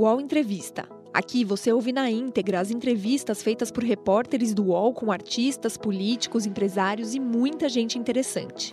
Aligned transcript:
UOL 0.00 0.18
Entrevista. 0.18 0.88
Aqui 1.12 1.44
você 1.44 1.70
ouve 1.70 1.92
na 1.92 2.10
íntegra 2.10 2.58
as 2.58 2.70
entrevistas 2.70 3.42
feitas 3.42 3.70
por 3.70 3.84
repórteres 3.84 4.54
do 4.54 4.68
UOL 4.68 4.94
com 4.94 5.12
artistas, 5.12 5.76
políticos, 5.76 6.46
empresários 6.46 7.14
e 7.14 7.20
muita 7.20 7.68
gente 7.68 7.98
interessante. 7.98 8.72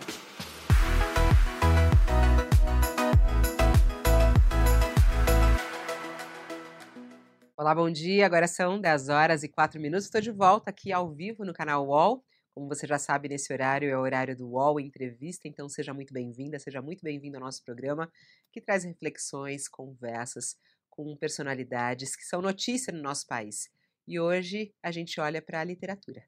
Olá, 7.54 7.74
bom 7.74 7.90
dia. 7.90 8.24
Agora 8.24 8.48
são 8.48 8.80
10 8.80 9.10
horas 9.10 9.42
e 9.42 9.48
4 9.50 9.78
minutos. 9.78 10.06
Estou 10.06 10.22
de 10.22 10.30
volta 10.30 10.70
aqui 10.70 10.90
ao 10.90 11.12
vivo 11.12 11.44
no 11.44 11.52
canal 11.52 11.86
UOL. 11.88 12.24
Como 12.54 12.68
você 12.68 12.86
já 12.86 12.98
sabe, 12.98 13.28
nesse 13.28 13.52
horário 13.52 13.90
é 13.90 13.98
o 13.98 14.00
horário 14.00 14.34
do 14.34 14.48
UOL 14.48 14.80
Entrevista, 14.80 15.46
então 15.46 15.68
seja 15.68 15.92
muito 15.92 16.12
bem-vinda, 16.12 16.58
seja 16.58 16.80
muito 16.80 17.02
bem-vindo 17.02 17.36
ao 17.36 17.44
nosso 17.44 17.62
programa 17.62 18.10
que 18.50 18.62
traz 18.62 18.82
reflexões, 18.82 19.68
conversas 19.68 20.56
com 20.98 21.16
personalidades 21.16 22.16
que 22.16 22.24
são 22.24 22.42
notícia 22.42 22.92
no 22.92 23.00
nosso 23.00 23.24
país. 23.28 23.68
E 24.04 24.18
hoje 24.18 24.74
a 24.82 24.90
gente 24.90 25.20
olha 25.20 25.40
para 25.40 25.60
a 25.60 25.64
literatura. 25.64 26.24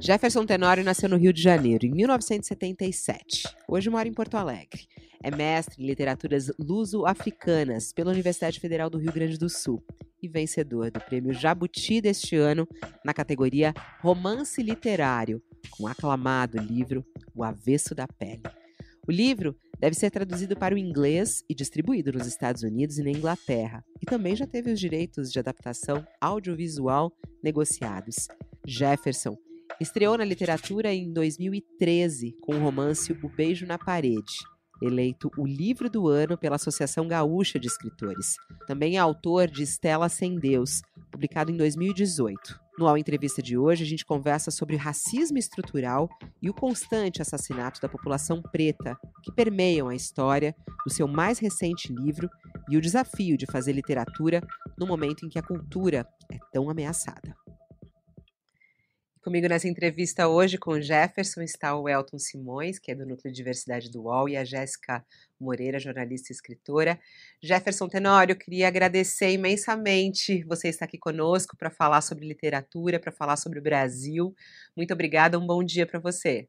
Jefferson 0.00 0.44
Tenório 0.44 0.82
nasceu 0.82 1.08
no 1.08 1.16
Rio 1.16 1.32
de 1.32 1.40
Janeiro 1.40 1.86
em 1.86 1.90
1977. 1.92 3.44
Hoje 3.68 3.88
mora 3.88 4.08
em 4.08 4.12
Porto 4.12 4.34
Alegre. 4.34 4.88
É 5.22 5.30
mestre 5.30 5.80
em 5.80 5.86
literaturas 5.86 6.50
luso-africanas 6.58 7.92
pela 7.92 8.10
Universidade 8.10 8.58
Federal 8.58 8.90
do 8.90 8.98
Rio 8.98 9.12
Grande 9.12 9.38
do 9.38 9.48
Sul 9.48 9.84
e 10.20 10.26
vencedor 10.26 10.90
do 10.90 11.00
Prêmio 11.00 11.32
Jabuti 11.32 12.00
deste 12.00 12.34
ano 12.34 12.66
na 13.04 13.14
categoria 13.14 13.72
Romance 14.00 14.60
Literário, 14.60 15.40
com 15.70 15.84
o 15.84 15.86
aclamado 15.86 16.58
livro 16.58 17.06
O 17.36 17.44
Avesso 17.44 17.94
da 17.94 18.08
Pele. 18.08 18.42
O 19.06 19.12
livro 19.12 19.56
deve 19.80 19.96
ser 19.96 20.10
traduzido 20.10 20.54
para 20.54 20.74
o 20.74 20.78
inglês 20.78 21.42
e 21.48 21.54
distribuído 21.54 22.12
nos 22.12 22.26
Estados 22.26 22.62
Unidos 22.62 22.98
e 22.98 23.02
na 23.02 23.10
Inglaterra, 23.10 23.82
e 24.00 24.04
também 24.04 24.36
já 24.36 24.46
teve 24.46 24.70
os 24.70 24.78
direitos 24.78 25.32
de 25.32 25.38
adaptação 25.38 26.06
audiovisual 26.20 27.10
negociados. 27.42 28.28
Jefferson 28.66 29.36
estreou 29.80 30.18
na 30.18 30.24
literatura 30.24 30.92
em 30.92 31.10
2013 31.10 32.36
com 32.42 32.54
o 32.54 32.60
romance 32.60 33.12
O 33.12 33.28
Beijo 33.30 33.66
na 33.66 33.78
Parede, 33.78 34.34
eleito 34.82 35.30
o 35.38 35.46
livro 35.46 35.88
do 35.88 36.08
ano 36.08 36.36
pela 36.36 36.56
Associação 36.56 37.08
Gaúcha 37.08 37.58
de 37.58 37.66
Escritores. 37.66 38.34
Também 38.66 38.96
é 38.96 38.98
autor 38.98 39.48
de 39.48 39.62
Estela 39.62 40.10
Sem 40.10 40.38
Deus, 40.38 40.82
publicado 41.10 41.50
em 41.50 41.56
2018. 41.56 42.69
No 42.80 42.88
Ao 42.88 42.96
Entrevista 42.96 43.42
de 43.42 43.58
hoje, 43.58 43.84
a 43.84 43.86
gente 43.86 44.06
conversa 44.06 44.50
sobre 44.50 44.74
racismo 44.74 45.36
estrutural 45.36 46.08
e 46.40 46.48
o 46.48 46.54
constante 46.54 47.20
assassinato 47.20 47.78
da 47.78 47.90
população 47.90 48.40
preta 48.40 48.96
que 49.22 49.30
permeiam 49.30 49.90
a 49.90 49.94
história 49.94 50.56
do 50.86 50.90
seu 50.90 51.06
mais 51.06 51.38
recente 51.38 51.92
livro 51.92 52.26
e 52.70 52.78
o 52.78 52.80
desafio 52.80 53.36
de 53.36 53.44
fazer 53.44 53.72
literatura 53.72 54.40
no 54.78 54.86
momento 54.86 55.26
em 55.26 55.28
que 55.28 55.38
a 55.38 55.42
cultura 55.42 56.08
é 56.32 56.38
tão 56.50 56.70
ameaçada. 56.70 57.36
Comigo 59.22 59.46
nessa 59.48 59.68
entrevista 59.68 60.28
hoje 60.28 60.56
com 60.56 60.70
o 60.70 60.80
Jefferson 60.80 61.42
está 61.42 61.76
o 61.76 61.86
Elton 61.86 62.18
Simões, 62.18 62.78
que 62.78 62.90
é 62.90 62.94
do 62.94 63.04
Núcleo 63.04 63.30
de 63.30 63.36
Diversidade 63.36 63.90
do 63.90 64.04
UOL, 64.04 64.30
e 64.30 64.36
a 64.36 64.46
Jéssica 64.46 65.04
Moreira, 65.38 65.78
jornalista 65.78 66.32
e 66.32 66.34
escritora. 66.34 66.98
Jefferson 67.42 67.86
Tenório, 67.86 68.34
queria 68.34 68.66
agradecer 68.66 69.30
imensamente 69.32 70.42
você 70.44 70.68
estar 70.68 70.86
aqui 70.86 70.96
conosco 70.96 71.54
para 71.54 71.68
falar 71.68 72.00
sobre 72.00 72.26
literatura, 72.26 72.98
para 72.98 73.12
falar 73.12 73.36
sobre 73.36 73.58
o 73.58 73.62
Brasil. 73.62 74.34
Muito 74.74 74.94
obrigada, 74.94 75.38
um 75.38 75.46
bom 75.46 75.62
dia 75.62 75.86
para 75.86 76.00
você. 76.00 76.48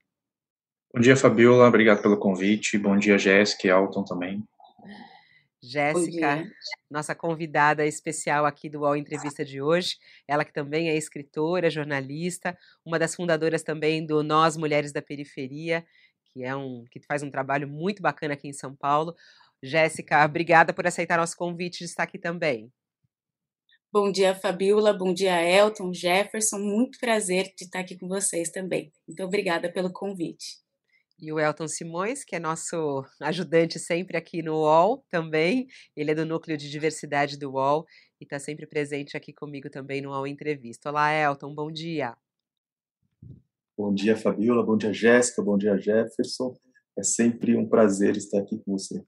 Bom 0.94 1.02
dia, 1.02 1.18
Fabiola, 1.18 1.68
obrigado 1.68 2.02
pelo 2.02 2.18
convite. 2.18 2.78
Bom 2.78 2.98
dia, 2.98 3.18
Jéssica 3.18 3.68
e 3.68 3.70
Elton 3.70 4.06
também. 4.06 4.42
Jéssica, 5.64 6.44
nossa 6.90 7.14
convidada 7.14 7.86
especial 7.86 8.46
aqui 8.46 8.68
do 8.68 8.80
UOL 8.80 8.96
Entrevista 8.96 9.46
de 9.46 9.62
hoje, 9.62 9.98
ela 10.28 10.44
que 10.44 10.52
também 10.52 10.90
é 10.90 10.98
escritora, 10.98 11.70
jornalista, 11.70 12.58
uma 12.84 12.98
das 12.98 13.14
fundadoras 13.14 13.62
também 13.62 14.04
do 14.04 14.24
Nós 14.24 14.58
Mulheres 14.58 14.92
da 14.92 15.04
Periferia, 15.04 15.86
que 16.26 16.44
é 16.44 16.56
um 16.56 16.84
que 16.90 17.00
faz 17.02 17.22
um 17.22 17.30
trabalho 17.30 17.68
muito 17.68 18.02
bacana 18.02 18.34
aqui 18.34 18.48
em 18.48 18.54
São 18.54 18.76
Paulo. 18.76 19.16
Jéssica, 19.62 20.26
obrigada 20.26 20.74
por 20.74 20.88
aceitar 20.88 21.18
nosso 21.18 21.38
convite 21.38 21.80
de 21.80 21.86
estar 21.86 22.04
aqui 22.04 22.18
também. 22.18 22.72
Bom 23.94 24.12
dia, 24.12 24.34
Fabiola. 24.34 24.94
Bom 24.94 25.14
dia, 25.14 25.44
Elton, 25.44 25.94
Jefferson. 25.94 26.58
Muito 26.58 26.98
prazer 26.98 27.54
de 27.56 27.66
estar 27.66 27.82
aqui 27.82 27.98
com 27.98 28.08
vocês 28.08 28.50
também. 28.50 28.92
Muito 29.08 29.22
obrigada 29.24 29.72
pelo 29.72 29.92
convite 29.92 30.61
e 31.22 31.32
o 31.32 31.40
Elton 31.40 31.68
Simões, 31.68 32.24
que 32.24 32.36
é 32.36 32.40
nosso 32.40 33.06
ajudante 33.22 33.78
sempre 33.78 34.18
aqui 34.18 34.42
no 34.42 34.56
UOL 34.56 35.06
também. 35.10 35.68
Ele 35.96 36.12
é 36.12 36.16
do 36.16 36.26
Núcleo 36.26 36.58
de 36.58 36.70
Diversidade 36.70 37.38
do 37.38 37.52
UOL 37.52 37.86
e 38.20 38.24
está 38.24 38.40
sempre 38.40 38.66
presente 38.66 39.16
aqui 39.16 39.32
comigo 39.32 39.70
também 39.70 40.02
no 40.02 40.10
UOL 40.10 40.26
Entrevista. 40.26 40.90
Olá, 40.90 41.14
Elton, 41.14 41.54
bom 41.54 41.72
dia. 41.72 42.18
Bom 43.78 43.94
dia, 43.94 44.18
Fabiola, 44.18 44.64
bom 44.64 44.76
dia, 44.76 44.92
Jéssica, 44.92 45.42
bom 45.42 45.58
dia, 45.58 45.78
Jefferson. 45.78 46.54
É 46.98 47.04
sempre 47.04 47.56
um 47.56 47.68
prazer 47.68 48.18
estar 48.18 48.40
aqui 48.40 48.58
com 48.58 48.72
você. 48.72 49.04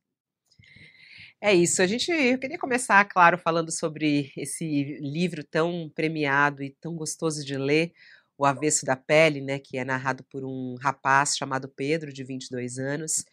É 1.41 1.53
isso. 1.53 1.81
A 1.81 1.85
gente, 1.85 2.09
eu 2.09 2.39
queria 2.39 2.57
começar, 2.57 3.03
claro, 3.05 3.37
falando 3.37 3.69
sobre 3.69 4.31
esse 4.37 4.97
livro 5.01 5.43
tão 5.43 5.91
premiado 5.93 6.63
e 6.63 6.75
tão 6.79 6.95
gostoso 6.95 7.43
de 7.43 7.57
ler, 7.57 7.91
o 8.37 8.45
Avesso 8.45 8.85
da 8.85 8.95
Pele, 8.95 9.41
né, 9.41 9.59
que 9.59 9.77
é 9.77 9.85
narrado 9.85 10.23
por 10.25 10.43
um 10.43 10.75
rapaz 10.81 11.35
chamado 11.37 11.69
Pedro, 11.69 12.11
de 12.11 12.23
22 12.23 12.77
anos, 12.79 13.23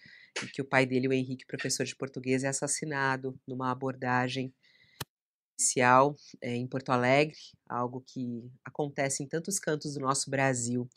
e 0.43 0.47
que 0.47 0.63
o 0.63 0.65
pai 0.65 0.87
dele, 0.87 1.09
o 1.09 1.13
Henrique, 1.13 1.47
professor 1.47 1.85
de 1.85 1.97
português, 1.97 2.45
é 2.45 2.49
assassinado 2.49 3.39
numa 3.47 3.71
abordagem 3.71 4.55
inicial 5.59 6.17
é, 6.41 6.55
em 6.55 6.67
Porto 6.67 6.91
Alegre, 6.91 7.37
algo 7.69 8.03
que 8.07 8.51
acontece 8.65 9.23
em 9.23 9.29
tantos 9.29 9.59
cantos 9.59 9.95
do 9.95 10.01
nosso 10.01 10.31
Brasil. 10.31 10.89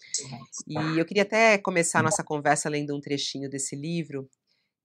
E 0.66 0.98
eu 0.98 1.06
queria 1.06 1.24
até 1.24 1.58
começar 1.58 2.00
a 2.00 2.04
nossa 2.04 2.24
conversa 2.24 2.70
lendo 2.70 2.96
um 2.96 3.02
trechinho 3.02 3.50
desse 3.50 3.76
livro, 3.76 4.30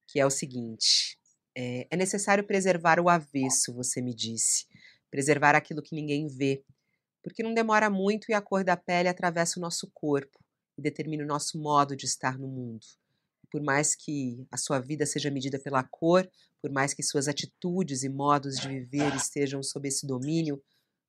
que 0.07 0.19
é 0.19 0.25
o 0.25 0.29
seguinte: 0.29 1.17
é, 1.55 1.87
é 1.89 1.95
necessário 1.95 2.43
preservar 2.43 2.99
o 2.99 3.09
avesso, 3.09 3.73
você 3.73 4.01
me 4.01 4.13
disse, 4.13 4.65
preservar 5.09 5.55
aquilo 5.55 5.81
que 5.81 5.95
ninguém 5.95 6.27
vê, 6.27 6.61
porque 7.23 7.43
não 7.43 7.53
demora 7.53 7.89
muito 7.89 8.29
e 8.29 8.33
a 8.33 8.41
cor 8.41 8.63
da 8.63 8.77
pele 8.77 9.09
atravessa 9.09 9.59
o 9.59 9.61
nosso 9.61 9.89
corpo 9.93 10.37
e 10.77 10.81
determina 10.81 11.23
o 11.23 11.27
nosso 11.27 11.59
modo 11.61 11.95
de 11.95 12.05
estar 12.05 12.37
no 12.37 12.47
mundo. 12.47 12.85
Por 13.51 13.61
mais 13.61 13.95
que 13.95 14.45
a 14.51 14.57
sua 14.57 14.79
vida 14.79 15.05
seja 15.05 15.31
medida 15.31 15.59
pela 15.59 15.83
cor, 15.83 16.29
por 16.61 16.71
mais 16.71 16.93
que 16.93 17.01
suas 17.01 17.27
atitudes 17.27 18.03
e 18.03 18.09
modos 18.09 18.57
de 18.57 18.67
viver 18.67 19.15
estejam 19.15 19.63
sob 19.63 19.87
esse 19.87 20.05
domínio, 20.05 20.61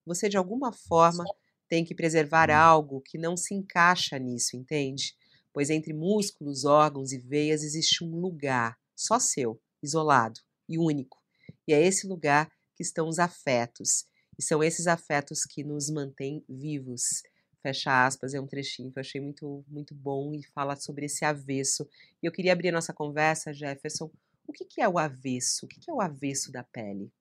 você 0.06 0.28
de 0.28 0.36
alguma 0.36 0.72
forma 0.72 1.24
tem 1.68 1.84
que 1.84 1.94
preservar 1.94 2.50
algo 2.50 3.00
que 3.00 3.18
não 3.18 3.36
se 3.36 3.54
encaixa 3.54 4.18
nisso, 4.18 4.56
entende? 4.56 5.14
Pois 5.52 5.70
entre 5.70 5.92
músculos, 5.92 6.64
órgãos 6.64 7.12
e 7.12 7.18
veias 7.18 7.62
existe 7.62 8.02
um 8.02 8.20
lugar, 8.20 8.76
só 8.96 9.18
seu, 9.18 9.60
isolado 9.82 10.40
e 10.68 10.78
único. 10.78 11.18
E 11.66 11.72
é 11.72 11.80
esse 11.80 12.06
lugar 12.06 12.50
que 12.74 12.82
estão 12.82 13.08
os 13.08 13.18
afetos, 13.18 14.06
e 14.40 14.42
são 14.42 14.64
esses 14.64 14.86
afetos 14.86 15.44
que 15.44 15.62
nos 15.62 15.90
mantêm 15.90 16.42
vivos. 16.48 17.22
Fecha 17.62 18.06
aspas, 18.06 18.32
é 18.32 18.40
um 18.40 18.46
trechinho 18.46 18.90
que 18.90 18.98
eu 18.98 19.02
achei 19.02 19.20
muito, 19.20 19.62
muito 19.68 19.94
bom 19.94 20.32
e 20.34 20.42
fala 20.54 20.76
sobre 20.76 21.04
esse 21.04 21.26
avesso. 21.26 21.86
E 22.22 22.26
eu 22.26 22.32
queria 22.32 22.54
abrir 22.54 22.70
a 22.70 22.72
nossa 22.72 22.94
conversa, 22.94 23.52
Jefferson. 23.52 24.10
O 24.46 24.52
que, 24.52 24.64
que 24.64 24.80
é 24.80 24.88
o 24.88 24.98
avesso? 24.98 25.66
O 25.66 25.68
que, 25.68 25.78
que 25.78 25.90
é 25.90 25.92
o 25.92 26.00
avesso 26.00 26.50
da 26.50 26.64
pele? 26.64 27.12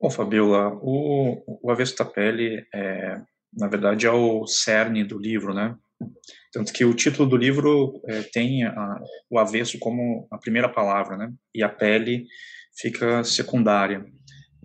Bom, 0.00 0.08
Fabiola, 0.08 0.72
o, 0.80 1.42
o 1.66 1.68
avesso 1.68 1.96
da 1.96 2.04
pele, 2.04 2.64
é, 2.72 3.20
na 3.52 3.66
verdade, 3.66 4.06
é 4.06 4.12
o 4.12 4.46
cerne 4.46 5.02
do 5.02 5.18
livro, 5.18 5.52
né? 5.52 5.76
Tanto 6.52 6.72
que 6.72 6.84
o 6.84 6.94
título 6.94 7.28
do 7.28 7.36
livro 7.36 8.00
é, 8.06 8.22
tem 8.22 8.62
a, 8.62 9.00
o 9.28 9.36
avesso 9.36 9.80
como 9.80 10.28
a 10.30 10.38
primeira 10.38 10.68
palavra, 10.68 11.16
né? 11.16 11.32
E 11.52 11.60
a 11.60 11.68
pele 11.68 12.24
fica 12.76 13.24
secundária. 13.24 14.06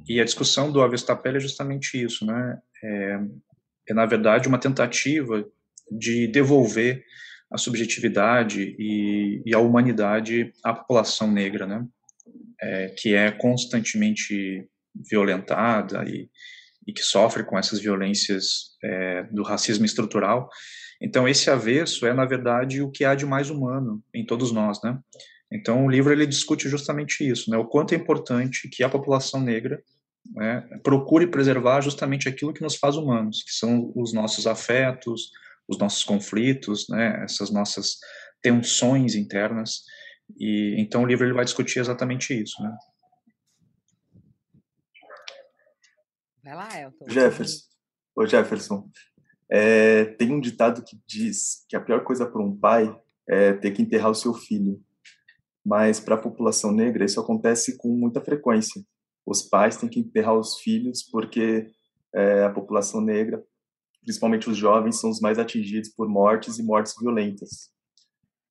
E 0.09 0.19
a 0.19 0.25
discussão 0.25 0.71
do 0.71 0.81
pele 1.21 1.37
é 1.37 1.39
justamente 1.39 2.03
isso, 2.03 2.25
né? 2.25 2.57
É, 2.83 3.19
é, 3.89 3.93
na 3.93 4.07
verdade, 4.07 4.47
uma 4.47 4.57
tentativa 4.57 5.45
de 5.91 6.25
devolver 6.27 7.03
a 7.51 7.59
subjetividade 7.59 8.75
e, 8.79 9.43
e 9.45 9.53
a 9.53 9.59
humanidade 9.59 10.51
à 10.63 10.73
população 10.73 11.31
negra, 11.31 11.67
né? 11.67 11.85
É, 12.59 12.89
que 12.89 13.13
é 13.13 13.31
constantemente 13.31 14.67
violentada 15.09 16.03
e, 16.07 16.27
e, 16.87 16.91
que 16.91 17.03
sofre 17.03 17.43
com 17.43 17.57
essas 17.57 17.79
violências 17.79 18.75
é, 18.83 19.23
do 19.31 19.43
racismo 19.43 19.85
estrutural. 19.85 20.49
Então, 20.99 21.27
esse 21.27 21.51
avesso 21.51 22.05
é, 22.07 22.13
na 22.13 22.25
verdade, 22.25 22.81
o 22.81 22.89
que 22.89 23.05
há 23.05 23.13
de 23.13 23.27
mais 23.27 23.51
humano 23.51 24.03
em 24.13 24.25
todos 24.25 24.51
nós, 24.51 24.81
né? 24.83 24.99
Então, 25.51 25.85
o 25.85 25.89
livro 25.89 26.11
ele 26.11 26.25
discute 26.25 26.67
justamente 26.67 27.27
isso, 27.27 27.51
né? 27.51 27.57
O 27.57 27.65
quanto 27.65 27.93
é 27.93 27.97
importante 27.97 28.67
que 28.67 28.83
a 28.83 28.89
população 28.89 29.39
negra 29.39 29.81
né, 30.25 30.61
procure 30.83 31.27
preservar 31.27 31.81
justamente 31.81 32.27
aquilo 32.27 32.53
que 32.53 32.61
nos 32.61 32.75
faz 32.75 32.95
humanos, 32.95 33.43
que 33.43 33.51
são 33.51 33.91
os 33.95 34.13
nossos 34.13 34.45
afetos, 34.45 35.31
os 35.67 35.77
nossos 35.77 36.03
conflitos, 36.03 36.87
né, 36.89 37.23
essas 37.23 37.51
nossas 37.51 37.97
tensões 38.41 39.15
internas. 39.15 39.83
E 40.39 40.75
então 40.77 41.03
o 41.03 41.05
livro 41.05 41.25
ele 41.25 41.33
vai 41.33 41.45
discutir 41.45 41.79
exatamente 41.79 42.33
isso, 42.33 42.61
né? 42.61 42.75
Vai 46.43 46.55
lá, 46.55 46.81
Elton. 46.81 47.09
Jefferson. 47.09 47.67
Ô, 48.15 48.25
Jefferson, 48.25 48.89
é, 49.49 50.05
tem 50.05 50.31
um 50.31 50.39
ditado 50.39 50.83
que 50.83 50.99
diz 51.07 51.65
que 51.67 51.75
a 51.75 51.81
pior 51.81 52.03
coisa 52.03 52.25
para 52.25 52.41
um 52.41 52.55
pai 52.55 52.95
é 53.27 53.53
ter 53.53 53.71
que 53.71 53.81
enterrar 53.81 54.11
o 54.11 54.15
seu 54.15 54.33
filho. 54.33 54.81
Mas 55.65 55.99
para 55.99 56.15
a 56.15 56.21
população 56.21 56.71
negra, 56.71 57.05
isso 57.05 57.19
acontece 57.19 57.77
com 57.77 57.89
muita 57.89 58.21
frequência. 58.21 58.81
Os 59.29 59.43
pais 59.43 59.77
têm 59.77 59.87
que 59.87 59.99
enterrar 59.99 60.35
os 60.35 60.57
filhos 60.57 61.03
porque 61.03 61.69
é, 62.15 62.45
a 62.45 62.49
população 62.49 62.99
negra, 62.99 63.45
principalmente 64.01 64.49
os 64.49 64.57
jovens, 64.57 64.99
são 64.99 65.07
os 65.11 65.19
mais 65.19 65.37
atingidos 65.37 65.89
por 65.89 66.09
mortes 66.09 66.57
e 66.57 66.63
mortes 66.63 66.95
violentas. 66.99 67.69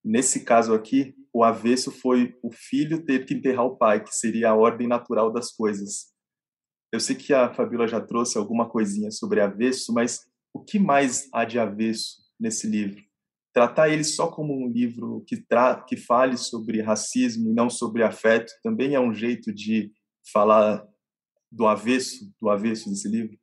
Nesse 0.04 0.44
caso 0.44 0.72
aqui, 0.72 1.16
o 1.32 1.42
avesso 1.42 1.90
foi 1.90 2.38
o 2.44 2.52
filho 2.52 3.04
ter 3.04 3.26
que 3.26 3.34
enterrar 3.34 3.66
o 3.66 3.76
pai, 3.76 4.04
que 4.04 4.14
seria 4.14 4.50
a 4.50 4.54
ordem 4.54 4.86
natural 4.86 5.32
das 5.32 5.50
coisas. 5.50 6.12
Eu 6.92 7.00
sei 7.00 7.16
que 7.16 7.34
a 7.34 7.52
Fabíola 7.52 7.88
já 7.88 8.00
trouxe 8.00 8.38
alguma 8.38 8.70
coisinha 8.70 9.10
sobre 9.10 9.40
avesso, 9.40 9.92
mas 9.92 10.28
o 10.54 10.60
que 10.60 10.78
mais 10.78 11.28
há 11.32 11.44
de 11.44 11.58
avesso 11.58 12.18
nesse 12.38 12.68
livro? 12.68 13.02
Tratar 13.52 13.88
ele 13.88 14.04
só 14.04 14.28
como 14.28 14.54
um 14.54 14.68
livro 14.68 15.24
que, 15.26 15.38
tra 15.38 15.82
que 15.82 15.96
fale 15.96 16.36
sobre 16.36 16.80
racismo 16.80 17.50
e 17.50 17.52
não 17.52 17.68
sobre 17.68 18.04
afeto 18.04 18.52
também 18.62 18.94
é 18.94 19.00
um 19.00 19.12
jeito 19.12 19.52
de 19.52 19.92
falar 20.32 20.86
do 21.50 21.66
avesso, 21.66 22.32
do 22.40 22.48
avesso 22.48 22.88
desse 22.88 23.08
livro? 23.08 23.38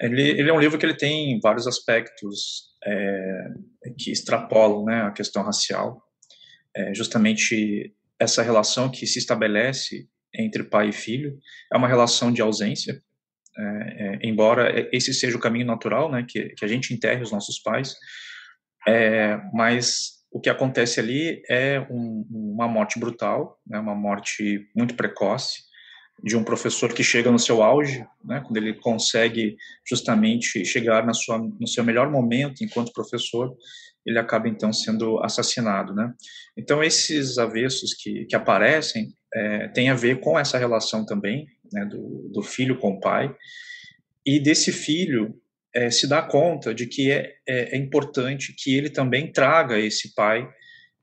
Ele, 0.00 0.22
ele 0.22 0.50
é 0.50 0.52
um 0.52 0.60
livro 0.60 0.78
que 0.78 0.86
ele 0.86 0.96
tem 0.96 1.38
vários 1.40 1.66
aspectos 1.66 2.72
é, 2.84 3.48
que 3.98 4.10
extrapolam 4.10 4.84
né, 4.84 5.02
a 5.02 5.12
questão 5.12 5.42
racial. 5.42 6.02
É, 6.74 6.94
justamente 6.94 7.94
essa 8.18 8.42
relação 8.42 8.90
que 8.90 9.06
se 9.06 9.18
estabelece 9.18 10.08
entre 10.34 10.64
pai 10.64 10.88
e 10.88 10.92
filho 10.92 11.38
é 11.72 11.76
uma 11.76 11.88
relação 11.88 12.32
de 12.32 12.40
ausência, 12.40 13.02
é, 13.56 13.62
é, 13.62 14.18
embora 14.22 14.88
esse 14.92 15.12
seja 15.12 15.36
o 15.36 15.40
caminho 15.40 15.66
natural, 15.66 16.10
né, 16.10 16.24
que, 16.26 16.50
que 16.50 16.64
a 16.64 16.68
gente 16.68 16.94
enterre 16.94 17.22
os 17.22 17.30
nossos 17.30 17.58
pais, 17.60 17.94
é, 18.88 19.36
mas 19.52 20.21
o 20.32 20.40
que 20.40 20.48
acontece 20.48 20.98
ali 20.98 21.42
é 21.48 21.80
um, 21.90 22.26
uma 22.30 22.66
morte 22.66 22.98
brutal, 22.98 23.60
né, 23.66 23.78
uma 23.78 23.94
morte 23.94 24.66
muito 24.74 24.94
precoce, 24.94 25.64
de 26.24 26.36
um 26.36 26.44
professor 26.44 26.92
que 26.92 27.02
chega 27.02 27.30
no 27.30 27.38
seu 27.38 27.62
auge, 27.62 28.06
né, 28.24 28.40
quando 28.40 28.56
ele 28.56 28.74
consegue 28.74 29.56
justamente 29.86 30.64
chegar 30.64 31.04
na 31.04 31.12
sua, 31.12 31.38
no 31.38 31.66
seu 31.66 31.84
melhor 31.84 32.10
momento 32.10 32.64
enquanto 32.64 32.92
professor, 32.92 33.54
ele 34.06 34.18
acaba 34.18 34.48
então 34.48 34.72
sendo 34.72 35.22
assassinado, 35.22 35.94
né? 35.94 36.12
Então 36.56 36.82
esses 36.82 37.38
avessos 37.38 37.94
que, 37.94 38.24
que 38.24 38.34
aparecem 38.34 39.14
é, 39.32 39.68
têm 39.68 39.90
a 39.90 39.94
ver 39.94 40.20
com 40.20 40.38
essa 40.38 40.58
relação 40.58 41.04
também, 41.04 41.46
né, 41.72 41.84
do, 41.84 42.28
do 42.32 42.42
filho 42.42 42.78
com 42.78 42.92
o 42.92 43.00
pai 43.00 43.34
e 44.24 44.40
desse 44.40 44.72
filho 44.72 45.36
é, 45.74 45.90
se 45.90 46.08
dá 46.08 46.22
conta 46.22 46.74
de 46.74 46.86
que 46.86 47.10
é, 47.10 47.34
é, 47.46 47.76
é 47.76 47.78
importante 47.78 48.54
que 48.56 48.76
ele 48.76 48.90
também 48.90 49.32
traga 49.32 49.78
esse 49.78 50.14
pai 50.14 50.48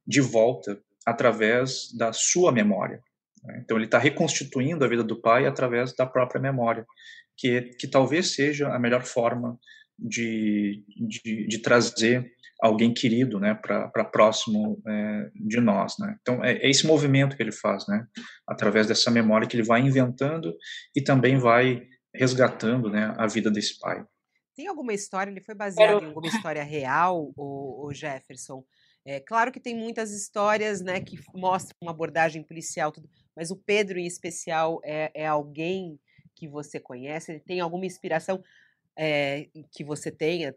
de 0.06 0.22
volta 0.22 0.80
através 1.06 1.92
da 1.98 2.14
sua 2.14 2.52
memória. 2.52 3.02
Né? 3.44 3.62
Então 3.64 3.78
ele 3.78 3.86
está 3.86 3.98
reconstituindo 3.98 4.84
a 4.84 4.88
vida 4.88 5.04
do 5.04 5.20
pai 5.22 5.46
através 5.46 5.96
da 5.96 6.06
própria 6.06 6.42
memória, 6.42 6.86
que, 7.38 7.62
que 7.80 7.88
talvez 7.88 8.34
seja 8.34 8.70
a 8.70 8.80
melhor 8.80 9.04
forma 9.04 9.58
de, 9.98 10.84
de, 10.98 11.48
de 11.48 11.58
trazer 11.60 12.32
alguém 12.62 12.94
querido, 12.94 13.40
né, 13.40 13.54
para 13.54 14.04
próximo 14.04 14.82
é, 14.86 15.30
de 15.34 15.62
nós, 15.62 15.96
né. 15.98 16.18
Então 16.22 16.44
é, 16.44 16.58
é, 16.58 16.70
esse 16.70 16.86
movimento 16.86 17.38
que 17.38 17.42
ele 17.42 17.54
faz, 17.54 17.88
né, 17.88 18.06
através 18.46 18.86
dessa 18.86 19.10
memória 19.10 19.48
que 19.48 19.56
ele 19.56 19.64
vai 19.66 19.80
inventando 19.80 20.54
e 20.94 21.02
também 21.02 21.38
vai 21.38 21.82
resgatando, 22.14 22.90
né, 22.90 23.14
a 23.18 23.28
vida 23.28 23.50
desse 23.50 23.80
pai. 23.80 24.04
Tem 24.60 24.68
alguma 24.68 24.94
história? 24.94 25.32
Ele 25.32 25.40
foi 25.40 25.56
baseado 25.56 26.04
em 26.04 26.08
alguma 26.08 26.28
história 26.28 26.62
real, 26.62 27.32
o, 27.38 27.86
o 27.88 27.94
Jefferson? 27.94 28.62
É 29.06 29.18
claro 29.18 29.54
que 29.54 29.60
tem 29.60 29.74
muitas 29.74 30.12
histórias, 30.12 30.82
né, 30.82 31.00
que 31.00 31.18
mostram 31.34 31.74
uma 31.82 31.92
abordagem 31.92 32.44
policial, 32.44 32.92
tudo, 32.92 33.10
mas 33.34 33.52
o 33.52 33.56
Pedro 33.56 33.98
em 33.98 34.06
especial 34.06 34.82
é, 34.84 35.12
é 35.14 35.26
alguém 35.26 35.98
que 36.36 36.46
você 36.46 36.78
conhece? 36.78 37.32
Ele 37.32 37.40
tem 37.40 37.62
alguma 37.62 37.86
inspiração 37.86 38.44
é, 38.98 39.48
que 39.72 39.82
você 39.82 40.12
tenha 40.12 40.54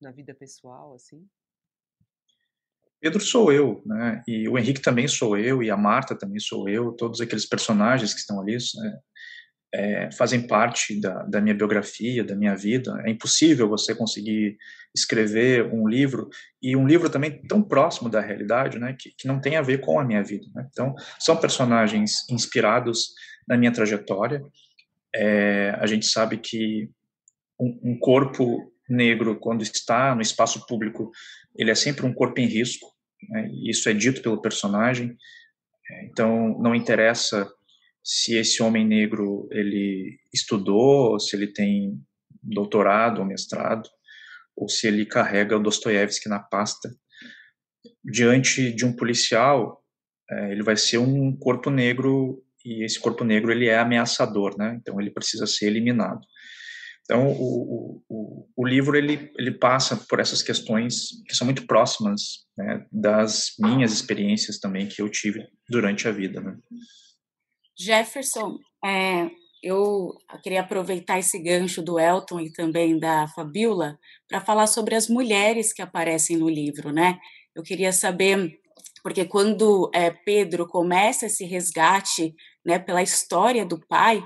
na 0.00 0.10
vida 0.10 0.34
pessoal, 0.34 0.92
assim? 0.96 1.24
Pedro 2.98 3.20
sou 3.20 3.52
eu, 3.52 3.84
né? 3.86 4.20
E 4.26 4.48
o 4.48 4.58
Henrique 4.58 4.82
também 4.82 5.06
sou 5.06 5.38
eu, 5.38 5.62
e 5.62 5.70
a 5.70 5.76
Marta 5.76 6.18
também 6.18 6.40
sou 6.40 6.68
eu, 6.68 6.90
todos 6.90 7.20
aqueles 7.20 7.46
personagens 7.46 8.12
que 8.12 8.18
estão 8.18 8.40
ali 8.40 8.54
né? 8.54 9.00
É, 9.74 10.10
fazem 10.12 10.46
parte 10.46 11.00
da, 11.00 11.22
da, 11.22 11.40
minha 11.40 11.54
biografia, 11.54 12.22
da 12.22 12.36
minha 12.36 12.54
vida. 12.54 13.02
É 13.06 13.10
impossível 13.10 13.68
você 13.68 13.94
conseguir 13.94 14.58
escrever 14.94 15.72
um 15.72 15.88
livro, 15.88 16.28
e 16.62 16.76
um 16.76 16.86
livro 16.86 17.08
também 17.08 17.42
tão 17.46 17.62
próximo 17.62 18.10
da 18.10 18.20
realidade, 18.20 18.78
né? 18.78 18.94
Que, 18.98 19.10
que 19.16 19.26
não 19.26 19.40
tem 19.40 19.56
a 19.56 19.62
ver 19.62 19.80
com 19.80 19.98
a 19.98 20.04
minha 20.04 20.22
vida. 20.22 20.46
Né? 20.54 20.68
Então, 20.70 20.94
são 21.18 21.36
personagens 21.36 22.28
inspirados 22.30 23.14
na 23.48 23.56
minha 23.56 23.72
trajetória. 23.72 24.42
É, 25.14 25.74
a 25.80 25.86
gente 25.86 26.06
sabe 26.06 26.36
que 26.36 26.90
um, 27.58 27.92
um 27.92 27.98
corpo 27.98 28.70
negro, 28.88 29.38
quando 29.38 29.62
está 29.62 30.14
no 30.14 30.20
espaço 30.20 30.66
público, 30.66 31.10
ele 31.56 31.70
é 31.70 31.74
sempre 31.74 32.04
um 32.04 32.12
corpo 32.12 32.38
em 32.40 32.46
risco, 32.46 32.92
né? 33.30 33.48
isso 33.64 33.88
é 33.88 33.94
dito 33.94 34.20
pelo 34.20 34.42
personagem, 34.42 35.16
é, 35.90 36.04
então 36.04 36.58
não 36.58 36.74
interessa 36.74 37.50
se 38.02 38.36
esse 38.36 38.62
homem 38.62 38.86
negro 38.86 39.48
ele 39.50 40.18
estudou, 40.32 41.18
se 41.20 41.36
ele 41.36 41.46
tem 41.46 42.00
doutorado 42.42 43.20
ou 43.20 43.24
mestrado, 43.24 43.88
ou 44.56 44.68
se 44.68 44.86
ele 44.86 45.06
carrega 45.06 45.56
o 45.56 45.62
Dostoiévski 45.62 46.28
na 46.28 46.38
pasta, 46.38 46.90
diante 48.04 48.72
de 48.72 48.84
um 48.84 48.94
policial, 48.94 49.82
é, 50.30 50.52
ele 50.52 50.62
vai 50.62 50.76
ser 50.76 50.98
um 50.98 51.36
corpo 51.36 51.70
negro 51.70 52.42
e 52.64 52.84
esse 52.84 52.98
corpo 52.98 53.24
negro 53.24 53.50
ele 53.50 53.66
é 53.66 53.78
ameaçador, 53.78 54.56
né? 54.56 54.78
Então 54.80 55.00
ele 55.00 55.10
precisa 55.10 55.46
ser 55.46 55.66
eliminado. 55.66 56.20
Então, 57.04 57.28
o, 57.28 58.02
o, 58.08 58.48
o 58.56 58.66
livro 58.66 58.96
ele, 58.96 59.30
ele 59.36 59.50
passa 59.50 59.96
por 59.96 60.20
essas 60.20 60.40
questões 60.40 61.22
que 61.26 61.34
são 61.34 61.44
muito 61.44 61.66
próximas 61.66 62.46
né, 62.56 62.86
das 62.92 63.54
minhas 63.58 63.92
experiências 63.92 64.58
também 64.58 64.86
que 64.86 65.02
eu 65.02 65.08
tive 65.08 65.44
durante 65.68 66.06
a 66.06 66.12
vida. 66.12 66.40
Né? 66.40 66.56
Jefferson, 67.78 68.58
é, 68.84 69.30
eu 69.62 70.12
queria 70.42 70.60
aproveitar 70.60 71.18
esse 71.18 71.38
gancho 71.38 71.82
do 71.82 71.98
Elton 71.98 72.40
e 72.40 72.52
também 72.52 72.98
da 72.98 73.28
Fabiola 73.28 73.98
para 74.28 74.40
falar 74.40 74.66
sobre 74.66 74.94
as 74.94 75.08
mulheres 75.08 75.72
que 75.72 75.80
aparecem 75.80 76.36
no 76.36 76.48
livro, 76.48 76.92
né? 76.92 77.18
Eu 77.54 77.62
queria 77.62 77.92
saber, 77.92 78.58
porque 79.02 79.24
quando 79.24 79.90
é, 79.94 80.10
Pedro 80.10 80.66
começa 80.66 81.26
esse 81.26 81.44
resgate 81.44 82.34
né, 82.64 82.78
pela 82.78 83.02
história 83.02 83.64
do 83.64 83.78
pai, 83.86 84.22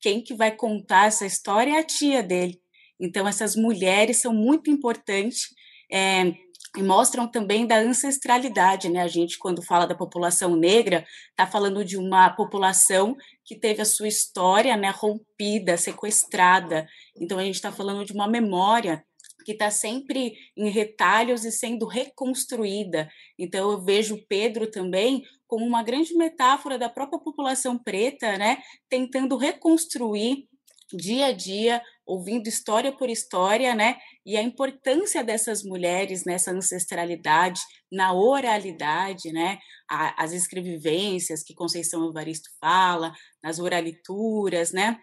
quem 0.00 0.22
que 0.22 0.34
vai 0.34 0.50
contar 0.50 1.06
essa 1.06 1.26
história 1.26 1.72
é 1.72 1.78
a 1.78 1.84
tia 1.84 2.22
dele. 2.22 2.60
Então, 2.98 3.28
essas 3.28 3.54
mulheres 3.54 4.18
são 4.18 4.34
muito 4.34 4.70
importantes 4.70 5.48
é, 5.92 6.32
e 6.76 6.82
mostram 6.82 7.26
também 7.28 7.66
da 7.66 7.78
ancestralidade, 7.78 8.88
né? 8.88 9.02
A 9.02 9.08
gente, 9.08 9.38
quando 9.38 9.62
fala 9.62 9.86
da 9.86 9.94
população 9.94 10.54
negra, 10.54 11.04
está 11.30 11.46
falando 11.46 11.84
de 11.84 11.96
uma 11.96 12.30
população 12.30 13.16
que 13.44 13.58
teve 13.58 13.82
a 13.82 13.84
sua 13.84 14.06
história 14.06 14.76
né, 14.76 14.90
rompida, 14.90 15.76
sequestrada. 15.76 16.86
Então, 17.16 17.38
a 17.38 17.42
gente 17.42 17.56
está 17.56 17.72
falando 17.72 18.04
de 18.04 18.12
uma 18.12 18.28
memória 18.28 19.04
que 19.44 19.52
está 19.52 19.70
sempre 19.70 20.34
em 20.56 20.68
retalhos 20.68 21.44
e 21.44 21.50
sendo 21.50 21.86
reconstruída. 21.86 23.08
Então, 23.36 23.72
eu 23.72 23.82
vejo 23.82 24.24
Pedro 24.28 24.70
também 24.70 25.24
como 25.48 25.66
uma 25.66 25.82
grande 25.82 26.14
metáfora 26.14 26.78
da 26.78 26.88
própria 26.88 27.18
população 27.18 27.76
preta, 27.76 28.38
né, 28.38 28.62
tentando 28.88 29.36
reconstruir 29.36 30.46
dia 30.92 31.26
a 31.26 31.32
dia, 31.32 31.82
ouvindo 32.10 32.48
história 32.48 32.90
por 32.90 33.08
história, 33.08 33.74
né? 33.74 33.96
E 34.26 34.36
a 34.36 34.42
importância 34.42 35.22
dessas 35.22 35.62
mulheres 35.62 36.24
nessa 36.24 36.50
ancestralidade, 36.50 37.60
na 37.90 38.12
oralidade, 38.12 39.32
né? 39.32 39.58
as 39.88 40.32
escrevivências 40.32 41.42
que 41.42 41.54
Conceição 41.54 42.08
Evaristo 42.08 42.48
fala, 42.60 43.12
nas 43.42 43.58
oralituras, 43.58 44.72
né? 44.72 44.98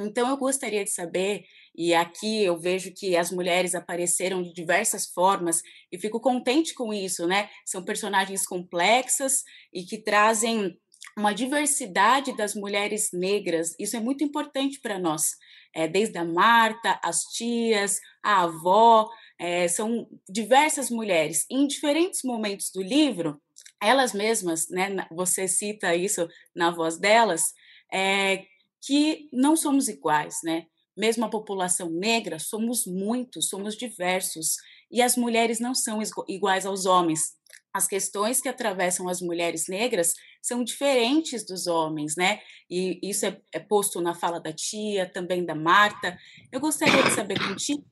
Então 0.00 0.28
eu 0.28 0.36
gostaria 0.36 0.84
de 0.84 0.90
saber 0.90 1.44
e 1.76 1.94
aqui 1.94 2.42
eu 2.42 2.58
vejo 2.58 2.92
que 2.92 3.16
as 3.16 3.30
mulheres 3.30 3.74
apareceram 3.74 4.42
de 4.42 4.52
diversas 4.52 5.06
formas 5.06 5.62
e 5.92 5.98
fico 5.98 6.20
contente 6.20 6.74
com 6.74 6.92
isso, 6.92 7.26
né? 7.26 7.48
São 7.64 7.84
personagens 7.84 8.46
complexas 8.46 9.42
e 9.72 9.84
que 9.84 9.98
trazem 9.98 10.76
uma 11.16 11.32
diversidade 11.32 12.34
das 12.36 12.54
mulheres 12.54 13.10
negras. 13.12 13.74
Isso 13.78 13.96
é 13.96 14.00
muito 14.00 14.24
importante 14.24 14.80
para 14.80 14.98
nós. 14.98 15.36
É, 15.74 15.88
desde 15.88 16.18
a 16.18 16.24
Marta, 16.24 16.98
as 17.02 17.24
tias, 17.24 17.98
a 18.22 18.42
avó, 18.42 19.08
é, 19.38 19.66
são 19.68 20.06
diversas 20.28 20.90
mulheres. 20.90 21.46
Em 21.50 21.66
diferentes 21.66 22.20
momentos 22.24 22.70
do 22.74 22.82
livro, 22.82 23.40
elas 23.82 24.12
mesmas, 24.12 24.68
né, 24.70 25.06
você 25.10 25.48
cita 25.48 25.94
isso 25.94 26.28
na 26.54 26.70
voz 26.70 26.98
delas, 26.98 27.52
é, 27.92 28.44
que 28.84 29.28
não 29.32 29.56
somos 29.56 29.88
iguais, 29.88 30.38
né? 30.44 30.66
Mesmo 30.96 31.24
a 31.24 31.30
população 31.30 31.88
negra, 31.90 32.38
somos 32.38 32.86
muitos, 32.86 33.48
somos 33.48 33.76
diversos, 33.76 34.56
e 34.92 35.00
as 35.00 35.16
mulheres 35.16 35.58
não 35.58 35.74
são 35.74 36.00
iguais 36.28 36.66
aos 36.66 36.84
homens. 36.84 37.34
As 37.72 37.88
questões 37.88 38.40
que 38.40 38.48
atravessam 38.50 39.08
as 39.08 39.22
mulheres 39.22 39.66
negras 39.66 40.12
são 40.42 40.62
diferentes 40.62 41.46
dos 41.46 41.66
homens, 41.66 42.14
né? 42.16 42.40
E 42.68 43.00
isso 43.02 43.24
é, 43.24 43.40
é 43.50 43.58
posto 43.58 44.00
na 44.02 44.14
fala 44.14 44.38
da 44.38 44.52
tia, 44.52 45.10
também 45.10 45.42
da 45.44 45.54
Marta. 45.54 46.18
Eu 46.52 46.60
gostaria 46.60 47.02
de 47.02 47.10
saber 47.10 47.38
contigo 47.38 47.82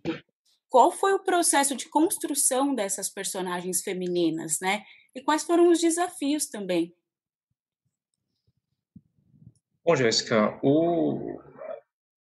qual 0.68 0.92
foi 0.92 1.14
o 1.14 1.24
processo 1.24 1.74
de 1.74 1.88
construção 1.88 2.74
dessas 2.74 3.08
personagens 3.08 3.80
femininas, 3.80 4.58
né? 4.60 4.82
E 5.14 5.22
quais 5.22 5.42
foram 5.42 5.70
os 5.70 5.80
desafios 5.80 6.46
também? 6.46 6.94
Bom, 9.82 9.96
Jéssica, 9.96 10.60
o... 10.62 11.40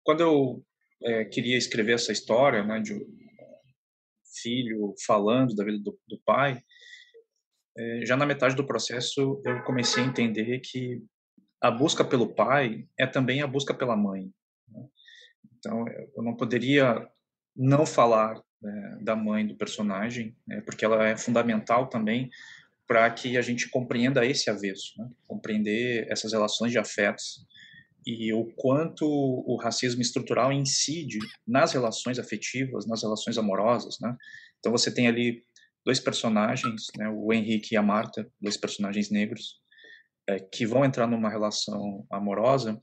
quando 0.01 0.21
eu 0.21 0.65
é, 1.03 1.25
queria 1.25 1.57
escrever 1.57 1.93
essa 1.93 2.13
história, 2.13 2.63
né, 2.63 2.79
de 2.79 3.05
filho 4.41 4.93
falando 5.05 5.55
da 5.55 5.63
vida 5.63 5.79
do, 5.79 5.97
do 6.07 6.19
pai, 6.25 6.61
é, 7.77 8.05
já 8.05 8.17
na 8.17 8.25
metade 8.25 8.55
do 8.55 8.65
processo 8.65 9.41
eu 9.45 9.63
comecei 9.63 10.03
a 10.03 10.07
entender 10.07 10.59
que 10.59 11.01
a 11.61 11.69
busca 11.69 12.03
pelo 12.03 12.33
pai 12.33 12.87
é 12.97 13.05
também 13.05 13.41
a 13.41 13.47
busca 13.47 13.73
pela 13.73 13.95
mãe. 13.95 14.31
Né? 14.69 14.85
Então, 15.57 15.85
eu 16.15 16.23
não 16.23 16.35
poderia 16.35 17.07
não 17.55 17.85
falar 17.85 18.41
né, 18.61 18.97
da 19.01 19.15
mãe 19.15 19.45
do 19.45 19.55
personagem, 19.55 20.35
né, 20.47 20.61
porque 20.61 20.85
ela 20.85 21.07
é 21.07 21.17
fundamental 21.17 21.87
também 21.87 22.29
para 22.87 23.09
que 23.11 23.37
a 23.37 23.41
gente 23.41 23.69
compreenda 23.69 24.25
esse 24.25 24.49
avesso, 24.49 24.93
né, 24.97 25.09
compreender 25.27 26.07
essas 26.09 26.31
relações 26.31 26.71
de 26.71 26.79
afetos 26.79 27.45
e 28.09 28.33
o 28.33 28.45
quanto 28.55 29.05
o 29.05 29.55
racismo 29.61 30.01
estrutural 30.01 30.51
incide 30.51 31.19
nas 31.47 31.73
relações 31.73 32.17
afetivas, 32.17 32.87
nas 32.87 33.03
relações 33.03 33.37
amorosas, 33.37 33.97
né? 34.01 34.15
Então 34.59 34.71
você 34.71 34.93
tem 34.93 35.07
ali 35.07 35.43
dois 35.85 35.99
personagens, 35.99 36.87
né, 36.97 37.09
o 37.09 37.31
Henrique 37.31 37.73
e 37.73 37.77
a 37.77 37.81
Marta, 37.81 38.27
dois 38.41 38.57
personagens 38.57 39.09
negros, 39.09 39.59
é, 40.27 40.39
que 40.39 40.65
vão 40.65 40.83
entrar 40.83 41.07
numa 41.07 41.29
relação 41.29 42.05
amorosa 42.11 42.81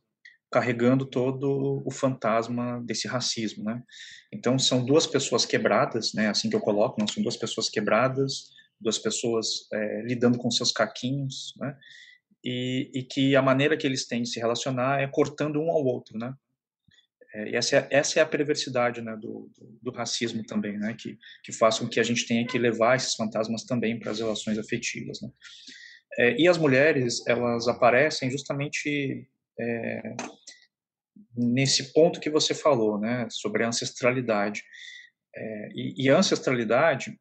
carregando 0.50 1.04
todo 1.04 1.82
o 1.84 1.90
fantasma 1.90 2.80
desse 2.84 3.08
racismo, 3.08 3.64
né? 3.64 3.82
Então 4.32 4.58
são 4.58 4.84
duas 4.84 5.06
pessoas 5.06 5.44
quebradas, 5.44 6.14
né? 6.14 6.28
Assim 6.28 6.48
que 6.48 6.56
eu 6.56 6.60
coloco, 6.60 7.00
não 7.00 7.08
são 7.08 7.22
duas 7.22 7.36
pessoas 7.36 7.68
quebradas, 7.68 8.50
duas 8.80 8.98
pessoas 8.98 9.66
é, 9.72 10.02
lidando 10.02 10.38
com 10.38 10.50
seus 10.50 10.70
caquinhos, 10.70 11.52
né? 11.58 11.76
E, 12.48 12.92
e, 12.94 13.02
que 13.02 13.34
a 13.34 13.42
maneira 13.42 13.76
que 13.76 13.84
eles 13.84 14.06
têm 14.06 14.22
de 14.22 14.28
se 14.28 14.38
relacionar 14.38 15.00
é 15.00 15.08
cortando 15.08 15.60
um 15.60 15.68
ao 15.68 15.84
outro, 15.84 16.16
né? 16.16 16.32
É, 17.34 17.56
essa 17.56 17.76
é, 17.76 17.88
essa 17.90 18.20
é 18.20 18.22
a 18.22 18.26
perversidade 18.26 19.02
né, 19.02 19.16
do, 19.16 19.50
do, 19.58 19.78
do, 19.82 19.90
racismo 19.90 20.44
também, 20.44 20.78
né, 20.78 20.94
que, 20.96 21.18
que 21.42 21.50
faz 21.50 21.80
com 21.80 21.88
que 21.88 21.98
a 21.98 22.04
gente 22.04 22.24
tenha 22.24 22.46
que 22.46 22.56
levar 22.56 22.94
esses 22.94 23.16
fantasmas 23.16 23.64
também 23.64 23.98
para 23.98 24.12
as 24.12 24.20
relações 24.20 24.56
afetivas. 24.58 25.20
Né. 25.20 25.28
É, 26.20 26.40
e 26.40 26.46
as 26.46 26.56
mulheres, 26.56 27.26
elas 27.26 27.66
aparecem 27.66 28.30
justamente 28.30 29.28
é, 29.58 30.14
nesse 31.36 31.92
ponto 31.92 32.20
que 32.20 32.30
você 32.30 32.54
falou, 32.54 32.96
né, 32.96 33.26
sobre 33.28 33.64
a 33.64 33.68
ancestralidade. 33.68 34.62
É, 35.34 35.68
e, 35.74 36.04
e 36.04 36.08
a 36.08 36.16
ancestralidade, 36.16 37.18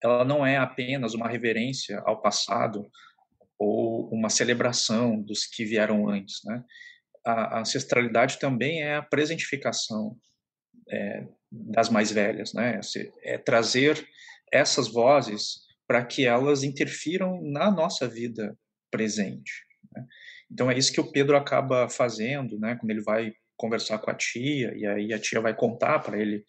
ela 0.00 0.24
não 0.24 0.46
é 0.46 0.56
apenas 0.56 1.14
uma 1.14 1.28
reverência 1.28 1.98
ao 2.06 2.22
passado 2.22 2.88
ou 3.60 4.08
uma 4.08 4.30
celebração 4.30 5.20
dos 5.20 5.44
que 5.44 5.64
vieram 5.64 6.08
antes, 6.08 6.40
né? 6.44 6.64
a, 7.24 7.60
ancestralidade 7.60 8.38
também 8.38 8.82
é 8.82 8.96
a 8.96 9.02
presentificação 9.02 10.16
é, 10.88 11.26
das 11.50 11.88
mais 11.88 12.10
velhas, 12.10 12.52
né? 12.52 12.80
É 13.22 13.38
trazer 13.38 14.04
essas 14.52 14.88
vozes 14.88 15.60
para 15.86 16.04
que 16.04 16.24
elas 16.24 16.62
interfiram 16.62 17.40
na 17.42 17.70
nossa 17.70 18.08
vida 18.08 18.56
presente. 18.90 19.52
Né? 19.94 20.06
Então 20.50 20.70
é 20.70 20.76
isso 20.76 20.92
que 20.92 21.00
o 21.00 21.10
Pedro 21.10 21.36
acaba 21.36 21.88
fazendo, 21.88 22.58
né? 22.58 22.76
Quando 22.76 22.90
ele 22.90 23.02
vai 23.02 23.32
conversar 23.56 23.98
com 23.98 24.10
a 24.10 24.14
tia 24.14 24.72
e 24.74 24.86
aí 24.86 25.12
a 25.12 25.18
tia 25.18 25.40
vai 25.40 25.54
contar 25.54 25.98
para 25.98 26.18
ele 26.18 26.44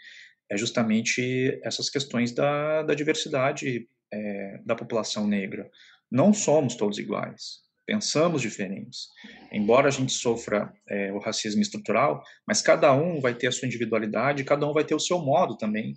é 0.49 0.57
justamente 0.57 1.59
essas 1.63 1.89
questões 1.89 2.33
da, 2.33 2.83
da 2.83 2.93
diversidade 2.93 3.87
é, 4.11 4.59
da 4.65 4.75
população 4.75 5.25
negra. 5.25 5.69
Não 6.11 6.33
somos 6.33 6.75
todos 6.75 6.97
iguais 6.97 7.61
pensamos 7.91 8.41
diferentes. 8.41 9.09
Embora 9.51 9.89
a 9.89 9.91
gente 9.91 10.13
sofra 10.13 10.71
é, 10.89 11.11
o 11.11 11.19
racismo 11.19 11.61
estrutural, 11.61 12.23
mas 12.47 12.61
cada 12.61 12.93
um 12.93 13.19
vai 13.19 13.35
ter 13.35 13.47
a 13.47 13.51
sua 13.51 13.65
individualidade, 13.65 14.45
cada 14.45 14.65
um 14.65 14.71
vai 14.71 14.85
ter 14.85 14.95
o 14.95 14.99
seu 14.99 15.19
modo 15.19 15.57
também 15.57 15.93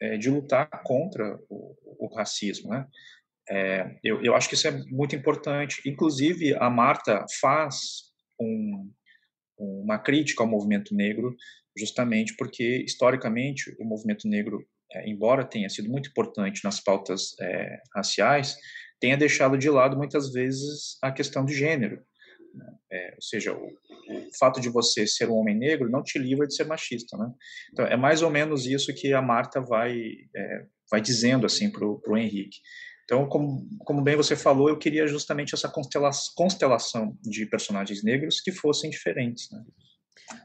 é, 0.00 0.16
de 0.16 0.28
lutar 0.28 0.68
contra 0.82 1.38
o, 1.48 1.76
o 2.04 2.14
racismo, 2.16 2.70
né? 2.70 2.86
É, 3.48 3.96
eu, 4.02 4.20
eu, 4.24 4.34
acho 4.34 4.48
que 4.48 4.56
isso 4.56 4.66
é 4.66 4.72
muito 4.90 5.14
importante. 5.14 5.80
Inclusive, 5.86 6.56
a 6.56 6.68
Marta 6.68 7.24
faz 7.40 8.10
um, 8.40 8.90
uma 9.56 10.00
crítica 10.00 10.42
ao 10.42 10.48
movimento 10.48 10.96
negro, 10.96 11.32
justamente 11.78 12.34
porque, 12.36 12.82
historicamente, 12.84 13.72
o 13.78 13.84
movimento 13.84 14.26
negro, 14.26 14.66
é, 14.92 15.08
embora 15.08 15.44
tenha 15.44 15.68
sido 15.68 15.88
muito 15.88 16.10
importante 16.10 16.64
nas 16.64 16.80
pautas 16.80 17.36
é, 17.40 17.80
raciais, 17.94 18.56
tenha 19.00 19.16
deixado 19.16 19.58
de 19.58 19.68
lado 19.68 19.96
muitas 19.96 20.32
vezes 20.32 20.98
a 21.02 21.12
questão 21.12 21.44
de 21.44 21.54
gênero. 21.54 22.02
Né? 22.54 22.74
É, 22.92 23.14
ou 23.14 23.22
seja, 23.22 23.52
o, 23.52 23.66
o, 23.66 24.36
fato 24.38 24.60
de 24.60 24.68
você 24.68 25.06
ser 25.06 25.28
um 25.28 25.36
homem 25.36 25.56
negro 25.56 25.90
não 25.90 26.02
te 26.02 26.18
livra 26.18 26.46
de 26.46 26.54
ser 26.54 26.64
machista, 26.64 27.16
né? 27.16 27.30
Então 27.72 27.86
é 27.86 27.96
mais 27.96 28.22
ou 28.22 28.30
menos 28.30 28.66
isso 28.66 28.94
que 28.94 29.12
a 29.12 29.20
Marta 29.20 29.60
vai 29.60 30.00
é, 30.34 30.66
vai 30.90 31.00
dizendo 31.00 31.46
assim 31.46 31.70
para 31.70 31.84
o 31.84 32.16
Henrique. 32.16 32.58
Então, 33.04 33.28
como, 33.28 33.68
como 33.84 34.02
bem 34.02 34.16
você 34.16 34.34
falou, 34.34 34.68
eu 34.68 34.78
queria 34.78 35.06
justamente 35.06 35.54
essa 35.54 35.72
constelação, 36.34 37.16
de 37.22 37.46
personagens 37.46 38.02
negros 38.02 38.40
que 38.40 38.50
fossem 38.50 38.90
diferentes, 38.90 39.48
né? 39.52 39.62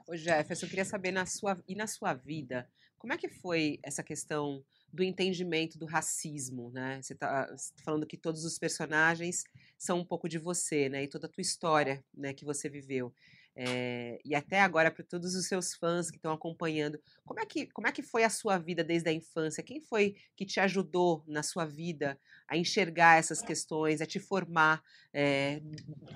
Ô 0.08 0.16
Jefferson, 0.16 0.66
eu 0.66 0.70
queria 0.70 0.86
saber 0.86 1.12
na 1.12 1.26
sua 1.26 1.62
e 1.68 1.76
na 1.76 1.88
sua 1.88 2.14
vida, 2.14 2.70
como 2.98 3.14
é 3.14 3.18
que 3.18 3.28
foi 3.28 3.80
essa 3.82 4.04
questão 4.04 4.64
do 4.94 5.04
entendimento 5.04 5.80
do 5.80 5.86
racismo, 5.86 6.70
né? 6.72 7.02
Você 7.02 7.14
está 7.14 7.48
tá 7.48 7.56
falando 7.84 8.06
que 8.06 8.18
todos 8.18 8.44
os 8.44 8.60
personagens 8.60 9.44
são 9.78 10.00
um 10.00 10.06
pouco 10.06 10.28
de 10.28 10.38
você, 10.38 10.90
né? 10.90 11.04
E 11.04 11.08
toda 11.08 11.28
a 11.28 11.30
tua 11.30 11.42
história, 11.42 12.04
né? 12.14 12.34
Que 12.34 12.46
você 12.46 12.70
viveu. 12.70 13.14
É, 13.56 14.20
e 14.24 14.34
até 14.34 14.62
agora 14.62 14.90
para 14.90 15.04
todos 15.04 15.36
os 15.36 15.46
seus 15.46 15.74
fãs 15.74 16.10
que 16.10 16.16
estão 16.18 16.32
acompanhando, 16.32 17.02
como 17.26 17.40
é 17.40 17.46
que 17.46 17.66
como 17.68 17.88
é 17.88 17.92
que 17.92 18.02
foi 18.02 18.24
a 18.24 18.30
sua 18.30 18.58
vida 18.58 18.84
desde 18.84 19.10
a 19.10 19.14
infância? 19.14 19.64
Quem 19.64 19.82
foi 19.82 20.16
que 20.36 20.46
te 20.46 20.60
ajudou 20.60 21.24
na 21.28 21.44
sua 21.44 21.66
vida 21.66 22.18
a 22.48 22.56
enxergar 22.56 23.18
essas 23.18 23.42
questões, 23.42 24.02
a 24.02 24.06
te 24.06 24.20
formar 24.20 24.82
é, 25.14 25.62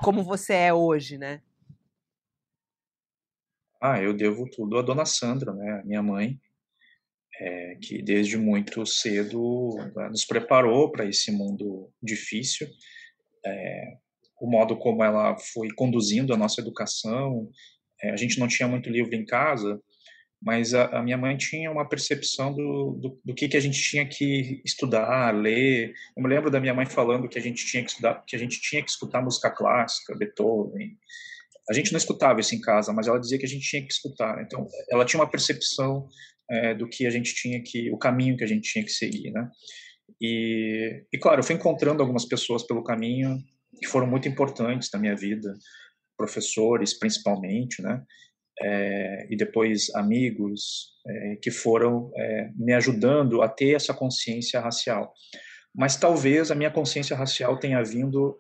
como 0.02 0.24
você 0.24 0.54
é 0.54 0.74
hoje, 0.74 1.18
né? 1.18 1.42
Ah, 3.94 4.02
eu 4.02 4.14
devo 4.14 4.50
tudo 4.50 4.78
à 4.78 4.82
dona 4.82 5.06
Sandra, 5.06 5.54
né? 5.54 5.82
Minha 5.86 6.02
mãe, 6.02 6.40
é, 7.40 7.76
que 7.76 8.02
desde 8.02 8.38
muito 8.38 8.86
cedo 8.86 9.76
né, 9.96 10.10
nos 10.10 10.26
preparou 10.26 10.92
para 10.92 11.06
esse 11.06 11.32
mundo 11.32 11.92
difícil. 12.02 12.68
É, 13.46 13.98
o 14.40 14.50
modo 14.50 14.78
como 14.78 15.04
ela 15.04 15.38
foi 15.38 15.70
conduzindo 15.72 16.34
a 16.34 16.38
nossa 16.38 16.62
educação, 16.62 17.50
é, 18.02 18.12
a 18.12 18.18
gente 18.18 18.40
não 18.40 18.48
tinha 18.48 18.68
muito 18.68 18.90
livro 18.90 19.16
em 19.16 19.26
casa, 19.26 19.80
mas 20.42 20.74
a, 20.74 20.86
a 20.98 21.04
minha 21.04 21.18
mãe 21.18 21.36
tinha 21.38 21.72
uma 21.72 21.88
percepção 21.88 22.54
do, 22.54 22.92
do, 23.02 23.20
do, 23.24 23.34
que, 23.34 23.48
que 23.48 23.58
a 23.58 23.60
gente 23.60 23.82
tinha 23.82 24.06
que 24.06 24.62
estudar, 24.64 25.34
ler. 25.34 25.94
Eu 26.16 26.24
me 26.24 26.30
lembro 26.30 26.52
da 26.52 26.60
minha 26.60 26.74
mãe 26.74 26.86
falando 26.86 27.28
que 27.28 27.40
a 27.40 27.42
gente 27.42 27.66
tinha 27.66 27.84
que 27.84 27.90
estudar, 27.92 28.24
que 28.26 28.36
a 28.36 28.40
gente 28.40 28.62
tinha 28.62 28.84
que 28.84 28.90
escutar 28.90 29.22
música 29.22 29.50
clássica, 29.50 30.16
Beethoven. 30.16 30.98
A 31.70 31.74
gente 31.74 31.92
não 31.92 31.98
escutava 31.98 32.40
isso 32.40 32.54
em 32.54 32.62
casa, 32.62 32.94
mas 32.94 33.08
ela 33.08 33.20
dizia 33.20 33.40
que 33.40 33.46
a 33.46 33.50
gente 33.50 33.68
tinha 33.68 33.82
que 33.82 33.92
escutar. 33.92 34.42
Então, 34.42 34.68
ela 34.90 35.06
tinha 35.06 35.20
uma 35.20 35.30
percepção 35.30 36.08
é, 36.50 36.74
do 36.74 36.88
que 36.88 37.08
a 37.08 37.10
gente 37.10 37.34
tinha 37.34 37.62
que, 37.62 37.92
o 37.92 37.98
caminho 37.98 38.38
que 38.38 38.44
a 38.44 38.48
gente 38.48 38.72
tinha 38.72 38.84
que 38.84 38.92
seguir, 38.92 39.32
né? 39.32 39.50
E, 40.22 41.04
e 41.12 41.18
claro, 41.18 41.40
eu 41.40 41.44
fui 41.44 41.56
encontrando 41.56 42.02
algumas 42.02 42.26
pessoas 42.26 42.64
pelo 42.64 42.84
caminho 42.84 43.38
que 43.80 43.88
foram 43.88 44.08
muito 44.08 44.28
importantes 44.28 44.90
na 44.94 45.00
minha 45.00 45.16
vida, 45.16 45.54
professores 46.18 46.98
principalmente, 46.98 47.82
né? 47.82 48.04
É, 48.62 49.28
e 49.30 49.36
depois 49.36 49.94
amigos 49.96 50.94
é, 51.06 51.36
que 51.42 51.52
foram 51.52 52.10
é, 52.16 52.52
me 52.56 52.74
ajudando 52.74 53.42
a 53.42 53.50
ter 53.50 53.76
essa 53.76 53.94
consciência 53.94 54.62
racial. 54.62 55.14
Mas 55.76 55.98
talvez 55.98 56.52
a 56.52 56.56
minha 56.56 56.72
consciência 56.72 57.18
racial 57.18 57.60
tenha 57.60 57.84
vindo 57.84 58.40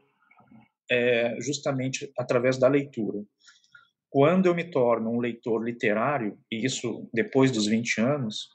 é, 0.89 1.35
justamente 1.39 2.11
através 2.17 2.57
da 2.57 2.67
leitura. 2.67 3.23
Quando 4.09 4.45
eu 4.45 4.55
me 4.55 4.63
torno 4.63 5.11
um 5.11 5.19
leitor 5.19 5.63
literário, 5.63 6.37
e 6.51 6.65
isso 6.65 7.09
depois 7.13 7.51
dos 7.51 7.67
20 7.67 7.99
anos, 7.99 8.47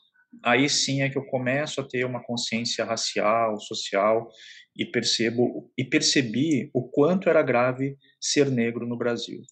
aí 0.43 0.69
sim 0.69 1.03
é 1.03 1.11
que 1.11 1.19
eu 1.19 1.27
começo 1.27 1.81
a 1.81 1.87
ter 1.87 2.05
uma 2.05 2.23
consciência 2.23 2.85
racial, 2.85 3.59
social 3.61 4.31
e 4.77 4.87
percebo 4.87 5.71
e 5.77 5.85
percebi 5.85 6.71
o 6.73 6.89
quanto 6.89 7.29
era 7.29 7.43
grave 7.43 7.97
ser 8.21 8.51
negro 8.51 8.87
no 8.87 8.97
Brasil. 8.97 9.43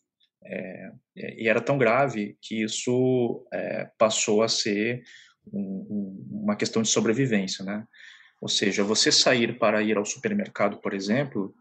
É, 0.45 0.91
e 1.17 1.49
era 1.49 1.61
tão 1.61 1.77
grave 1.77 2.39
que 2.41 2.63
isso 2.63 3.47
é, 3.53 3.91
passou 3.99 4.43
a 4.43 4.49
ser 4.49 5.03
um, 5.53 5.61
um, 5.61 6.41
uma 6.45 6.57
questão 6.57 6.81
de 6.81 6.89
sobrevivência, 6.89 7.65
né? 7.65 7.85
Ou 8.41 8.49
seja, 8.49 8.85
você 8.85 9.11
sair 9.11 9.59
para 9.59 9.83
ir 9.83 9.97
ao 9.97 10.07
supermercado, 10.07 10.79
por 10.79 10.95
exemplo, 10.95 11.53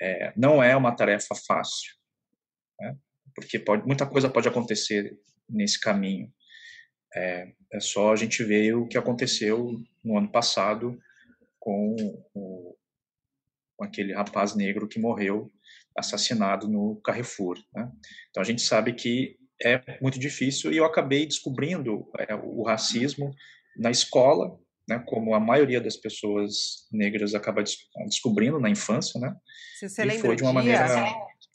é, 0.00 0.32
não 0.36 0.62
é 0.62 0.76
uma 0.76 0.94
tarefa 0.94 1.34
fácil, 1.34 1.94
né? 2.80 2.96
porque 3.34 3.58
pode, 3.58 3.86
muita 3.86 4.06
coisa 4.06 4.28
pode 4.28 4.48
acontecer 4.48 5.18
nesse 5.48 5.80
caminho. 5.80 6.32
É, 7.14 7.52
é, 7.72 7.80
só 7.80 8.12
a 8.12 8.16
gente 8.16 8.42
ver 8.44 8.74
o 8.74 8.86
que 8.86 8.98
aconteceu 8.98 9.80
no 10.04 10.18
ano 10.18 10.30
passado 10.30 10.98
com, 11.58 11.96
o, 12.34 12.76
com 13.76 13.84
aquele 13.84 14.12
rapaz 14.12 14.54
negro 14.54 14.88
que 14.88 14.98
morreu 14.98 15.52
assassinado 15.96 16.68
no 16.68 16.96
Carrefour. 16.96 17.58
Né? 17.74 17.90
Então 18.30 18.42
a 18.42 18.46
gente 18.46 18.62
sabe 18.62 18.92
que 18.92 19.38
é 19.62 19.98
muito 20.02 20.18
difícil 20.18 20.72
e 20.72 20.76
eu 20.76 20.84
acabei 20.84 21.26
descobrindo 21.26 22.10
é, 22.18 22.34
o 22.34 22.62
racismo 22.62 23.34
na 23.76 23.90
escola, 23.90 24.58
né, 24.88 25.02
como 25.06 25.34
a 25.34 25.40
maioria 25.40 25.80
das 25.80 25.96
pessoas 25.96 26.86
negras 26.92 27.34
acaba 27.34 27.62
descobrindo 28.06 28.60
na 28.60 28.70
infância, 28.70 29.20
né? 29.20 29.34
Você, 29.78 29.88
você 29.88 30.04
e 30.04 30.18
foi 30.18 30.36
de 30.36 30.42
uma 30.42 30.52
maneira 30.52 30.86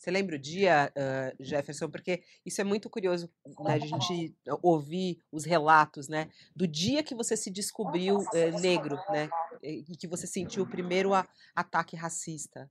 você 0.01 0.09
lembra 0.09 0.35
o 0.35 0.39
dia, 0.39 0.91
uh, 0.97 1.43
Jefferson? 1.43 1.87
Porque 1.87 2.23
isso 2.43 2.59
é 2.59 2.63
muito 2.63 2.89
curioso, 2.89 3.31
né, 3.59 3.75
a 3.75 3.77
gente 3.77 4.35
ouvir 4.63 5.19
os 5.31 5.45
relatos, 5.45 6.07
né, 6.07 6.27
do 6.55 6.67
dia 6.67 7.03
que 7.03 7.13
você 7.13 7.37
se 7.37 7.51
descobriu 7.51 8.17
uh, 8.17 8.59
negro, 8.59 8.97
né, 9.11 9.29
e 9.61 9.95
que 9.95 10.07
você 10.07 10.25
sentiu 10.25 10.63
o 10.63 10.67
primeiro 10.67 11.13
a, 11.13 11.27
ataque 11.55 11.95
racista. 11.95 12.67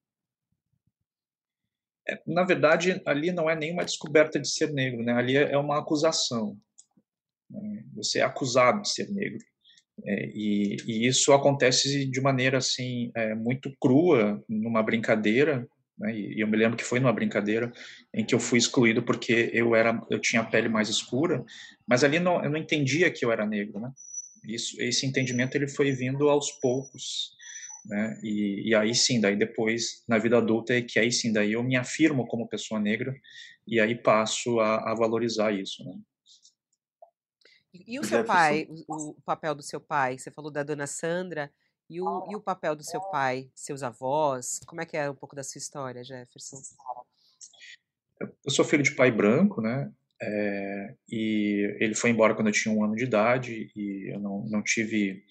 É, 2.08 2.20
na 2.26 2.42
verdade, 2.42 3.00
ali 3.06 3.30
não 3.30 3.48
é 3.48 3.54
nenhuma 3.54 3.84
descoberta 3.84 4.40
de 4.40 4.50
ser 4.50 4.72
negro, 4.72 5.04
né? 5.04 5.12
Ali 5.12 5.36
é, 5.36 5.52
é 5.52 5.58
uma 5.58 5.78
acusação. 5.78 6.58
Né? 7.48 7.84
Você 7.94 8.18
é 8.18 8.22
acusado 8.22 8.82
de 8.82 8.88
ser 8.88 9.08
negro. 9.10 9.38
É, 10.04 10.30
e, 10.34 10.76
e, 10.86 11.06
isso 11.06 11.32
acontece 11.32 12.06
de 12.06 12.20
maneira 12.20 12.58
assim 12.58 13.10
é, 13.14 13.34
muito 13.34 13.70
crua, 13.80 14.42
numa 14.48 14.82
brincadeira, 14.82 15.68
né? 16.00 16.16
E 16.16 16.40
eu 16.40 16.48
me 16.48 16.56
lembro 16.56 16.76
que 16.76 16.84
foi 16.84 16.98
numa 16.98 17.12
brincadeira 17.12 17.70
em 18.14 18.24
que 18.24 18.34
eu 18.34 18.40
fui 18.40 18.58
excluído 18.58 19.02
porque 19.02 19.50
eu 19.52 19.74
era, 19.74 20.00
eu 20.10 20.18
tinha 20.18 20.40
a 20.42 20.44
pele 20.44 20.68
mais 20.68 20.88
escura, 20.88 21.44
mas 21.86 22.02
ali 22.02 22.18
não, 22.18 22.42
eu 22.42 22.50
não 22.50 22.56
entendia 22.58 23.10
que 23.10 23.24
eu 23.24 23.30
era 23.30 23.46
negro, 23.46 23.78
né? 23.80 23.92
Isso, 24.48 24.80
esse 24.80 25.04
entendimento 25.06 25.54
ele 25.54 25.68
foi 25.68 25.92
vindo 25.92 26.30
aos 26.30 26.50
poucos, 26.52 27.32
né? 27.84 28.18
E, 28.22 28.70
e 28.70 28.74
aí 28.74 28.94
sim, 28.94 29.20
daí 29.20 29.36
depois 29.36 30.02
na 30.08 30.18
vida 30.18 30.38
adulta 30.38 30.74
é 30.74 30.82
que 30.82 30.98
aí 30.98 31.12
sim, 31.12 31.32
daí 31.32 31.52
eu 31.52 31.62
me 31.62 31.76
afirmo 31.76 32.26
como 32.26 32.48
pessoa 32.48 32.80
negra 32.80 33.14
e 33.66 33.78
aí 33.78 33.94
passo 33.94 34.58
a, 34.60 34.92
a 34.92 34.94
valorizar 34.94 35.52
isso, 35.52 35.84
né? 35.84 35.92
E 37.72 37.98
o 38.00 38.04
seu 38.04 38.24
pai, 38.24 38.68
o, 38.88 39.10
o 39.10 39.22
papel 39.22 39.54
do 39.54 39.62
seu 39.62 39.80
pai? 39.80 40.18
Você 40.18 40.30
falou 40.30 40.50
da 40.50 40.62
dona 40.62 40.86
Sandra. 40.86 41.50
E 41.88 42.00
o, 42.00 42.28
e 42.30 42.36
o 42.36 42.40
papel 42.40 42.76
do 42.76 42.84
seu 42.84 43.00
pai, 43.00 43.50
seus 43.52 43.82
avós? 43.82 44.60
Como 44.64 44.80
é 44.80 44.86
que 44.86 44.96
é 44.96 45.10
um 45.10 45.14
pouco 45.14 45.34
da 45.34 45.42
sua 45.42 45.58
história, 45.58 46.04
Jefferson? 46.04 46.56
Eu 48.20 48.50
sou 48.50 48.64
filho 48.64 48.82
de 48.82 48.94
pai 48.94 49.10
branco, 49.10 49.60
né? 49.60 49.90
É, 50.22 50.94
e 51.10 51.76
ele 51.80 51.94
foi 51.94 52.10
embora 52.10 52.34
quando 52.34 52.46
eu 52.46 52.52
tinha 52.52 52.72
um 52.72 52.84
ano 52.84 52.94
de 52.94 53.04
idade 53.04 53.72
e 53.74 54.14
eu 54.14 54.20
não, 54.20 54.44
não 54.48 54.62
tive 54.62 55.24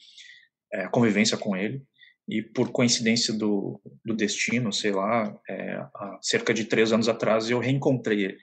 é, 0.74 0.88
convivência 0.90 1.38
com 1.38 1.56
ele. 1.56 1.82
E 2.28 2.42
por 2.42 2.72
coincidência 2.72 3.34
do, 3.34 3.82
do 4.04 4.16
destino, 4.16 4.74
sei 4.74 4.92
lá, 4.92 5.40
é, 5.50 5.76
há 5.76 6.20
cerca 6.22 6.54
de 6.54 6.66
três 6.66 6.92
anos 6.92 7.08
atrás 7.08 7.50
eu 7.50 7.60
reencontrei 7.60 8.26
ele. 8.26 8.40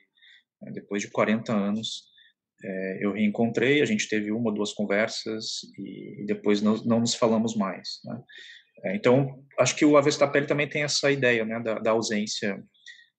Né? 0.63 0.73
Depois 0.73 1.03
de 1.03 1.11
40 1.11 1.53
anos, 1.53 2.05
é, 2.63 3.05
eu 3.05 3.13
reencontrei, 3.13 3.83
a 3.83 3.85
gente 3.85 4.09
teve 4.09 4.33
uma 4.33 4.49
ou 4.51 4.55
duas 4.55 4.73
conversas 4.73 5.61
e, 5.79 6.25
depois 6.27 6.63
não, 6.63 6.77
não, 6.85 7.01
nos 7.01 7.15
falamos 7.15 7.55
mais. 7.55 8.01
Né? 8.05 8.23
É, 8.85 8.97
então, 8.97 9.45
acho 9.59 9.77
que 9.77 9.85
o 9.85 9.97
Avesta 9.97 10.27
Pele 10.27 10.47
também 10.47 10.69
tem 10.69 10.83
essa 10.83 11.11
ideia 11.11 11.45
né, 11.45 11.61
da, 11.61 11.79
da, 11.79 11.91
ausência 11.91 12.63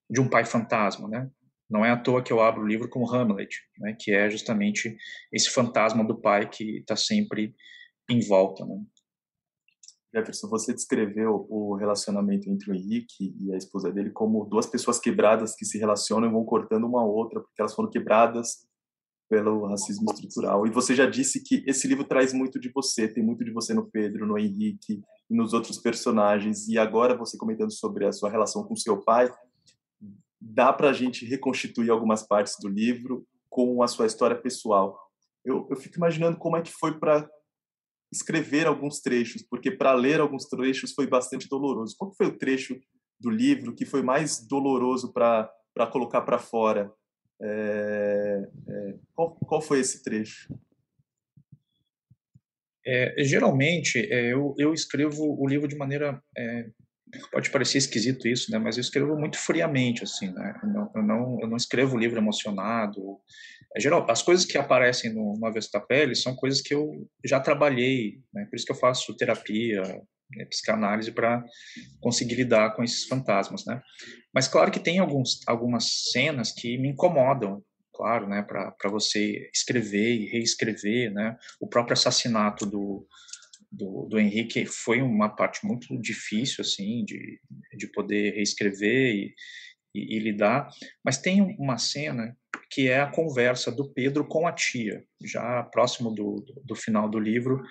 de 0.09 0.19
um 0.19 0.29
pai 0.29 0.43
fantasma. 0.43 1.07
Né? 1.07 1.29
Não 1.69 1.85
é 1.85 1.91
à 1.91 1.97
toa 1.97 2.23
que 2.23 2.33
eu 2.33 2.41
abro 2.41 2.63
o 2.63 2.67
livro 2.67 2.89
com 2.89 3.07
Hamlet, 3.09 3.55
né, 3.79 3.95
que 3.99 4.11
é 4.11 4.29
justamente 4.29 4.95
esse 5.31 5.49
fantasma 5.49 6.03
do 6.03 6.19
pai 6.19 6.49
que 6.49 6.79
está 6.79 6.95
sempre 6.95 7.53
em 8.09 8.19
volta. 8.21 8.65
Né? 8.65 8.81
Jefferson, 10.15 10.47
você 10.47 10.73
descreveu 10.73 11.45
o 11.49 11.75
relacionamento 11.75 12.49
entre 12.49 12.71
o 12.71 12.73
Henrique 12.73 13.35
e 13.39 13.53
a 13.53 13.57
esposa 13.57 13.91
dele 13.91 14.09
como 14.09 14.45
duas 14.45 14.65
pessoas 14.65 14.99
quebradas 14.99 15.53
que 15.55 15.65
se 15.65 15.77
relacionam 15.77 16.27
e 16.27 16.31
vão 16.31 16.43
cortando 16.43 16.87
uma 16.87 17.05
outra 17.05 17.39
porque 17.39 17.61
elas 17.61 17.75
foram 17.75 17.89
quebradas 17.89 18.65
pelo 19.29 19.65
racismo 19.67 20.11
estrutural. 20.11 20.65
E 20.65 20.71
você 20.71 20.95
já 20.95 21.05
disse 21.05 21.43
que 21.43 21.63
esse 21.67 21.87
livro 21.87 22.03
traz 22.03 22.33
muito 22.33 22.59
de 22.59 22.71
você, 22.73 23.07
tem 23.07 23.23
muito 23.23 23.43
de 23.43 23.51
você 23.51 23.73
no 23.73 23.89
Pedro, 23.89 24.25
no 24.25 24.37
Henrique 24.37 25.01
nos 25.29 25.53
outros 25.53 25.77
personagens. 25.77 26.67
E 26.67 26.77
agora 26.77 27.17
você 27.17 27.37
comentando 27.37 27.71
sobre 27.71 28.05
a 28.05 28.11
sua 28.11 28.29
relação 28.29 28.63
com 28.63 28.75
seu 28.75 29.03
pai, 29.03 29.29
dá 30.39 30.71
para 30.71 30.89
a 30.89 30.93
gente 30.93 31.25
reconstituir 31.25 31.89
algumas 31.89 32.25
partes 32.25 32.55
do 32.61 32.69
livro 32.69 33.25
com 33.49 33.83
a 33.83 33.87
sua 33.87 34.05
história 34.05 34.35
pessoal. 34.35 34.97
Eu, 35.43 35.67
eu 35.69 35.75
fico 35.75 35.97
imaginando 35.97 36.37
como 36.37 36.57
é 36.57 36.61
que 36.61 36.71
foi 36.71 36.97
para 36.97 37.29
escrever 38.11 38.67
alguns 38.67 39.01
trechos, 39.01 39.43
porque 39.43 39.69
para 39.69 39.93
ler 39.93 40.21
alguns 40.21 40.45
trechos 40.45 40.93
foi 40.93 41.07
bastante 41.07 41.49
doloroso. 41.49 41.95
Qual 41.97 42.13
foi 42.13 42.27
o 42.27 42.37
trecho 42.37 42.79
do 43.19 43.29
livro 43.29 43.75
que 43.75 43.85
foi 43.85 44.01
mais 44.01 44.45
doloroso 44.47 45.11
para 45.11 45.51
colocar 45.91 46.21
para 46.21 46.39
fora? 46.39 46.93
É, 47.41 48.47
é, 48.67 48.93
qual, 49.13 49.35
qual 49.35 49.61
foi 49.61 49.79
esse 49.79 50.03
trecho? 50.03 50.47
É, 52.85 53.23
geralmente, 53.23 53.99
é, 54.11 54.33
eu, 54.33 54.55
eu 54.57 54.73
escrevo 54.73 55.35
o 55.37 55.47
livro 55.47 55.67
de 55.67 55.75
maneira. 55.75 56.21
É, 56.37 56.69
pode 57.31 57.49
parecer 57.49 57.77
esquisito 57.77 58.27
isso, 58.27 58.49
né? 58.49 58.57
Mas 58.57 58.77
eu 58.77 58.81
escrevo 58.81 59.17
muito 59.17 59.37
friamente, 59.37 60.03
assim, 60.03 60.31
né? 60.31 60.57
Eu 60.63 60.69
não, 60.69 60.91
eu 60.95 61.03
não, 61.03 61.37
eu 61.41 61.47
não 61.49 61.57
escrevo 61.57 61.95
o 61.95 61.99
livro 61.99 62.17
emocionado. 62.17 63.19
É, 63.75 63.79
geral, 63.79 64.09
as 64.09 64.21
coisas 64.21 64.45
que 64.45 64.57
aparecem 64.57 65.13
no, 65.13 65.37
no 65.37 65.45
Avesso 65.45 65.69
da 65.71 65.81
Pele 65.81 66.15
são 66.15 66.33
coisas 66.35 66.61
que 66.61 66.73
eu 66.73 67.07
já 67.25 67.39
trabalhei, 67.41 68.21
né? 68.33 68.45
Por 68.49 68.55
isso 68.55 68.65
que 68.65 68.71
eu 68.71 68.77
faço 68.77 69.15
terapia, 69.17 69.81
né, 70.31 70.45
psicanálise 70.45 71.11
para 71.11 71.43
conseguir 72.01 72.35
lidar 72.35 72.75
com 72.75 72.83
esses 72.83 73.05
fantasmas, 73.05 73.65
né? 73.65 73.81
Mas 74.33 74.47
claro 74.47 74.71
que 74.71 74.79
tem 74.79 74.99
alguns, 74.99 75.39
algumas 75.47 76.11
cenas 76.11 76.51
que 76.51 76.77
me 76.77 76.89
incomodam, 76.89 77.63
claro, 77.93 78.27
né? 78.27 78.41
Para 78.43 78.89
você 78.89 79.49
escrever 79.53 80.15
e 80.15 80.25
reescrever, 80.27 81.11
né? 81.13 81.35
O 81.59 81.67
próprio 81.67 81.93
assassinato 81.93 82.65
do, 82.65 83.07
do, 83.71 84.07
do 84.09 84.19
Henrique 84.19 84.65
foi 84.65 85.01
uma 85.01 85.29
parte 85.35 85.65
muito 85.65 85.99
difícil, 85.99 86.61
assim, 86.61 87.03
de, 87.03 87.39
de 87.75 87.87
poder 87.91 88.35
reescrever 88.35 89.15
e, 89.15 89.33
e, 89.95 90.17
e 90.17 90.19
lidar. 90.19 90.69
Mas 91.03 91.17
tem 91.17 91.41
uma 91.59 91.77
cena 91.77 92.35
que 92.69 92.89
é 92.89 92.99
a 92.99 93.11
conversa 93.11 93.71
do 93.71 93.91
Pedro 93.93 94.25
com 94.25 94.47
a 94.47 94.51
tia, 94.51 95.03
já 95.23 95.63
próximo 95.63 96.11
do, 96.11 96.43
do 96.63 96.75
final 96.75 97.09
do 97.09 97.19
livro, 97.19 97.61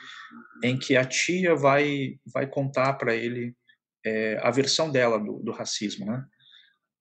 em 0.65 0.79
que 0.79 0.97
a 0.97 1.05
tia 1.05 1.55
vai, 1.55 2.19
vai 2.33 2.47
contar 2.47 2.95
para 2.95 3.15
ele 3.15 3.55
é, 4.05 4.39
a 4.43 4.51
versão 4.51 4.91
dela 4.91 5.19
do, 5.19 5.39
do, 5.41 5.53
racismo, 5.53 6.07
né? 6.07 6.25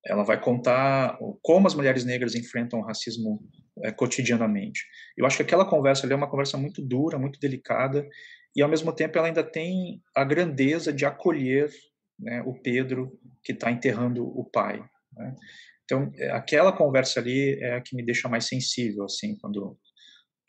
Ela 0.03 0.23
vai 0.23 0.39
contar 0.39 1.17
como 1.41 1.67
as 1.67 1.73
mulheres 1.73 2.03
negras 2.03 2.35
enfrentam 2.35 2.79
o 2.79 2.85
racismo 2.85 3.39
é, 3.83 3.91
cotidianamente. 3.91 4.83
Eu 5.17 5.25
acho 5.25 5.37
que 5.37 5.43
aquela 5.43 5.67
conversa 5.67 6.05
ali 6.05 6.13
é 6.13 6.15
uma 6.15 6.29
conversa 6.29 6.57
muito 6.57 6.81
dura, 6.81 7.17
muito 7.17 7.39
delicada, 7.39 8.07
e 8.55 8.61
ao 8.61 8.69
mesmo 8.69 8.93
tempo 8.93 9.17
ela 9.17 9.27
ainda 9.27 9.43
tem 9.43 10.01
a 10.15 10.23
grandeza 10.23 10.93
de 10.93 11.05
acolher 11.05 11.71
né, 12.19 12.41
o 12.45 12.53
Pedro 12.53 13.17
que 13.43 13.51
está 13.51 13.71
enterrando 13.71 14.25
o 14.25 14.43
pai. 14.43 14.83
Né? 15.13 15.35
Então, 15.85 16.11
é, 16.15 16.31
aquela 16.31 16.75
conversa 16.75 17.19
ali 17.19 17.57
é 17.61 17.75
a 17.75 17.81
que 17.81 17.95
me 17.95 18.03
deixa 18.03 18.27
mais 18.27 18.47
sensível, 18.47 19.05
assim, 19.05 19.37
quando, 19.37 19.77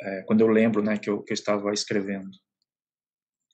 é, 0.00 0.22
quando 0.22 0.40
eu 0.40 0.48
lembro 0.48 0.82
né, 0.82 0.98
que, 0.98 1.08
eu, 1.08 1.22
que 1.22 1.32
eu 1.32 1.34
estava 1.34 1.72
escrevendo. 1.72 2.30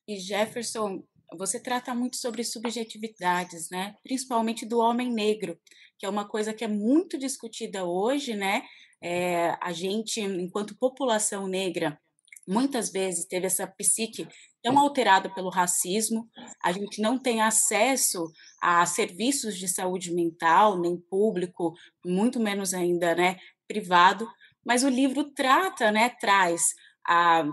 E 0.08 0.18
Jefferson, 0.18 1.04
você 1.36 1.60
trata 1.60 1.94
muito 1.94 2.16
sobre 2.16 2.44
subjetividades, 2.44 3.68
né? 3.70 3.94
Principalmente 4.02 4.66
do 4.66 4.78
homem 4.78 5.12
negro, 5.12 5.58
que 5.98 6.06
é 6.06 6.08
uma 6.08 6.28
coisa 6.28 6.52
que 6.52 6.64
é 6.64 6.68
muito 6.68 7.18
discutida 7.18 7.84
hoje, 7.84 8.34
né? 8.34 8.62
É, 9.02 9.56
a 9.60 9.72
gente, 9.72 10.20
enquanto 10.20 10.78
população 10.78 11.48
negra, 11.48 11.98
muitas 12.46 12.90
vezes 12.90 13.26
teve 13.26 13.46
essa 13.46 13.66
psique 13.66 14.28
tão 14.62 14.78
alterada 14.78 15.28
pelo 15.28 15.50
racismo, 15.50 16.28
a 16.62 16.72
gente 16.72 17.00
não 17.00 17.18
tem 17.18 17.40
acesso 17.40 18.30
a 18.60 18.86
serviços 18.86 19.58
de 19.58 19.66
saúde 19.66 20.14
mental, 20.14 20.80
nem 20.80 20.96
público, 20.96 21.74
muito 22.04 22.38
menos 22.38 22.72
ainda, 22.72 23.14
né, 23.14 23.36
privado, 23.66 24.28
mas 24.64 24.84
o 24.84 24.88
livro 24.88 25.24
trata, 25.32 25.90
né, 25.90 26.10
traz 26.20 26.74
a, 27.06 27.44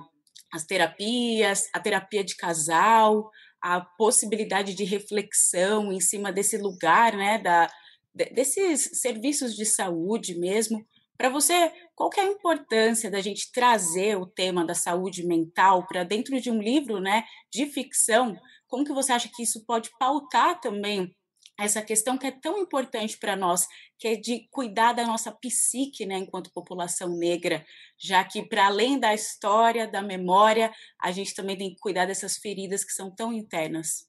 as 0.53 0.65
terapias, 0.65 1.67
a 1.73 1.79
terapia 1.79 2.23
de 2.23 2.35
casal, 2.35 3.29
a 3.61 3.81
possibilidade 3.81 4.73
de 4.73 4.83
reflexão 4.83 5.91
em 5.91 5.99
cima 5.99 6.31
desse 6.31 6.57
lugar, 6.57 7.15
né, 7.15 7.39
da, 7.39 7.69
desses 8.13 9.01
serviços 9.01 9.55
de 9.55 9.65
saúde 9.65 10.37
mesmo. 10.37 10.85
Para 11.19 11.27
você, 11.27 11.69
qual 11.93 12.09
é 12.15 12.21
a 12.21 12.31
importância 12.31 13.11
da 13.11 13.19
gente 13.19 13.51
trazer 13.51 14.17
o 14.17 14.25
tema 14.25 14.65
da 14.65 14.73
saúde 14.73 15.27
mental 15.27 15.85
para 15.85 16.05
dentro 16.05 16.39
de 16.39 16.49
um 16.49 16.61
livro, 16.61 17.01
né, 17.01 17.25
de 17.51 17.65
ficção? 17.65 18.39
Como 18.69 18.85
que 18.85 18.93
você 18.93 19.11
acha 19.11 19.27
que 19.27 19.43
isso 19.43 19.65
pode 19.65 19.89
pautar 19.99 20.61
também 20.61 21.13
essa 21.59 21.81
questão 21.81 22.17
que 22.17 22.25
é 22.25 22.31
tão 22.31 22.57
importante 22.57 23.17
para 23.17 23.35
nós, 23.35 23.67
que 23.97 24.07
é 24.07 24.15
de 24.15 24.47
cuidar 24.49 24.93
da 24.93 25.05
nossa 25.05 25.29
psique, 25.29 26.05
né, 26.05 26.19
enquanto 26.19 26.53
população 26.53 27.09
negra, 27.17 27.65
já 27.97 28.23
que 28.23 28.47
para 28.47 28.67
além 28.67 28.97
da 28.97 29.13
história, 29.13 29.91
da 29.91 30.01
memória, 30.01 30.71
a 31.01 31.11
gente 31.11 31.35
também 31.35 31.57
tem 31.57 31.71
que 31.71 31.81
cuidar 31.81 32.05
dessas 32.05 32.37
feridas 32.37 32.85
que 32.85 32.93
são 32.93 33.13
tão 33.13 33.33
internas. 33.33 34.07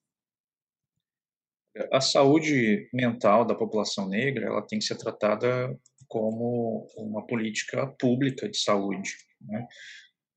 A 1.92 2.00
saúde 2.00 2.88
mental 2.92 3.44
da 3.44 3.56
população 3.56 4.06
negra, 4.06 4.46
ela 4.46 4.62
tem 4.62 4.78
que 4.78 4.84
ser 4.84 4.96
tratada 4.96 5.76
como 6.10 6.88
uma 6.96 7.24
política 7.24 7.86
pública 7.86 8.48
de 8.48 8.58
saúde, 8.58 9.10
né? 9.40 9.64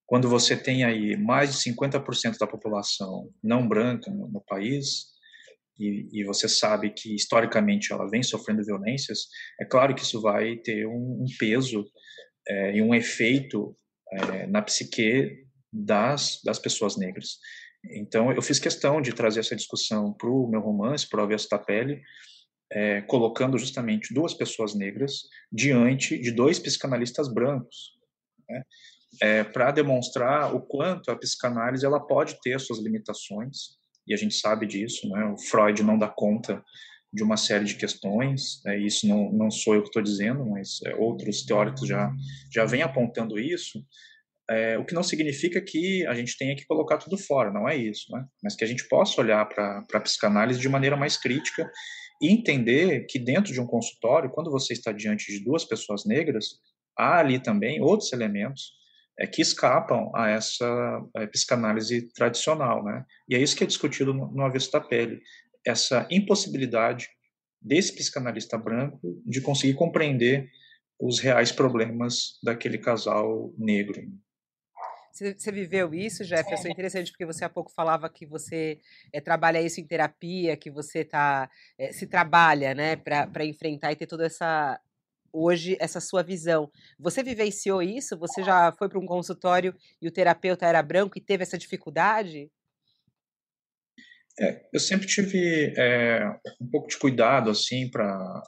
Quando 0.05 0.29
você 0.29 0.55
tem 0.55 0.83
aí 0.83 1.17
mais 1.17 1.51
de 1.51 1.71
50% 1.71 2.37
da 2.37 2.45
população 2.45 3.33
não 3.43 3.67
branca 3.67 4.11
no, 4.11 4.27
no 4.27 4.41
país, 4.41 5.11
e, 5.79 6.07
e, 6.13 6.23
você 6.23 6.47
sabe 6.47 6.91
que 6.91 7.15
historicamente 7.15 7.91
ela 7.91 8.07
vem 8.07 8.21
sofrendo 8.21 8.63
violências, 8.63 9.27
é 9.59 9.65
claro 9.65 9.95
que 9.95 10.03
isso 10.03 10.21
vai 10.21 10.57
ter 10.57 10.85
um, 10.85 11.23
um 11.23 11.25
peso 11.39 11.83
é, 12.47 12.77
e 12.77 12.81
um 12.81 12.93
efeito 12.93 13.75
é, 14.11 14.45
na 14.45 14.61
psique 14.61 15.47
das, 15.71 16.39
das 16.43 16.59
pessoas 16.59 16.95
negras. 16.95 17.39
Então, 17.89 18.31
eu 18.31 18.41
fiz 18.43 18.59
questão 18.59 19.01
de 19.01 19.13
trazer 19.13 19.39
essa 19.39 19.55
discussão 19.55 20.13
para 20.13 20.29
o 20.29 20.47
meu 20.47 20.61
romance, 20.61 21.09
para 21.09 21.21
o 21.21 21.23
Avesso 21.23 21.49
da 21.49 21.57
Pele, 21.57 21.99
é, 22.73 23.01
colocando 23.01 23.57
justamente 23.57 24.13
duas 24.13 24.33
pessoas 24.33 24.73
negras 24.73 25.21
diante 25.51 26.17
de 26.19 26.31
dois 26.31 26.57
psicanalistas 26.57 27.31
brancos, 27.31 27.91
né? 28.49 28.63
é, 29.21 29.43
para 29.43 29.71
demonstrar 29.71 30.55
o 30.55 30.61
quanto 30.61 31.11
a 31.11 31.15
psicanálise 31.15 31.85
ela 31.85 31.99
pode 31.99 32.39
ter 32.41 32.59
suas 32.59 32.79
limitações, 32.79 33.77
e 34.07 34.13
a 34.13 34.17
gente 34.17 34.35
sabe 34.35 34.65
disso, 34.65 35.07
né? 35.07 35.23
O 35.25 35.37
Freud 35.37 35.81
não 35.81 35.97
dá 35.97 36.09
conta 36.09 36.61
de 37.13 37.23
uma 37.23 37.37
série 37.37 37.63
de 37.63 37.75
questões, 37.75 38.59
né? 38.65 38.77
isso 38.77 39.07
não, 39.07 39.31
não 39.31 39.51
sou 39.51 39.75
eu 39.75 39.81
que 39.81 39.89
estou 39.89 40.01
dizendo, 40.01 40.43
mas 40.45 40.79
é, 40.83 40.95
outros 40.95 41.45
teóricos 41.45 41.87
já, 41.87 42.11
já 42.51 42.65
vêm 42.65 42.81
apontando 42.81 43.39
isso, 43.39 43.85
é, 44.49 44.77
o 44.79 44.83
que 44.83 44.95
não 44.95 45.03
significa 45.03 45.61
que 45.61 46.05
a 46.07 46.13
gente 46.15 46.35
tenha 46.37 46.55
que 46.55 46.65
colocar 46.65 46.97
tudo 46.97 47.17
fora, 47.17 47.51
não 47.51 47.69
é 47.69 47.77
isso, 47.77 48.11
né? 48.11 48.25
mas 48.41 48.55
que 48.55 48.63
a 48.63 48.67
gente 48.67 48.87
possa 48.87 49.21
olhar 49.21 49.47
para 49.47 49.85
a 49.93 49.99
psicanálise 50.01 50.59
de 50.59 50.67
maneira 50.67 50.97
mais 50.97 51.15
crítica 51.15 51.69
e 52.23 52.29
entender 52.29 53.05
que 53.05 53.19
dentro 53.19 53.51
de 53.51 53.59
um 53.59 53.67
consultório, 53.67 54.29
quando 54.29 54.49
você 54.49 54.71
está 54.71 54.93
diante 54.93 55.29
de 55.29 55.43
duas 55.43 55.65
pessoas 55.65 56.05
negras, 56.05 56.57
há 56.97 57.19
ali 57.19 57.37
também 57.37 57.81
outros 57.81 58.13
elementos 58.13 58.71
é, 59.19 59.27
que 59.27 59.41
escapam 59.41 60.09
a 60.15 60.29
essa 60.29 61.05
é, 61.17 61.27
psicanálise 61.27 62.13
tradicional, 62.13 62.81
né? 62.81 63.03
E 63.27 63.35
é 63.35 63.39
isso 63.39 63.57
que 63.57 63.65
é 63.65 63.67
discutido 63.67 64.13
no, 64.13 64.31
no 64.31 64.41
Avesso 64.41 64.71
da 64.71 64.79
Pele, 64.79 65.21
essa 65.67 66.07
impossibilidade 66.09 67.09
desse 67.61 67.93
psicanalista 67.93 68.57
branco 68.57 69.21
de 69.25 69.41
conseguir 69.41 69.73
compreender 69.73 70.49
os 70.97 71.19
reais 71.19 71.51
problemas 71.51 72.39
daquele 72.41 72.77
casal 72.77 73.53
negro. 73.57 74.01
Você, 75.13 75.51
viveu 75.51 75.93
isso, 75.93 76.23
Jefferson? 76.23 76.67
É 76.67 76.71
interessante 76.71 77.11
porque 77.11 77.25
você 77.25 77.45
há 77.45 77.49
pouco 77.49 77.71
falava 77.71 78.09
que 78.09 78.25
você 78.25 78.79
é, 79.13 79.21
trabalha 79.21 79.61
isso 79.61 79.79
em 79.79 79.85
terapia, 79.85 80.57
que 80.57 80.71
você 80.71 81.05
tá, 81.05 81.47
é, 81.77 81.91
se 81.91 82.07
trabalha 82.07 82.73
né, 82.73 82.95
para 82.95 83.45
enfrentar 83.45 83.91
e 83.91 83.95
ter 83.95 84.07
toda 84.07 84.25
essa 84.25 84.79
hoje 85.31 85.77
essa 85.79 85.99
sua 85.99 86.23
visão. 86.23 86.71
Você 86.99 87.23
vivenciou 87.23 87.81
isso? 87.81 88.17
Você 88.17 88.43
já 88.43 88.71
foi 88.71 88.89
para 88.89 88.99
um 88.99 89.05
consultório 89.05 89.75
e 90.01 90.07
o 90.07 90.11
terapeuta 90.11 90.65
era 90.65 90.81
branco 90.81 91.17
e 91.17 91.21
teve 91.21 91.43
essa 91.43 91.57
dificuldade? 91.59 92.51
É, 94.39 94.67
eu 94.73 94.79
sempre 94.79 95.05
tive 95.05 95.73
é, 95.77 96.27
um 96.59 96.67
pouco 96.71 96.87
de 96.87 96.97
cuidado 96.97 97.51
assim 97.51 97.87
para 97.89 98.43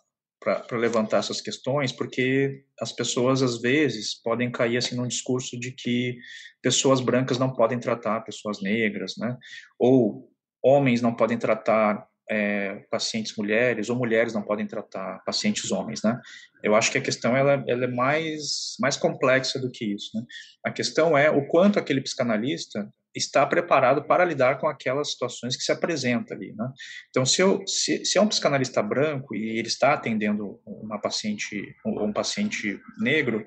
para 0.45 0.77
levantar 0.77 1.17
essas 1.17 1.41
questões, 1.41 1.91
porque 1.91 2.63
as 2.79 2.91
pessoas 2.91 3.41
às 3.41 3.59
vezes 3.59 4.13
podem 4.21 4.51
cair 4.51 4.77
assim 4.77 4.95
num 4.95 5.07
discurso 5.07 5.59
de 5.59 5.71
que 5.71 6.17
pessoas 6.61 7.01
brancas 7.01 7.39
não 7.39 7.51
podem 7.51 7.79
tratar 7.79 8.21
pessoas 8.21 8.61
negras, 8.61 9.15
né? 9.17 9.35
Ou 9.79 10.29
homens 10.63 11.01
não 11.01 11.15
podem 11.15 11.37
tratar 11.39 12.07
é, 12.29 12.75
pacientes 12.91 13.35
mulheres 13.35 13.89
ou 13.89 13.95
mulheres 13.95 14.33
não 14.33 14.43
podem 14.43 14.67
tratar 14.67 15.23
pacientes 15.25 15.71
homens, 15.71 16.03
né? 16.03 16.19
Eu 16.63 16.75
acho 16.75 16.91
que 16.91 16.99
a 16.99 17.01
questão 17.01 17.35
ela, 17.35 17.63
ela 17.67 17.85
é 17.85 17.87
mais 17.87 18.75
mais 18.79 18.95
complexa 18.97 19.59
do 19.59 19.71
que 19.71 19.83
isso, 19.95 20.11
né? 20.13 20.23
A 20.63 20.71
questão 20.71 21.17
é 21.17 21.27
o 21.29 21.47
quanto 21.47 21.79
aquele 21.79 22.01
psicanalista 22.01 22.87
está 23.15 23.45
preparado 23.45 24.03
para 24.03 24.25
lidar 24.25 24.59
com 24.59 24.67
aquelas 24.67 25.11
situações 25.11 25.55
que 25.55 25.63
se 25.63 25.71
apresentam 25.71 26.35
ali, 26.35 26.53
né? 26.53 26.69
Então, 27.09 27.25
se, 27.25 27.41
eu, 27.41 27.65
se, 27.65 28.03
se 28.05 28.17
é 28.17 28.21
um 28.21 28.27
psicanalista 28.27 28.83
branco 28.83 29.33
e 29.35 29.57
ele 29.57 29.67
está 29.67 29.93
atendendo 29.93 30.59
uma 30.65 30.99
paciente 30.99 31.75
um, 31.85 32.05
um 32.05 32.13
paciente 32.13 32.79
negro, 32.99 33.45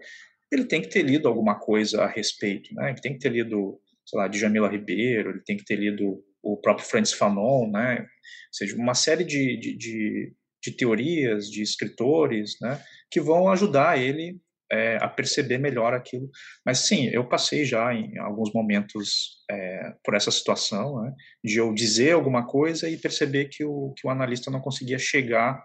ele 0.50 0.64
tem 0.64 0.80
que 0.80 0.88
ter 0.88 1.02
lido 1.02 1.28
alguma 1.28 1.58
coisa 1.58 2.02
a 2.02 2.06
respeito, 2.06 2.74
né? 2.74 2.90
Ele 2.90 3.00
tem 3.00 3.12
que 3.12 3.18
ter 3.18 3.30
lido, 3.30 3.78
sei 4.06 4.18
lá, 4.18 4.26
de 4.26 4.38
Jamila 4.38 4.68
Ribeiro, 4.68 5.30
ele 5.30 5.42
tem 5.44 5.56
que 5.56 5.64
ter 5.64 5.76
lido 5.76 6.24
o 6.42 6.56
próprio 6.56 6.86
Francis 6.86 7.14
Fanon, 7.14 7.70
né? 7.70 8.00
Ou 8.00 8.06
seja, 8.52 8.76
uma 8.76 8.94
série 8.94 9.24
de, 9.24 9.58
de, 9.58 9.76
de, 9.76 10.32
de 10.62 10.72
teorias, 10.72 11.50
de 11.50 11.62
escritores, 11.62 12.56
né? 12.60 12.82
Que 13.10 13.20
vão 13.20 13.50
ajudar 13.50 13.98
ele 13.98 14.40
é, 14.70 14.98
a 15.00 15.08
perceber 15.08 15.58
melhor 15.58 15.94
aquilo. 15.94 16.30
Mas 16.64 16.80
sim, 16.80 17.06
eu 17.06 17.26
passei 17.28 17.64
já 17.64 17.92
em 17.94 18.18
alguns 18.18 18.52
momentos 18.52 19.42
é, 19.50 19.94
por 20.04 20.14
essa 20.14 20.30
situação, 20.30 21.02
né? 21.02 21.14
De 21.42 21.56
eu 21.56 21.72
dizer 21.72 22.12
alguma 22.12 22.46
coisa 22.46 22.88
e 22.88 22.96
perceber 22.96 23.46
que 23.46 23.64
o, 23.64 23.92
que 23.96 24.06
o 24.06 24.10
analista 24.10 24.50
não 24.50 24.60
conseguia 24.60 24.98
chegar 24.98 25.62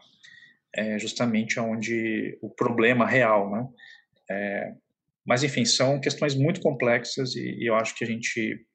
é, 0.75 0.97
justamente 0.97 1.59
aonde 1.59 2.37
o 2.41 2.49
problema 2.49 3.05
real, 3.05 3.51
né? 3.51 3.67
É, 4.29 4.73
mas 5.25 5.43
enfim, 5.43 5.65
são 5.65 5.99
questões 5.99 6.35
muito 6.35 6.61
complexas 6.61 7.35
e, 7.35 7.57
e 7.59 7.69
eu 7.69 7.75
acho 7.75 7.95
que 7.95 8.03
a 8.03 8.07
gente 8.07 8.65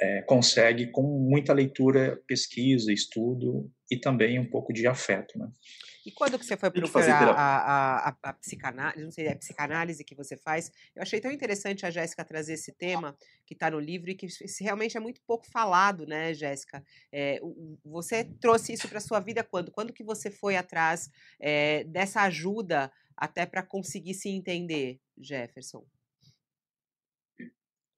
é, 0.00 0.22
consegue 0.22 0.88
com 0.88 1.02
muita 1.02 1.52
leitura, 1.52 2.20
pesquisa, 2.26 2.92
estudo 2.92 3.70
e 3.90 3.96
também 3.96 4.38
um 4.38 4.48
pouco 4.48 4.72
de 4.72 4.86
afeto, 4.86 5.38
né? 5.38 5.48
E 6.04 6.10
quando 6.10 6.38
que 6.38 6.44
você 6.44 6.56
foi 6.56 6.70
procurar 6.70 7.30
a, 7.30 8.08
a, 8.08 8.16
a, 8.22 8.32
psicanálise, 8.34 9.02
não 9.02 9.10
sei, 9.10 9.28
a 9.28 9.36
psicanálise 9.36 10.04
que 10.04 10.14
você 10.14 10.36
faz, 10.36 10.70
eu 10.94 11.02
achei 11.02 11.20
tão 11.20 11.30
interessante 11.30 11.86
a 11.86 11.90
Jéssica 11.90 12.24
trazer 12.24 12.54
esse 12.54 12.72
tema 12.72 13.16
que 13.46 13.54
está 13.54 13.70
no 13.70 13.80
livro 13.80 14.10
e 14.10 14.14
que 14.14 14.26
realmente 14.60 14.96
é 14.96 15.00
muito 15.00 15.22
pouco 15.26 15.46
falado, 15.50 16.06
né, 16.06 16.34
Jéssica? 16.34 16.84
É, 17.10 17.40
você 17.84 18.24
trouxe 18.24 18.74
isso 18.74 18.88
para 18.88 19.00
sua 19.00 19.18
vida 19.20 19.42
quando? 19.42 19.70
Quando 19.70 19.92
que 19.92 20.04
você 20.04 20.30
foi 20.30 20.56
atrás 20.56 21.10
é, 21.40 21.84
dessa 21.84 22.22
ajuda 22.22 22.92
até 23.16 23.46
para 23.46 23.62
conseguir 23.62 24.14
se 24.14 24.28
entender, 24.28 25.00
Jefferson? 25.16 25.84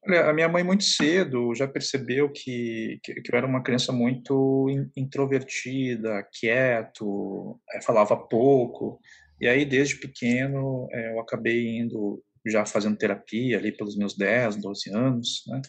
A 0.08 0.32
minha 0.32 0.48
mãe 0.48 0.62
muito 0.62 0.84
cedo 0.84 1.54
já 1.54 1.66
percebeu 1.66 2.30
que, 2.30 3.00
que, 3.02 3.12
eu 3.12 3.36
era 3.36 3.46
uma 3.46 3.62
criança 3.62 3.92
muito 3.92 4.66
introvertida, 4.96 6.26
quieto, 6.32 7.58
é, 7.72 7.80
falava 7.80 8.16
pouco. 8.16 9.00
E 9.40 9.48
aí, 9.48 9.64
desde 9.64 9.96
pequeno, 9.96 10.88
é, 10.92 11.12
eu 11.12 11.20
acabei 11.20 11.78
indo 11.78 12.22
já 12.46 12.64
fazendo 12.64 12.96
terapia 12.96 13.58
ali 13.58 13.72
pelos 13.72 13.96
meus 13.96 14.16
10, 14.16 14.56
12 14.56 14.90
anos, 14.94 15.42
né? 15.48 15.60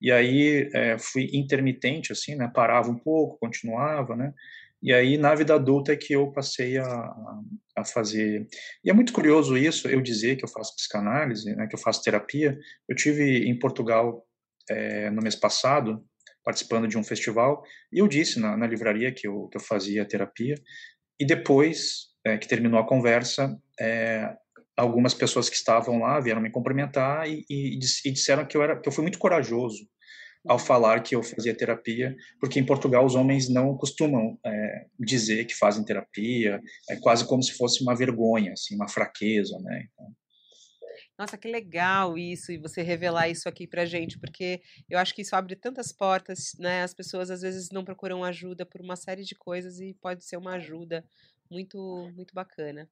E 0.00 0.10
aí 0.10 0.70
é, 0.74 0.98
fui 0.98 1.28
intermitente, 1.32 2.12
assim, 2.12 2.34
né? 2.34 2.50
Parava 2.54 2.90
um 2.90 2.98
pouco, 2.98 3.38
continuava, 3.38 4.16
né? 4.16 4.32
E 4.82 4.92
aí, 4.94 5.18
na 5.18 5.34
vida 5.34 5.54
adulta, 5.54 5.92
é 5.92 5.96
que 5.96 6.14
eu 6.14 6.32
passei 6.32 6.78
a, 6.78 7.14
a 7.76 7.84
fazer. 7.84 8.46
E 8.82 8.90
é 8.90 8.92
muito 8.92 9.12
curioso 9.12 9.56
isso, 9.56 9.88
eu 9.88 10.00
dizer 10.00 10.36
que 10.36 10.44
eu 10.44 10.48
faço 10.48 10.74
psicanálise, 10.74 11.54
né, 11.54 11.66
que 11.66 11.74
eu 11.74 11.80
faço 11.80 12.02
terapia. 12.02 12.58
Eu 12.88 12.96
tive 12.96 13.46
em 13.46 13.58
Portugal 13.58 14.24
é, 14.70 15.10
no 15.10 15.20
mês 15.22 15.36
passado, 15.36 16.02
participando 16.42 16.88
de 16.88 16.96
um 16.96 17.04
festival, 17.04 17.62
e 17.92 17.98
eu 17.98 18.08
disse 18.08 18.40
na, 18.40 18.56
na 18.56 18.66
livraria 18.66 19.12
que 19.12 19.28
eu, 19.28 19.48
que 19.48 19.58
eu 19.58 19.60
fazia 19.60 20.08
terapia. 20.08 20.54
E 21.18 21.26
depois 21.26 22.08
é, 22.24 22.38
que 22.38 22.48
terminou 22.48 22.80
a 22.80 22.86
conversa, 22.86 23.54
é, 23.78 24.34
algumas 24.76 25.12
pessoas 25.12 25.50
que 25.50 25.56
estavam 25.56 25.98
lá 25.98 26.18
vieram 26.20 26.40
me 26.40 26.50
cumprimentar 26.50 27.28
e, 27.28 27.44
e, 27.50 27.78
e 28.04 28.10
disseram 28.10 28.46
que 28.46 28.56
eu, 28.56 28.62
era, 28.62 28.80
que 28.80 28.88
eu 28.88 28.92
fui 28.92 29.02
muito 29.02 29.18
corajoso 29.18 29.86
ao 30.46 30.58
falar 30.58 31.02
que 31.02 31.14
eu 31.14 31.22
fazia 31.22 31.56
terapia, 31.56 32.16
porque 32.40 32.58
em 32.58 32.64
Portugal 32.64 33.04
os 33.04 33.14
homens 33.14 33.48
não 33.48 33.76
costumam 33.76 34.38
é, 34.44 34.86
dizer 34.98 35.44
que 35.44 35.54
fazem 35.54 35.84
terapia, 35.84 36.60
é 36.88 36.96
quase 36.96 37.26
como 37.26 37.42
se 37.42 37.52
fosse 37.52 37.82
uma 37.82 37.94
vergonha, 37.94 38.52
assim, 38.52 38.74
uma 38.74 38.88
fraqueza, 38.88 39.58
né? 39.60 39.86
Então... 39.92 40.06
Nossa, 41.18 41.36
que 41.36 41.48
legal 41.48 42.16
isso, 42.16 42.50
e 42.50 42.56
você 42.56 42.80
revelar 42.80 43.28
isso 43.28 43.46
aqui 43.46 43.66
pra 43.66 43.84
gente, 43.84 44.18
porque 44.18 44.62
eu 44.88 44.98
acho 44.98 45.14
que 45.14 45.20
isso 45.20 45.36
abre 45.36 45.54
tantas 45.54 45.92
portas, 45.92 46.52
né? 46.58 46.82
As 46.82 46.94
pessoas 46.94 47.30
às 47.30 47.42
vezes 47.42 47.68
não 47.70 47.84
procuram 47.84 48.24
ajuda 48.24 48.64
por 48.64 48.80
uma 48.80 48.96
série 48.96 49.22
de 49.22 49.34
coisas 49.34 49.80
e 49.80 49.94
pode 50.00 50.24
ser 50.24 50.38
uma 50.38 50.54
ajuda 50.54 51.04
Muito, 51.50 52.08
muito 52.14 52.32
bacana. 52.32 52.88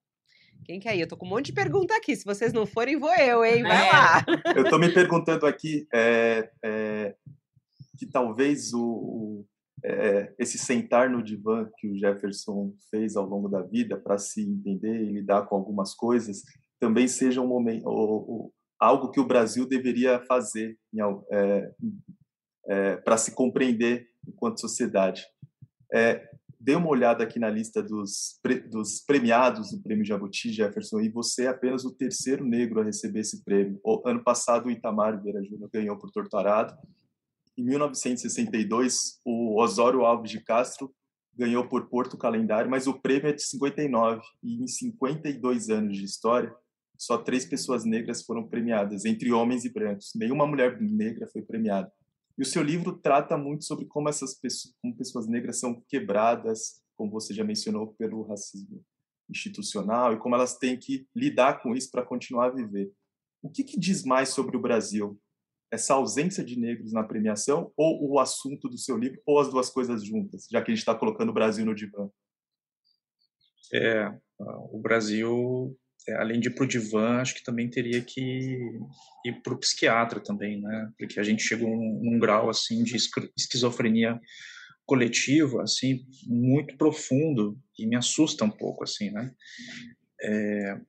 Quem 0.65 0.81
quer 0.81 0.97
ir? 0.97 1.01
Eu 1.01 1.09
tô 1.09 1.17
com 1.17 1.25
um 1.25 1.29
monte 1.29 1.47
de 1.47 1.53
pergunta 1.53 1.95
aqui. 1.97 2.17
Se 2.17 2.25
vocês 2.25 2.53
não 2.53 2.67
forem, 2.67 2.99
vou 2.99 3.15
eu, 3.15 3.45
hein? 3.45 3.63
Vai 3.63 3.89
é. 3.89 3.93
lá. 3.93 4.27
Eu 4.57 4.69
tô 4.69 4.79
me 4.79 4.93
perguntando 4.93 5.47
aqui 5.47 5.87
é, 5.95 6.51
é, 6.63 7.15
que 7.99 8.07
talvez 8.07 8.73
o, 8.73 8.83
o 8.83 9.47
é, 9.85 10.35
esse 10.39 10.59
sentar 10.59 11.09
no 11.09 11.23
divã 11.23 11.69
que 11.79 11.89
o 11.89 11.97
Jefferson 11.97 12.75
fez 12.91 13.17
ao 13.17 13.25
longo 13.25 13.49
da 13.49 13.63
vida 13.63 13.97
para 13.97 14.19
se 14.19 14.43
entender 14.43 15.03
e 15.03 15.13
lidar 15.13 15.47
com 15.47 15.55
algumas 15.55 15.95
coisas 15.95 16.43
também 16.81 17.09
seja 17.09 17.41
um 17.41 17.47
momento, 17.47 17.87
ou, 17.87 18.53
algo 18.79 19.11
que 19.11 19.21
o 19.21 19.27
Brasil 19.27 19.67
deveria 19.67 20.21
fazer 20.27 20.79
é, 21.33 21.73
é, 22.69 22.97
para 22.97 23.17
se 23.17 23.35
compreender 23.35 24.07
enquanto 24.27 24.61
sociedade. 24.61 25.25
É, 25.93 26.29
dê 26.61 26.77
uma 26.77 26.89
olhada 26.89 27.25
aqui 27.25 27.39
na 27.39 27.51
lista 27.51 27.83
dos, 27.83 28.39
pre, 28.43 28.61
dos 28.61 29.01
premiados 29.01 29.73
do 29.73 29.83
Prêmio 29.83 30.05
Jabuti, 30.05 30.53
Jefferson, 30.53 31.01
e 31.01 31.09
você 31.09 31.45
é 31.45 31.49
apenas 31.49 31.85
o 31.85 31.95
terceiro 31.95 32.45
negro 32.45 32.81
a 32.81 32.85
receber 32.85 33.21
esse 33.21 33.43
prêmio. 33.43 33.81
O, 33.83 34.03
ano 34.07 34.23
passado, 34.23 34.67
o 34.67 34.71
Itamar 34.71 35.21
Vieira 35.21 35.43
Júnior 35.43 35.71
ganhou 35.73 35.97
por 35.97 36.11
Torturado. 36.11 36.77
Em 37.59 37.65
1962, 37.65 39.21
o 39.25 39.61
Osório 39.61 40.05
Alves 40.05 40.31
de 40.31 40.41
Castro 40.41 40.95
ganhou 41.35 41.67
por 41.67 41.89
Porto 41.89 42.17
Calendário, 42.17 42.71
mas 42.71 42.87
o 42.87 43.01
prêmio 43.01 43.31
é 43.31 43.33
de 43.33 43.43
59. 43.43 44.23
E 44.45 44.63
em 44.63 44.69
52 44.69 45.69
anos 45.69 45.97
de 45.97 46.05
história, 46.05 46.55
só 46.97 47.19
três 47.19 47.45
pessoas 47.45 47.85
negras 47.85 48.23
foram 48.23 48.47
premiadas, 48.47 49.05
entre 49.05 49.33
homens 49.33 49.65
e 49.65 49.73
brancos. 49.73 50.13
Nenhuma 50.15 50.47
mulher 50.47 50.81
negra 50.81 51.27
foi 51.27 51.43
premiada. 51.43 51.93
E 52.39 52.43
o 52.43 52.47
seu 52.47 52.63
livro 52.63 52.97
trata 52.97 53.37
muito 53.37 53.65
sobre 53.65 53.87
como 53.87 54.09
essas 54.09 54.35
pessoas, 54.35 54.73
como 54.81 54.97
pessoas 54.97 55.27
negras 55.27 55.59
são 55.59 55.83
quebradas, 55.89 56.81
como 56.95 57.11
você 57.11 57.35
já 57.35 57.43
mencionou, 57.43 57.89
pelo 57.95 58.23
racismo 58.23 58.85
institucional 59.29 60.13
e 60.13 60.19
como 60.19 60.37
elas 60.37 60.57
têm 60.57 60.77
que 60.77 61.09
lidar 61.13 61.61
com 61.61 61.75
isso 61.75 61.91
para 61.91 62.07
continuar 62.07 62.47
a 62.47 62.55
viver. 62.55 62.93
O 63.43 63.51
que, 63.51 63.65
que, 63.65 63.79
diz 63.79 64.05
mais 64.05 64.29
sobre 64.29 64.57
o 64.57 64.61
Brasil? 64.61 65.21
Essa 65.71 65.95
ausência 65.95 66.45
de 66.45 66.59
negros 66.59 66.93
na 66.93 67.05
premiação 67.05 67.73
ou 67.77 68.11
o 68.11 68.19
assunto 68.19 68.69
do 68.69 68.79
seu 68.79 68.97
livro 68.97 69.21
ou 69.27 69.39
as 69.39 69.51
duas 69.51 69.69
coisas 69.69 70.05
juntas, 70.05 70.47
já 70.51 70.63
que 70.63 70.71
a 70.71 70.75
gente 70.75 70.81
está 70.81 70.95
colocando 70.95 71.29
o 71.29 71.35
Brasil 71.35 71.65
no 71.65 71.75
divã? 71.75 72.09
É, 73.73 74.11
o 74.73 74.81
Brasil 74.81 75.77
é, 76.09 76.15
além 76.15 76.41
de 76.41 76.49
ir 76.49 76.55
para 76.55 76.65
o 76.65 76.69
divã, 76.69 77.21
acho 77.21 77.35
que 77.35 77.45
também 77.45 77.69
teria 77.69 78.01
que 78.01 78.21
ir 79.27 79.43
para 79.43 79.53
o 79.53 79.59
psiquiatra 79.59 80.21
também, 80.21 80.61
né? 80.61 80.91
Porque 80.99 81.21
a 81.21 81.23
gente 81.23 81.43
chegou 81.43 81.69
num, 81.69 82.01
num 82.03 82.19
grau 82.19 82.49
assim 82.49 82.83
de 82.83 82.97
esquizofrenia 83.37 84.19
coletiva, 84.87 85.63
assim, 85.63 86.01
muito 86.27 86.79
profundo 86.79 87.59
e 87.79 87.87
me 87.87 87.95
assusta 87.95 88.43
um 88.45 88.51
pouco, 88.51 88.85
assim, 88.85 89.11
né? 89.11 89.31
É, 90.23 90.81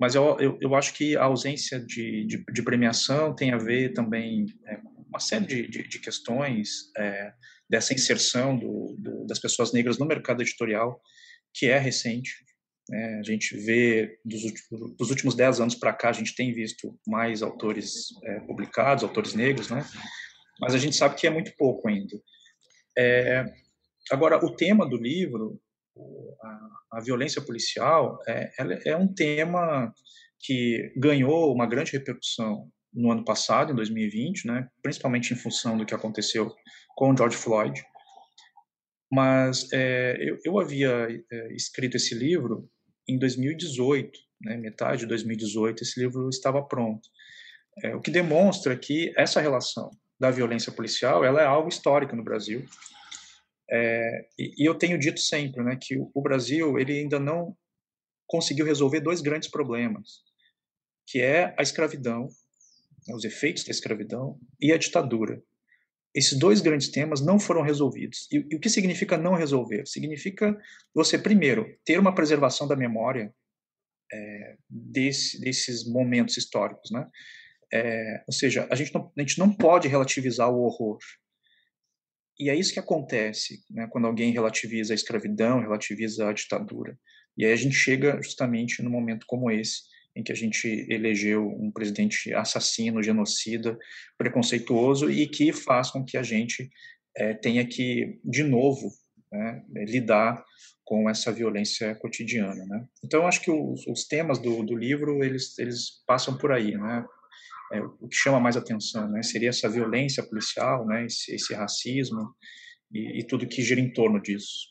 mas 0.00 0.14
eu, 0.14 0.36
eu, 0.40 0.58
eu, 0.60 0.74
acho 0.74 0.94
que 0.94 1.16
a 1.16 1.24
ausência 1.24 1.78
de, 1.78 2.24
de, 2.24 2.44
de 2.44 2.62
premiação 2.62 3.34
tem 3.34 3.52
a 3.52 3.58
ver 3.58 3.92
também 3.92 4.46
é, 4.66 4.78
uma 5.08 5.20
série 5.20 5.46
de, 5.46 5.68
de, 5.68 5.88
de 5.88 5.98
questões 5.98 6.90
é, 6.96 7.32
dessa 7.68 7.92
inserção 7.92 8.56
do, 8.56 8.96
do, 8.98 9.26
das 9.26 9.38
pessoas 9.38 9.72
negras 9.72 9.98
no 9.98 10.06
mercado 10.06 10.42
editorial, 10.42 11.00
que 11.52 11.66
é 11.66 11.78
recente, 11.78 12.30
né? 12.88 13.18
A 13.20 13.22
gente 13.22 13.56
vê, 13.56 14.18
dos, 14.24 14.42
dos 14.98 15.10
últimos 15.10 15.36
dez 15.36 15.60
anos 15.60 15.76
para 15.76 15.92
cá, 15.92 16.08
a 16.08 16.12
gente 16.12 16.34
tem 16.34 16.52
visto 16.52 16.98
mais 17.06 17.40
autores 17.42 18.08
é, 18.24 18.40
publicados, 18.40 19.04
autores 19.04 19.32
negros, 19.32 19.70
né? 19.70 19.86
mas 20.60 20.74
a 20.74 20.78
gente 20.78 20.96
sabe 20.96 21.14
que 21.14 21.26
é 21.26 21.30
muito 21.30 21.52
pouco 21.56 21.88
ainda. 21.88 22.20
É, 22.98 23.44
agora, 24.10 24.44
o 24.44 24.54
tema 24.54 24.86
do 24.88 24.96
livro, 24.96 25.60
a, 26.42 26.98
a 26.98 27.00
violência 27.00 27.42
policial, 27.42 28.18
é, 28.26 28.50
é 28.86 28.96
um 28.96 29.08
tema 29.08 29.92
que 30.38 30.92
ganhou 30.96 31.52
uma 31.52 31.66
grande 31.66 31.92
repercussão 31.92 32.70
no 32.92 33.12
ano 33.12 33.24
passado, 33.24 33.72
em 33.72 33.76
2020, 33.76 34.46
né, 34.46 34.68
principalmente 34.82 35.32
em 35.32 35.36
função 35.36 35.76
do 35.76 35.86
que 35.86 35.94
aconteceu 35.94 36.52
com 36.96 37.16
George 37.16 37.36
Floyd. 37.36 37.82
Mas 39.12 39.68
é, 39.72 40.16
eu, 40.20 40.38
eu, 40.44 40.58
havia 40.58 41.08
é, 41.30 41.52
escrito 41.52 41.96
esse 41.96 42.14
livro 42.14 42.68
em 43.08 43.18
2018, 43.18 44.18
né, 44.40 44.56
metade 44.56 45.00
de 45.00 45.06
2018, 45.06 45.82
esse 45.82 46.00
livro 46.00 46.28
estava 46.28 46.62
pronto. 46.62 47.08
É, 47.82 47.94
o 47.94 48.00
que 48.00 48.10
demonstra 48.10 48.76
que 48.76 49.12
essa 49.16 49.40
relação 49.40 49.90
da 50.18 50.30
violência 50.30 50.70
policial 50.70 51.24
ela 51.24 51.40
é 51.40 51.46
algo 51.46 51.68
histórico 51.68 52.14
no 52.14 52.24
Brasil. 52.24 52.64
É, 53.70 54.26
e, 54.36 54.62
e, 54.62 54.66
eu 54.66 54.74
tenho 54.74 54.98
dito 54.98 55.20
sempre 55.20 55.62
né, 55.62 55.78
que 55.80 55.96
o, 55.96 56.20
Brasil 56.20 56.78
ele 56.78 56.98
ainda 56.98 57.20
não 57.20 57.56
conseguiu 58.26 58.66
resolver 58.66 59.00
dois 59.00 59.20
grandes 59.20 59.48
problemas, 59.48 60.22
que 61.06 61.20
é 61.20 61.54
a 61.56 61.62
escravidão, 61.62 62.28
né, 63.06 63.14
os 63.14 63.24
efeitos 63.24 63.62
da 63.62 63.70
escravidão 63.70 64.38
e 64.60 64.72
a 64.72 64.78
ditadura. 64.78 65.40
Esses 66.12 66.36
dois 66.36 66.60
grandes 66.60 66.88
temas 66.88 67.20
não 67.20 67.38
foram 67.38 67.62
resolvidos. 67.62 68.26
E, 68.32 68.44
e, 68.50 68.56
o 68.56 68.60
que 68.60 68.68
significa 68.68 69.16
não 69.16 69.34
resolver? 69.34 69.86
Significa 69.86 70.58
você, 70.92 71.16
primeiro, 71.16 71.78
ter 71.84 72.00
uma 72.00 72.14
preservação 72.14 72.66
da 72.66 72.74
memória 72.74 73.32
é, 74.12 74.56
desse, 74.68 75.40
desses 75.40 75.88
momentos 75.88 76.36
históricos. 76.36 76.90
Né? 76.90 77.06
É, 77.72 78.24
ou 78.26 78.32
seja, 78.32 78.66
a 78.68 78.74
gente, 78.74 78.92
não, 78.92 79.12
a 79.16 79.20
gente 79.20 79.38
não 79.38 79.54
pode 79.54 79.86
relativizar 79.86 80.50
o 80.50 80.62
horror. 80.62 80.98
E 82.40 82.48
é 82.48 82.54
isso 82.54 82.72
que 82.72 82.80
acontece 82.80 83.62
né, 83.70 83.86
quando 83.90 84.06
alguém 84.06 84.32
relativiza 84.32 84.94
a 84.94 84.96
escravidão, 84.96 85.60
relativiza 85.60 86.26
a 86.26 86.32
ditadura. 86.32 86.98
E 87.36 87.44
aí 87.44 87.52
a 87.52 87.56
gente 87.56 87.74
chega 87.74 88.18
justamente 88.22 88.82
num 88.82 88.90
momento 88.90 89.26
como 89.26 89.50
esse, 89.50 89.82
em 90.16 90.22
que 90.22 90.32
a 90.32 90.34
gente 90.34 90.86
elegeu 90.88 91.46
um 91.46 91.70
presidente 91.70 92.32
assassino, 92.32 93.02
genocida, 93.02 93.78
preconceituoso 94.16 95.10
e 95.10 95.26
que 95.28 95.52
faz 95.52 95.90
com 95.90 96.02
que 96.02 96.16
a 96.16 96.22
gente 96.22 96.70
é, 97.14 97.34
tenha 97.34 97.64
que, 97.66 98.18
de 98.24 98.42
novo, 98.42 98.90
né, 99.30 99.62
lidar 99.86 100.42
com 100.82 101.10
essa 101.10 101.30
violência 101.30 101.94
cotidiana. 101.96 102.64
Né? 102.64 102.86
Então, 103.04 103.26
acho 103.26 103.42
que 103.42 103.50
os, 103.50 103.86
os 103.86 104.06
temas 104.06 104.38
do, 104.38 104.64
do, 104.64 104.74
livro, 104.74 105.22
eles, 105.22 105.58
eles 105.58 106.02
passam 106.06 106.38
por 106.38 106.52
aí. 106.52 106.76
Né? 106.76 107.04
É, 107.72 107.80
o 107.80 108.08
que 108.08 108.16
chama 108.16 108.40
mais 108.40 108.56
atenção 108.56 109.08
né, 109.08 109.22
seria 109.22 109.50
essa 109.50 109.68
violência 109.68 110.22
policial, 110.22 110.84
né, 110.86 111.06
esse, 111.06 111.34
esse 111.34 111.54
racismo 111.54 112.34
e, 112.92 113.20
e 113.20 113.26
tudo 113.26 113.46
que 113.46 113.62
gira 113.62 113.80
em 113.80 113.92
torno 113.92 114.20
disso. 114.20 114.68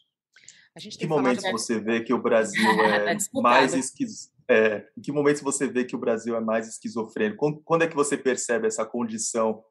Em 0.77 0.89
que 0.89 1.07
momentos 1.07 1.43
você 1.51 1.79
vê 1.79 2.01
que 2.01 2.13
o 2.13 2.21
Brasil 2.21 2.61
é 2.83 3.15
tá 3.15 3.41
mais 3.41 3.73
esquisito? 3.73 4.33
É, 4.49 4.87
em 4.97 5.01
que 5.01 5.11
momentos 5.11 5.41
você 5.41 5.67
vê 5.67 5.85
que 5.85 5.95
o 5.95 5.99
Brasil 5.99 6.35
é 6.35 6.41
mais 6.41 6.67
esquizofrênico? 6.67 7.37
Quando, 7.37 7.61
quando 7.63 7.81
é 7.83 7.87
que 7.87 7.95
você 7.95 8.17
percebe 8.17 8.67
essa 8.67 8.83
condição 8.85 9.63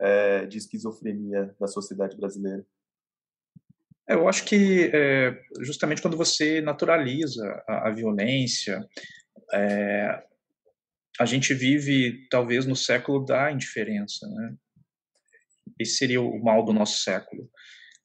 é, 0.00 0.44
de 0.46 0.58
esquizofrenia 0.58 1.54
da 1.58 1.68
sociedade 1.68 2.16
brasileira? 2.16 2.66
É, 4.08 4.14
eu 4.14 4.28
acho 4.28 4.44
que 4.44 4.90
é, 4.92 5.40
justamente 5.60 6.02
quando 6.02 6.16
você 6.16 6.60
naturaliza 6.60 7.44
a, 7.68 7.88
a 7.88 7.90
violência, 7.92 8.84
é, 9.52 10.22
a 11.18 11.24
gente 11.24 11.54
vive 11.54 12.26
talvez 12.28 12.66
no 12.66 12.76
século 12.76 13.24
da 13.24 13.50
indiferença, 13.50 14.26
né? 14.28 14.54
Esse 15.78 15.96
seria 15.96 16.20
o 16.20 16.42
mal 16.42 16.64
do 16.64 16.72
nosso 16.72 16.98
século 16.98 17.48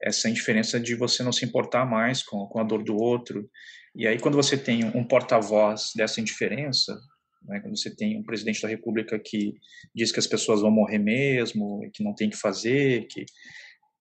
essa 0.02 0.30
indiferença 0.30 0.80
de 0.80 0.96
você 0.96 1.22
não 1.24 1.32
se 1.32 1.46
importar 1.46 1.86
mais 1.86 2.24
com, 2.24 2.50
a 2.58 2.64
dor 2.64 2.84
do 2.84 2.96
outro. 2.96 3.50
E 3.94 4.08
aí, 4.08 4.18
quando 4.18 4.36
você 4.36 4.58
tem 4.58 4.86
um 4.86 5.04
porta-voz 5.04 5.92
dessa 5.96 6.22
indiferença, 6.22 6.98
né, 7.44 7.60
quando 7.60 7.78
você 7.78 7.94
tem 7.94 8.18
um 8.18 8.24
presidente 8.24 8.62
da 8.62 8.68
República 8.68 9.20
que 9.20 9.56
diz 9.94 10.12
que 10.12 10.20
as 10.20 10.28
pessoas 10.28 10.62
vão 10.62 10.72
morrer 10.72 11.00
mesmo, 11.00 11.82
que 11.94 12.04
não 12.04 12.16
tem 12.16 12.30
que 12.30 12.38
fazer, 12.38 13.08
que 13.08 13.26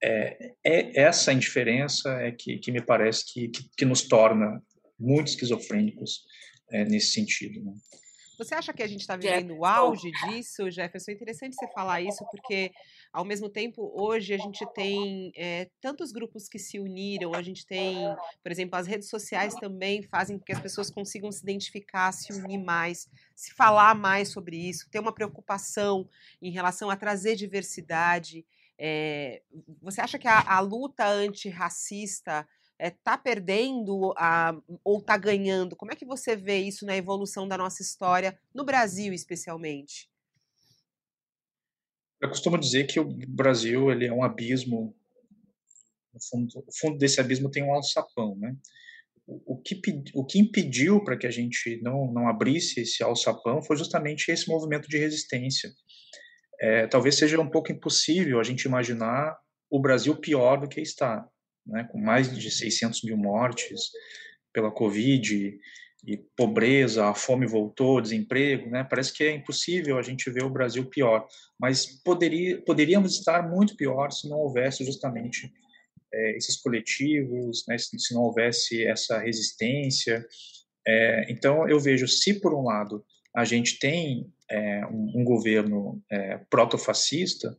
é, 0.03 0.53
é 0.64 1.01
essa 1.01 1.33
indiferença 1.33 2.11
é 2.21 2.31
que, 2.31 2.59
que 2.59 2.71
me 2.71 2.81
parece 2.81 3.33
que, 3.33 3.49
que, 3.49 3.68
que 3.77 3.85
nos 3.85 4.03
torna 4.03 4.62
muito 4.99 5.29
esquizofrênicos 5.29 6.23
é, 6.71 6.85
nesse 6.85 7.12
sentido. 7.12 7.64
Né? 7.64 7.73
Você 8.38 8.55
acha 8.55 8.72
que 8.72 8.85
a 8.85 8.87
gente 8.87 9.01
está 9.01 9.16
vivendo 9.16 9.57
o 9.57 9.64
auge 9.64 10.12
disso, 10.12 10.70
Jefferson? 10.70 11.11
É 11.11 11.14
interessante 11.14 11.57
você 11.57 11.66
falar 11.72 12.01
isso, 12.01 12.24
porque, 12.31 12.70
ao 13.12 13.24
mesmo 13.24 13.48
tempo, 13.48 13.92
hoje 13.94 14.33
a 14.33 14.38
gente 14.38 14.64
tem 14.74 15.33
é, 15.35 15.68
tantos 15.81 16.12
grupos 16.12 16.48
que 16.48 16.59
se 16.59 16.79
uniram, 16.79 17.35
a 17.35 17.42
gente 17.42 17.66
tem, 17.66 17.96
por 18.40 18.53
exemplo, 18.53 18.79
as 18.79 18.87
redes 18.87 19.09
sociais 19.09 19.55
também 19.57 20.05
fazem 20.05 20.38
com 20.38 20.44
que 20.44 20.53
as 20.53 20.61
pessoas 20.61 20.88
consigam 20.88 21.33
se 21.33 21.42
identificar, 21.42 22.12
se 22.12 22.33
unir 22.33 22.59
mais, 22.59 23.11
se 23.35 23.53
falar 23.55 23.96
mais 23.96 24.29
sobre 24.29 24.57
isso, 24.57 24.88
ter 24.88 25.01
uma 25.01 25.12
preocupação 25.12 26.09
em 26.40 26.53
relação 26.53 26.90
a 26.90 26.96
trazer 26.96 27.35
diversidade. 27.35 28.46
É, 28.79 29.42
você 29.83 30.01
acha 30.01 30.16
que 30.16 30.29
a, 30.29 30.40
a 30.42 30.61
luta 30.61 31.05
antirracista 31.05 32.46
está 32.79 33.14
é, 33.14 33.19
perdendo 33.19 34.12
a, 34.17 34.57
ou 34.85 34.99
está 34.99 35.17
ganhando? 35.17 35.77
Como 35.77 35.93
é 35.93 35.97
que 35.97 36.05
você 36.05 36.37
vê 36.37 36.59
isso 36.59 36.87
na 36.87 36.97
evolução 36.97 37.49
da 37.49 37.59
nossa 37.59 37.83
história, 37.83 38.38
no 38.55 38.64
Brasil 38.64 39.12
especialmente? 39.12 40.09
Eu 42.21 42.29
costumo 42.29 42.59
dizer 42.59 42.87
que 42.87 42.99
o 42.99 43.05
Brasil 43.05 43.91
ele 43.91 44.07
é 44.07 44.12
um 44.12 44.23
abismo. 44.23 44.95
No 46.12 46.21
fundo, 46.21 46.64
fundo 46.81 46.99
desse 46.99 47.21
abismo 47.21 47.51
tem 47.51 47.62
um 47.62 47.73
alçapão, 47.73 48.37
né? 48.37 48.57
O, 49.27 49.61
que, 49.61 49.79
o 50.14 50.25
que 50.25 50.38
impediu 50.38 51.05
para 51.05 51.17
que 51.17 51.27
a 51.27 51.31
gente 51.31 51.79
não, 51.83 52.11
não 52.11 52.29
abrisse 52.29 52.81
esse 52.81 53.03
alçapão 53.03 53.62
foi 53.62 53.77
justamente 53.77 54.31
esse 54.31 54.49
movimento 54.49 54.88
de 54.88 54.97
resistência. 54.97 55.71
É, 56.61 56.87
talvez 56.87 57.17
seja 57.17 57.38
um 57.38 57.51
pouco 57.51 57.71
impossível 57.71 58.41
a 58.41 58.43
gente 58.43 58.62
imaginar 58.62 59.38
o 59.71 59.79
Brasil 59.81 60.17
pior 60.17 60.59
do 60.59 60.69
que 60.69 60.81
está, 60.81 61.29
né, 61.68 61.85
com 61.90 61.98
mais 61.98 62.37
de 62.37 62.50
600 62.50 63.02
mil 63.02 63.16
mortes 63.16 63.90
pela 64.52 64.70
Covid, 64.70 65.59
e 66.07 66.16
pobreza, 66.37 67.07
a 67.07 67.14
fome 67.14 67.46
voltou, 67.46 68.00
desemprego, 68.00 68.70
né? 68.70 68.85
Parece 68.85 69.12
que 69.12 69.24
é 69.24 69.33
impossível 69.33 69.98
a 69.98 70.02
gente 70.02 70.31
ver 70.31 70.44
o 70.44 70.50
Brasil 70.50 70.85
pior, 70.85 71.26
mas 71.59 71.87
poderia, 72.02 72.62
poderíamos 72.62 73.18
estar 73.18 73.48
muito 73.48 73.76
pior 73.76 74.11
se 74.12 74.28
não 74.28 74.38
houvesse 74.38 74.85
justamente 74.85 75.52
é, 76.12 76.37
esses 76.37 76.57
coletivos, 76.57 77.64
né? 77.66 77.76
se, 77.76 78.14
não 78.14 78.22
houvesse 78.22 78.85
essa 78.85 79.18
resistência. 79.18 80.24
É, 80.87 81.31
então, 81.31 81.68
eu 81.68 81.81
vejo, 81.81 82.07
se 82.07 82.40
por 82.40 82.54
um 82.54 82.62
lado 82.62 83.04
a 83.35 83.44
gente 83.44 83.78
tem 83.78 84.33
é, 84.50 84.87
um, 84.87 85.20
um, 85.20 85.24
governo 85.24 86.02
é, 86.11 86.38
proto-fascista, 86.48 87.57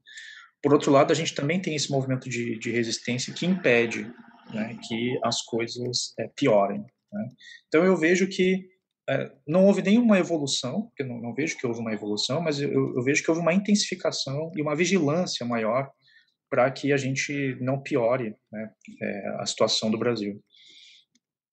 por 0.62 0.74
outro 0.74 0.92
lado, 0.92 1.12
a 1.12 1.16
gente 1.16 1.34
também 1.34 1.62
tem 1.62 1.76
esse 1.76 1.92
movimento 1.92 2.30
de, 2.30 2.58
de 2.60 2.72
resistência 2.72 3.34
que 3.34 3.46
impede 3.46 4.12
né, 4.54 4.78
que 4.88 5.18
as 5.24 5.42
coisas 5.42 6.14
é, 6.20 6.28
piorem. 6.36 6.86
Né? 7.12 7.30
Então 7.68 7.84
eu 7.84 7.96
vejo 7.96 8.28
que 8.28 8.68
é, 9.10 9.32
não 9.48 9.66
houve 9.66 9.82
nenhuma 9.82 10.20
evolução, 10.20 10.84
porque 10.84 11.04
não, 11.04 11.20
não, 11.20 11.34
vejo 11.34 11.58
que 11.58 11.66
houve 11.66 11.80
uma 11.80 11.94
evolução, 11.94 12.42
mas 12.42 12.60
eu, 12.60 12.72
eu, 12.72 13.04
vejo 13.04 13.24
que 13.24 13.32
houve 13.32 13.42
uma 13.42 13.54
intensificação 13.54 14.52
e 14.56 14.62
uma 14.62 14.76
vigilância 14.76 15.46
maior 15.46 15.90
para 16.50 16.70
que 16.70 16.92
a 16.92 16.98
gente 16.98 17.58
não 17.62 17.82
piore 17.82 18.36
né, 18.52 18.72
é, 19.02 19.28
a 19.40 19.46
situação 19.46 19.90
do 19.90 19.98
Brasil. 19.98 20.42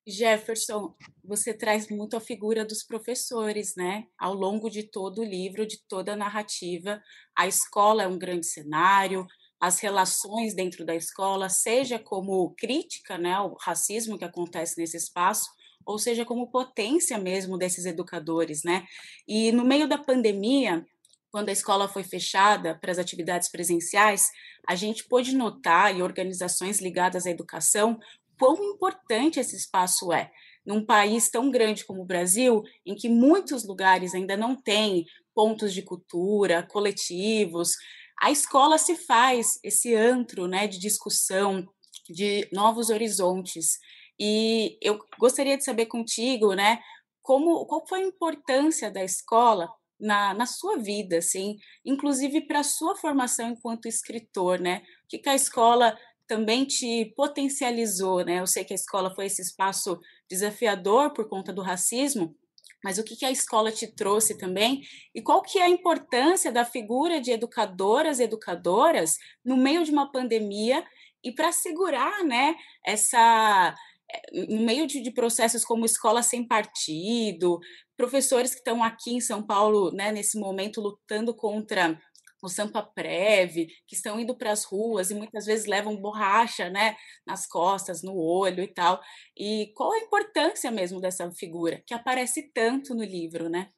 Jefferson, 0.07 0.95
você 1.25 1.53
traz 1.53 1.89
muito 1.89 2.17
a 2.17 2.21
figura 2.21 2.65
dos 2.65 2.85
professores, 2.85 3.75
né? 3.75 4.07
Ao 4.17 4.33
longo 4.33 4.71
de 4.71 4.85
todo 4.85 5.21
o 5.21 5.25
livro, 5.25 5.67
de 5.67 5.79
toda 5.89 6.13
a 6.13 6.17
narrativa, 6.17 7.03
a 7.37 7.49
escola 7.49 8.05
é 8.05 8.07
um 8.07 8.19
grande 8.19 8.47
cenário, 8.47 9.27
as 9.61 9.81
relações 9.81 10.55
dentro 10.55 10.85
da 10.85 10.95
escola, 10.95 11.49
seja 11.49 11.99
como 11.99 12.55
crítica 12.57 13.19
né, 13.19 13.33
ao 13.33 13.57
racismo 13.61 14.19
que 14.19 14.25
acontece 14.25 14.79
nesse 14.79 14.97
espaço, 14.97 15.51
ou 15.85 15.99
seja 15.99 16.25
como 16.25 16.51
potência 16.51 17.19
mesmo 17.19 17.59
desses 17.59 17.87
educadores. 17.87 18.63
Né? 18.63 18.87
E 19.27 19.51
no 19.51 19.65
meio 19.65 19.89
da 19.89 19.99
pandemia, 19.99 20.87
quando 21.31 21.49
a 21.49 21.53
escola 21.53 21.89
foi 21.89 22.03
fechada 22.03 22.79
para 22.79 22.93
as 22.93 22.99
atividades 22.99 23.49
presenciais, 23.51 24.31
a 24.69 24.75
gente 24.75 25.05
pôde 25.09 25.35
notar, 25.35 25.97
e 25.97 26.03
organizações 26.03 26.81
ligadas 26.81 27.27
à 27.27 27.31
educação, 27.31 27.99
quão 28.39 28.63
importante 28.73 29.41
esse 29.41 29.57
espaço 29.57 30.13
é. 30.13 30.31
Num 30.65 30.85
país 30.85 31.31
tão 31.31 31.51
grande 31.51 31.85
como 31.85 32.03
o 32.03 32.07
Brasil, 32.07 32.63
em 32.85 32.95
que 32.95 33.09
muitos 33.09 33.65
lugares 33.65 34.15
ainda 34.15 34.37
não 34.37 34.57
têm 34.57 35.07
pontos 35.35 35.73
de 35.73 35.83
cultura, 35.83 36.63
coletivos, 36.63 37.77
a 38.21 38.31
escola 38.31 38.79
se 38.79 38.97
faz 38.97 39.59
esse 39.63 39.95
antro 39.95 40.47
né, 40.47 40.67
de 40.67 40.79
discussão, 40.79 41.69
de 42.09 42.49
novos 42.53 42.89
horizontes. 42.91 43.79
E 44.19 44.79
eu 44.81 44.99
gostaria 45.19 45.57
de 45.57 45.65
saber 45.65 45.87
contigo, 45.87 46.55
né, 46.55 46.81
como, 47.23 47.67
qual 47.67 47.87
foi 47.87 48.03
a 48.03 48.07
importância 48.07 48.91
da 48.91 49.05
escola 49.05 49.69
na, 50.01 50.33
na 50.35 50.47
sua 50.47 50.79
vida, 50.79 51.19
assim, 51.19 51.57
inclusive 51.85 52.43
para 52.43 52.61
a 52.61 52.65
sua 52.65 52.97
formação 52.97 53.51
enquanto 53.51 53.89
escritor, 53.89 54.61
né? 54.61 54.83
O 55.05 55.09
que, 55.09 55.19
que 55.19 55.29
a 55.29 55.35
escola 55.35 55.99
também 56.27 56.65
te 56.65 57.13
potencializou, 57.17 58.25
né? 58.25 58.41
Eu 58.41 58.47
sei 58.47 58.65
que 58.65 58.73
a 58.73 58.77
escola 58.77 59.15
foi 59.15 59.27
esse 59.27 59.43
espaço 59.43 59.99
desafiador 60.29 61.13
por 61.13 61.29
conta 61.29 61.53
do 61.53 61.63
racismo, 61.63 62.35
mas 62.83 62.99
o 62.99 63.05
que, 63.05 63.17
que 63.17 63.25
a 63.25 63.31
escola 63.31 63.73
te 63.73 63.87
trouxe 63.87 64.37
também 64.37 64.83
e 65.15 65.23
qual 65.23 65.43
que 65.43 65.59
é 65.59 65.63
a 65.63 65.69
importância 65.69 66.53
da 66.53 66.65
figura 66.65 67.21
de 67.21 67.31
educadoras 67.31 68.19
e 68.19 68.25
educadoras 68.25 69.17
no 69.45 69.57
meio 69.57 69.85
de 69.85 69.91
uma 69.91 70.11
pandemia 70.11 70.85
e 71.23 71.33
para 71.33 71.51
segurar, 71.51 72.23
né, 72.23 72.55
essa 72.85 73.75
eh, 74.13 74.47
no 74.49 74.63
meio 74.63 74.87
de, 74.87 75.01
de, 75.01 75.11
processos 75.11 75.65
como 75.65 75.85
escola 75.85 76.23
sem 76.23 76.47
partido, 76.47 77.59
professores 77.97 78.53
que 78.53 78.59
estão 78.59 78.83
aqui 78.83 79.15
em 79.15 79.21
São 79.21 79.43
Paulo, 79.43 79.91
né, 79.91 80.13
nesse 80.13 80.39
momento 80.39 80.81
lutando 80.81 81.35
contra 81.35 82.01
o 82.43 82.49
Sampa 82.49 82.83
Prev, 82.83 83.67
que 83.87 83.95
estão 83.95 84.21
indo 84.21 84.37
para 84.37 84.53
as 84.53 84.65
ruas 84.65 85.11
e 85.11 85.15
muitas 85.15 85.47
vezes 85.47 85.67
levam 85.67 85.97
borracha, 85.97 86.69
né, 86.71 86.97
nas 87.27 87.47
costas, 87.47 88.03
no 88.03 88.17
olho 88.17 88.63
e 88.63 88.69
tal. 88.69 89.01
E 89.37 89.73
qual 89.75 89.93
a 89.93 89.99
importância 89.99 90.71
mesmo 90.71 91.01
dessa 91.01 91.31
figura 91.33 91.83
que 91.87 91.95
aparece 91.95 92.51
tanto 92.53 92.95
no 92.95 93.05
livro, 93.05 93.49
né? 93.49 93.71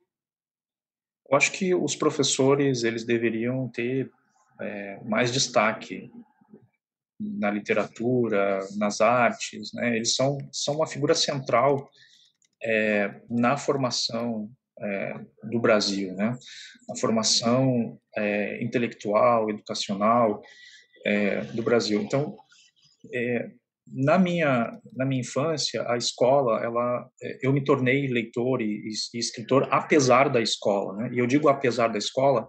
Eu 1.30 1.36
acho 1.36 1.52
que 1.52 1.74
os 1.74 1.94
professores 1.94 2.84
eles 2.84 3.04
deveriam 3.04 3.68
ter 3.68 4.10
é, 4.60 4.98
mais 5.04 5.30
destaque 5.30 6.10
na 7.20 7.50
literatura, 7.50 8.60
nas 8.76 9.00
artes, 9.00 9.72
né? 9.74 9.96
Eles 9.96 10.14
são 10.14 10.38
são 10.52 10.76
uma 10.76 10.86
figura 10.86 11.14
central 11.14 11.90
é, 12.62 13.20
na 13.28 13.56
formação 13.56 14.50
é, 14.80 15.14
do 15.44 15.58
Brasil, 15.58 16.14
né? 16.14 16.36
A 16.90 16.96
formação 16.96 17.98
é, 18.16 18.62
intelectual, 18.62 19.50
educacional 19.50 20.42
é, 21.04 21.42
do 21.52 21.62
Brasil. 21.62 22.00
Então, 22.00 22.36
é, 23.12 23.50
na 23.90 24.18
minha 24.18 24.78
na 24.94 25.04
minha 25.04 25.20
infância, 25.20 25.84
a 25.88 25.96
escola, 25.96 26.62
ela, 26.62 27.08
é, 27.22 27.38
eu 27.42 27.52
me 27.52 27.64
tornei 27.64 28.06
leitor 28.06 28.60
e, 28.60 28.90
e, 29.14 29.18
escritor 29.18 29.66
apesar 29.70 30.28
da 30.28 30.40
escola, 30.40 30.96
né? 30.96 31.10
E 31.12 31.18
eu 31.18 31.26
digo 31.26 31.48
apesar 31.48 31.88
da 31.88 31.98
escola, 31.98 32.48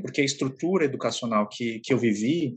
porque 0.00 0.20
a 0.20 0.24
estrutura 0.24 0.84
educacional 0.84 1.48
que 1.48 1.80
que 1.80 1.92
eu 1.92 1.98
vivi 1.98 2.56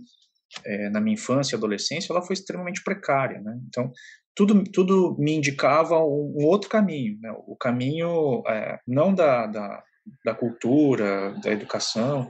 é, 0.66 0.90
na 0.90 1.00
minha 1.00 1.16
infância 1.16 1.56
e 1.56 1.58
adolescência, 1.58 2.12
ela 2.12 2.22
foi 2.22 2.34
extremamente 2.34 2.84
precária, 2.84 3.40
né? 3.42 3.58
Então, 3.68 3.92
tudo, 4.38 4.64
tudo 4.66 5.16
me 5.18 5.34
indicava 5.34 5.98
um, 6.00 6.46
outro 6.46 6.70
caminho, 6.70 7.20
né? 7.20 7.34
o 7.48 7.56
caminho 7.56 8.44
é, 8.48 8.80
não 8.88 9.12
da, 9.12 9.48
da, 9.48 9.84
da, 10.24 10.36
cultura, 10.36 11.34
da 11.42 11.52
educação, 11.52 12.30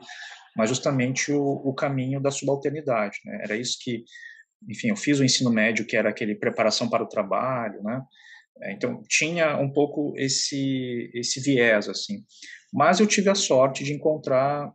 mas 0.55 0.69
justamente 0.69 1.33
o, 1.33 1.43
o 1.43 1.73
caminho 1.73 2.21
da 2.21 2.31
subalternidade. 2.31 3.17
Né? 3.25 3.41
Era 3.43 3.57
isso 3.57 3.77
que, 3.81 4.05
enfim, 4.69 4.87
eu 4.87 4.95
fiz 4.95 5.19
o 5.19 5.23
ensino 5.25 5.51
médio, 5.51 5.85
que 5.85 5.97
era 5.97 6.07
aquele 6.07 6.33
preparação 6.33 6.89
para 6.89 7.03
o 7.03 7.09
trabalho, 7.09 7.83
né? 7.83 8.01
É, 8.61 8.71
então 8.71 9.03
tinha 9.07 9.57
um 9.57 9.71
pouco 9.71 10.13
esse 10.17 11.11
esse 11.13 11.39
viés 11.39 11.87
assim, 11.87 12.25
mas 12.73 12.99
eu 12.99 13.05
tive 13.05 13.29
a 13.29 13.35
sorte 13.35 13.83
de 13.83 13.93
encontrar 13.93 14.73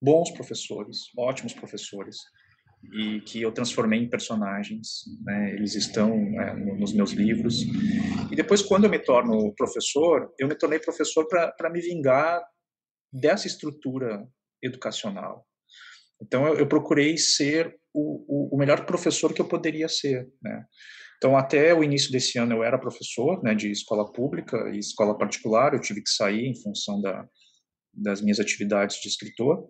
bons 0.00 0.28
professores, 0.32 1.02
ótimos 1.16 1.52
professores, 1.52 2.16
e 2.90 3.20
que 3.20 3.40
eu 3.40 3.52
transformei 3.52 4.00
em 4.00 4.10
personagens. 4.10 5.04
Né? 5.24 5.54
Eles 5.54 5.74
estão 5.74 6.12
é, 6.40 6.54
nos 6.54 6.92
meus 6.92 7.12
livros. 7.12 7.62
E 8.30 8.34
depois, 8.34 8.62
quando 8.62 8.84
eu 8.84 8.90
me 8.90 8.98
torno 8.98 9.54
professor, 9.54 10.32
eu 10.38 10.48
me 10.48 10.54
tornei 10.54 10.78
professor 10.78 11.26
para 11.28 11.70
me 11.70 11.80
vingar 11.80 12.42
dessa 13.12 13.46
estrutura 13.46 14.26
educacional. 14.62 15.46
Então, 16.20 16.46
eu, 16.46 16.58
eu 16.58 16.68
procurei 16.68 17.16
ser 17.18 17.76
o, 17.92 18.50
o, 18.52 18.56
o, 18.56 18.58
melhor 18.58 18.86
professor 18.86 19.32
que 19.32 19.40
eu 19.40 19.48
poderia 19.48 19.88
ser. 19.88 20.28
Né? 20.40 20.64
Então, 21.16 21.36
até 21.36 21.74
o 21.74 21.84
início 21.84 22.10
desse 22.10 22.38
ano, 22.38 22.54
eu 22.54 22.64
era 22.64 22.78
professor 22.78 23.42
né, 23.42 23.54
de 23.54 23.70
escola 23.70 24.10
pública 24.10 24.70
e 24.72 24.78
escola 24.78 25.16
particular. 25.16 25.74
Eu 25.74 25.80
tive 25.80 26.02
que 26.02 26.10
sair 26.10 26.46
em 26.46 26.60
função 26.60 27.00
da, 27.00 27.26
das 27.92 28.20
minhas 28.20 28.40
atividades 28.40 28.96
de 29.00 29.08
escritor. 29.08 29.68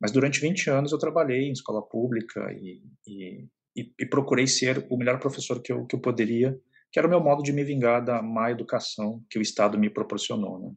Mas 0.00 0.12
durante 0.12 0.40
20 0.40 0.70
anos 0.70 0.92
eu 0.92 0.98
trabalhei 0.98 1.48
em 1.48 1.52
escola 1.52 1.82
pública 1.82 2.52
e, 2.52 2.82
e, 3.06 3.48
e, 3.76 4.06
procurei 4.06 4.46
ser 4.46 4.86
o 4.90 4.96
melhor 4.96 5.18
professor 5.18 5.60
que 5.60 5.72
eu, 5.72 5.86
que 5.86 5.96
eu 5.96 6.00
poderia, 6.00 6.58
que 6.92 6.98
era 6.98 7.08
o 7.08 7.10
meu 7.10 7.20
modo 7.20 7.42
de 7.42 7.52
me 7.52 7.64
vingar 7.64 8.04
da 8.04 8.22
má 8.22 8.50
educação 8.50 9.22
que 9.28 9.38
o 9.38 9.42
Estado 9.42 9.78
me 9.78 9.90
proporcionou. 9.90 10.58
Né? 10.60 10.72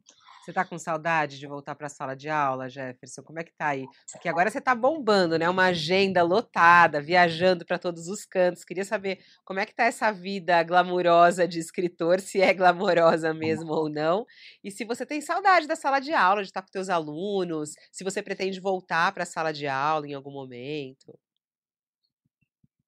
Você 0.48 0.52
está 0.52 0.64
com 0.64 0.78
saudade 0.78 1.38
de 1.38 1.46
voltar 1.46 1.74
para 1.74 1.88
a 1.88 1.90
sala 1.90 2.16
de 2.16 2.30
aula, 2.30 2.70
Jefferson? 2.70 3.22
Como 3.22 3.38
é 3.38 3.44
que 3.44 3.52
tá 3.52 3.66
aí? 3.66 3.84
Porque 4.10 4.30
agora 4.30 4.48
você 4.50 4.56
está 4.56 4.74
bombando, 4.74 5.38
né? 5.38 5.46
Uma 5.46 5.66
agenda 5.66 6.22
lotada, 6.22 7.02
viajando 7.02 7.66
para 7.66 7.78
todos 7.78 8.08
os 8.08 8.24
cantos. 8.24 8.64
Queria 8.64 8.82
saber 8.82 9.18
como 9.44 9.60
é 9.60 9.66
que 9.66 9.74
tá 9.74 9.84
essa 9.84 10.10
vida 10.10 10.62
glamurosa 10.62 11.46
de 11.46 11.58
escritor, 11.58 12.18
se 12.18 12.40
é 12.40 12.54
glamourosa 12.54 13.34
mesmo 13.34 13.74
ou 13.74 13.90
não, 13.90 14.24
e 14.64 14.70
se 14.70 14.86
você 14.86 15.04
tem 15.04 15.20
saudade 15.20 15.66
da 15.66 15.76
sala 15.76 16.00
de 16.00 16.14
aula, 16.14 16.40
de 16.40 16.48
estar 16.48 16.62
com 16.62 16.68
seus 16.68 16.88
alunos, 16.88 17.74
se 17.92 18.02
você 18.02 18.22
pretende 18.22 18.58
voltar 18.58 19.12
para 19.12 19.24
a 19.24 19.26
sala 19.26 19.52
de 19.52 19.66
aula 19.66 20.08
em 20.08 20.14
algum 20.14 20.32
momento. 20.32 21.18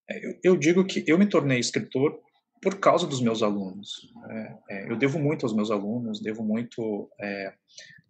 É, 0.08 0.16
eu, 0.26 0.40
eu 0.42 0.56
digo 0.56 0.82
que 0.86 1.04
eu 1.06 1.18
me 1.18 1.28
tornei 1.28 1.58
escritor 1.58 2.22
por 2.62 2.78
causa 2.78 3.06
dos 3.06 3.20
meus 3.20 3.42
alunos. 3.42 4.11
É, 4.28 4.58
é, 4.70 4.90
eu 4.90 4.96
devo 4.96 5.18
muito 5.18 5.46
aos 5.46 5.54
meus 5.54 5.70
alunos, 5.70 6.20
devo 6.20 6.44
muito 6.44 7.11
é, 7.20 7.54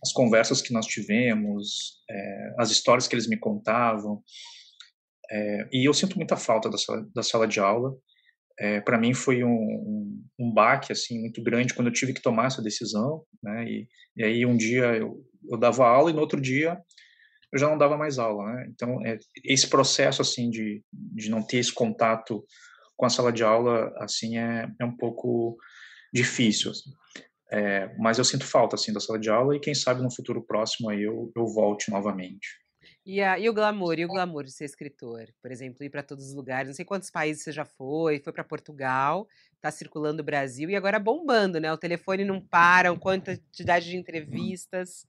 às 0.03 0.13
conversas 0.13 0.61
que 0.61 0.73
nós 0.73 0.87
tivemos, 0.87 2.03
é, 2.11 2.55
as 2.59 2.71
histórias 2.71 3.07
que 3.07 3.15
eles 3.15 3.29
me 3.29 3.37
contavam. 3.37 4.23
É, 5.31 5.69
e 5.73 5.89
eu 5.89 5.95
sinto 5.95 6.17
muita 6.17 6.37
falta 6.37 6.69
da 6.69 6.77
sala, 6.77 7.09
da 7.15 7.23
sala 7.23 7.47
de 7.47 7.61
aula. 7.61 7.97
é, 8.59 8.81
para 8.81 8.99
mim 8.99 9.15
foi 9.15 9.45
um, 9.45 9.49
um, 9.49 10.25
um, 10.39 10.53
baque 10.53 10.93
assim 10.93 11.19
muito 11.21 11.43
grande 11.43 11.73
quando 11.73 11.87
eu 11.87 11.93
tive 11.93 12.13
que 12.13 12.21
tomar 12.21 12.47
essa 12.47 12.61
decisão, 12.61 13.25
né? 13.43 13.65
E, 13.65 13.89
e 14.17 14.25
aí 14.25 14.45
um 14.45 14.57
dia 14.57 14.97
eu, 14.97 15.25
eu 15.51 15.57
dava 15.57 15.87
aula 15.87 16.11
e 16.11 16.13
no 16.13 16.21
outro 16.21 16.41
dia 16.41 16.79
eu 17.53 17.59
já 17.59 17.69
não 17.69 17.79
dava 17.79 17.97
mais 17.97 18.19
aula, 18.19 18.53
né? 18.53 18.67
Então 18.69 19.07
é, 19.07 19.19
esse 19.45 19.69
processo 19.69 20.21
assim 20.21 20.51
de, 20.51 20.83
de 20.93 21.31
não 21.31 21.43
ter 21.43 21.59
esse 21.59 21.73
contato 21.73 22.45
com 23.01 23.07
a 23.07 23.11
sala 23.11 23.33
de 23.33 23.43
aula 23.43 23.91
assim 23.97 24.37
é, 24.37 24.71
é 24.79 24.85
um 24.85 24.95
pouco 24.95 25.57
difícil. 26.13 26.71
Assim. 26.71 26.91
É, 27.51 27.97
mas 27.97 28.19
eu 28.19 28.25
sinto 28.25 28.45
falta 28.45 28.77
assim 28.77 28.93
da 28.93 29.01
sala 29.01 29.19
de 29.19 29.31
aula 29.31 29.57
e 29.57 29.61
quem 29.61 29.75
sabe 29.75 30.03
no 30.03 30.15
futuro 30.15 30.43
próximo 30.43 30.91
aí 30.91 31.03
eu, 31.03 31.33
eu 31.35 31.47
volte 31.47 31.91
novamente. 31.91 32.47
E, 33.07 33.23
a, 33.23 33.39
e 33.39 33.49
o 33.49 33.55
glamour, 33.55 33.99
e 33.99 34.05
o 34.05 34.09
glamour 34.09 34.45
de 34.45 34.53
ser 34.53 34.67
escritor? 34.67 35.29
Por 35.41 35.51
exemplo, 35.51 35.83
ir 35.83 35.89
para 35.89 36.03
todos 36.03 36.27
os 36.27 36.35
lugares, 36.35 36.69
não 36.69 36.75
sei 36.75 36.85
quantos 36.85 37.11
países 37.11 37.43
você 37.43 37.53
já 37.53 37.65
foi, 37.65 38.21
foi 38.21 38.35
para 38.35 38.45
Portugal, 38.45 39.27
está 39.55 39.71
circulando 39.71 40.21
o 40.21 40.25
Brasil 40.25 40.69
e 40.69 40.77
agora 40.77 40.99
bombando, 40.99 41.59
né? 41.59 41.73
O 41.73 41.79
telefone 41.79 42.23
não 42.23 42.39
para, 42.39 42.93
uma 42.93 43.01
quantidade 43.01 43.89
de 43.89 43.97
entrevistas. 43.97 45.07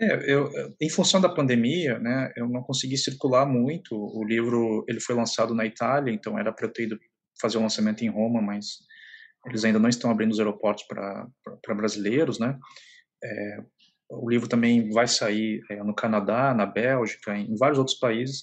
É, 0.00 0.30
eu, 0.30 0.50
em 0.80 0.90
função 0.90 1.20
da 1.20 1.28
pandemia, 1.28 1.98
né, 1.98 2.30
eu 2.36 2.46
não 2.48 2.62
consegui 2.62 2.98
circular 2.98 3.46
muito. 3.46 3.94
O 3.94 4.24
livro 4.24 4.84
ele 4.88 5.00
foi 5.00 5.14
lançado 5.14 5.54
na 5.54 5.64
Itália, 5.64 6.12
então 6.12 6.38
era 6.38 6.52
para 6.52 6.66
eu 6.66 6.72
ter 6.72 6.84
ido 6.84 6.98
fazer 7.40 7.58
o 7.58 7.62
lançamento 7.62 8.02
em 8.02 8.10
Roma, 8.10 8.42
mas 8.42 8.78
eles 9.46 9.64
ainda 9.64 9.78
não 9.78 9.88
estão 9.88 10.10
abrindo 10.10 10.32
os 10.32 10.38
aeroportos 10.38 10.84
para 10.86 11.74
brasileiros, 11.74 12.38
né? 12.38 12.58
É, 13.24 13.58
o 14.10 14.28
livro 14.28 14.48
também 14.48 14.90
vai 14.90 15.08
sair 15.08 15.60
é, 15.70 15.82
no 15.82 15.94
Canadá, 15.94 16.52
na 16.54 16.66
Bélgica, 16.66 17.36
em 17.36 17.56
vários 17.56 17.78
outros 17.78 17.98
países, 17.98 18.42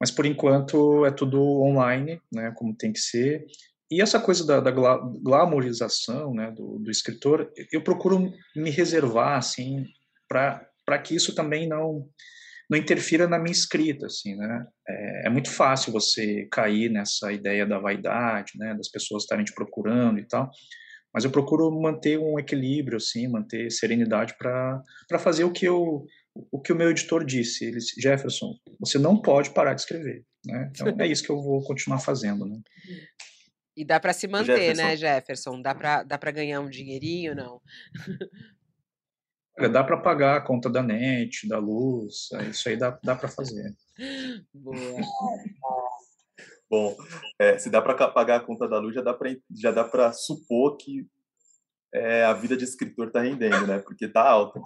mas 0.00 0.10
por 0.10 0.24
enquanto 0.24 1.04
é 1.04 1.10
tudo 1.10 1.40
online, 1.62 2.20
né? 2.32 2.52
Como 2.56 2.76
tem 2.76 2.92
que 2.92 3.00
ser. 3.00 3.44
E 3.90 4.00
essa 4.02 4.20
coisa 4.20 4.44
da, 4.46 4.60
da 4.60 4.70
glamorização, 4.70 6.34
né, 6.34 6.50
do, 6.50 6.78
do 6.80 6.90
escritor, 6.90 7.52
eu 7.72 7.82
procuro 7.82 8.32
me 8.56 8.68
reservar, 8.68 9.38
assim, 9.38 9.84
para 10.28 10.68
para 10.86 10.98
que 10.98 11.14
isso 11.14 11.34
também 11.34 11.68
não 11.68 12.08
não 12.68 12.76
interfira 12.76 13.28
na 13.28 13.38
minha 13.38 13.52
escrita, 13.52 14.06
assim, 14.06 14.34
né? 14.34 14.66
É, 14.88 15.26
é, 15.26 15.30
muito 15.30 15.50
fácil 15.50 15.92
você 15.92 16.48
cair 16.50 16.90
nessa 16.90 17.32
ideia 17.32 17.64
da 17.64 17.78
vaidade, 17.78 18.52
né? 18.56 18.74
Das 18.74 18.90
pessoas 18.90 19.22
estarem 19.22 19.44
te 19.44 19.54
procurando 19.54 20.18
e 20.18 20.26
tal. 20.26 20.50
Mas 21.14 21.24
eu 21.24 21.30
procuro 21.30 21.70
manter 21.80 22.18
um 22.18 22.38
equilíbrio, 22.38 22.96
assim, 22.96 23.28
manter 23.28 23.70
serenidade 23.70 24.34
para 24.36 24.82
para 25.08 25.18
fazer 25.18 25.44
o 25.44 25.52
que 25.52 25.64
eu 25.64 26.04
o 26.34 26.60
que 26.60 26.72
o 26.72 26.76
meu 26.76 26.90
editor 26.90 27.24
disse. 27.24 27.64
Ele 27.64 27.78
disse, 27.78 28.00
Jefferson, 28.00 28.52
você 28.80 28.98
não 28.98 29.22
pode 29.22 29.50
parar 29.50 29.74
de 29.74 29.82
escrever, 29.82 30.24
né? 30.44 30.70
Então 30.70 30.88
é 31.00 31.06
isso 31.06 31.22
que 31.22 31.30
eu 31.30 31.40
vou 31.40 31.62
continuar 31.62 32.00
fazendo, 32.00 32.44
né? 32.44 32.58
E 33.76 33.84
dá 33.84 34.00
para 34.00 34.12
se 34.12 34.26
manter, 34.26 34.56
Jefferson. 34.56 34.82
né, 34.82 34.96
Jefferson? 34.96 35.62
Dá 35.62 35.74
para 35.74 36.02
dá 36.02 36.18
para 36.18 36.30
ganhar 36.32 36.60
um 36.60 36.68
dinheirinho, 36.68 37.34
não? 37.34 37.60
Dá 39.72 39.82
para 39.82 39.96
pagar 39.96 40.36
a 40.36 40.40
conta 40.40 40.68
da 40.68 40.82
net, 40.82 41.48
da 41.48 41.58
luz, 41.58 42.28
é, 42.34 42.50
isso 42.50 42.68
aí 42.68 42.76
dá, 42.76 42.98
dá 43.02 43.16
para 43.16 43.28
fazer. 43.28 43.74
Boa. 44.52 44.76
Bom, 46.68 46.96
é, 47.38 47.58
se 47.58 47.70
dá 47.70 47.80
para 47.80 48.08
pagar 48.08 48.36
a 48.36 48.44
conta 48.44 48.68
da 48.68 48.78
luz, 48.78 48.94
já 48.94 49.00
dá 49.00 49.14
para 49.14 49.34
já 49.54 49.70
dá 49.70 49.84
para 49.84 50.12
supor 50.12 50.76
que 50.76 51.06
é, 51.94 52.24
a 52.24 52.34
vida 52.34 52.56
de 52.56 52.64
escritor 52.64 53.06
está 53.06 53.20
rendendo, 53.20 53.66
né? 53.66 53.78
Porque 53.78 54.04
está 54.04 54.28
alta. 54.28 54.60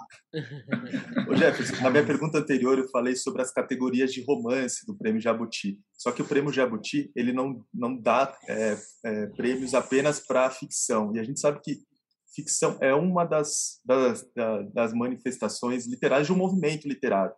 Ô 1.28 1.36
Jefferson, 1.36 1.80
na 1.82 1.90
minha 1.90 2.04
pergunta 2.04 2.38
anterior 2.38 2.78
eu 2.78 2.88
falei 2.88 3.14
sobre 3.14 3.42
as 3.42 3.52
categorias 3.52 4.12
de 4.12 4.24
romance 4.24 4.84
do 4.86 4.96
Prêmio 4.96 5.20
Jabuti. 5.20 5.78
Só 5.96 6.10
que 6.10 6.22
o 6.22 6.24
Prêmio 6.24 6.52
Jabuti 6.52 7.12
ele 7.14 7.32
não 7.32 7.64
não 7.72 7.96
dá 7.96 8.36
é, 8.48 8.76
é 9.04 9.26
prêmios 9.28 9.74
apenas 9.74 10.18
para 10.18 10.50
ficção. 10.50 11.14
E 11.14 11.20
a 11.20 11.22
gente 11.22 11.38
sabe 11.38 11.60
que 11.62 11.78
ficção 12.34 12.78
é 12.80 12.94
uma 12.94 13.24
das, 13.24 13.80
das, 13.84 14.26
das 14.72 14.92
manifestações 14.92 15.86
literárias 15.86 16.26
de 16.26 16.32
um 16.32 16.36
movimento 16.36 16.88
literário. 16.88 17.34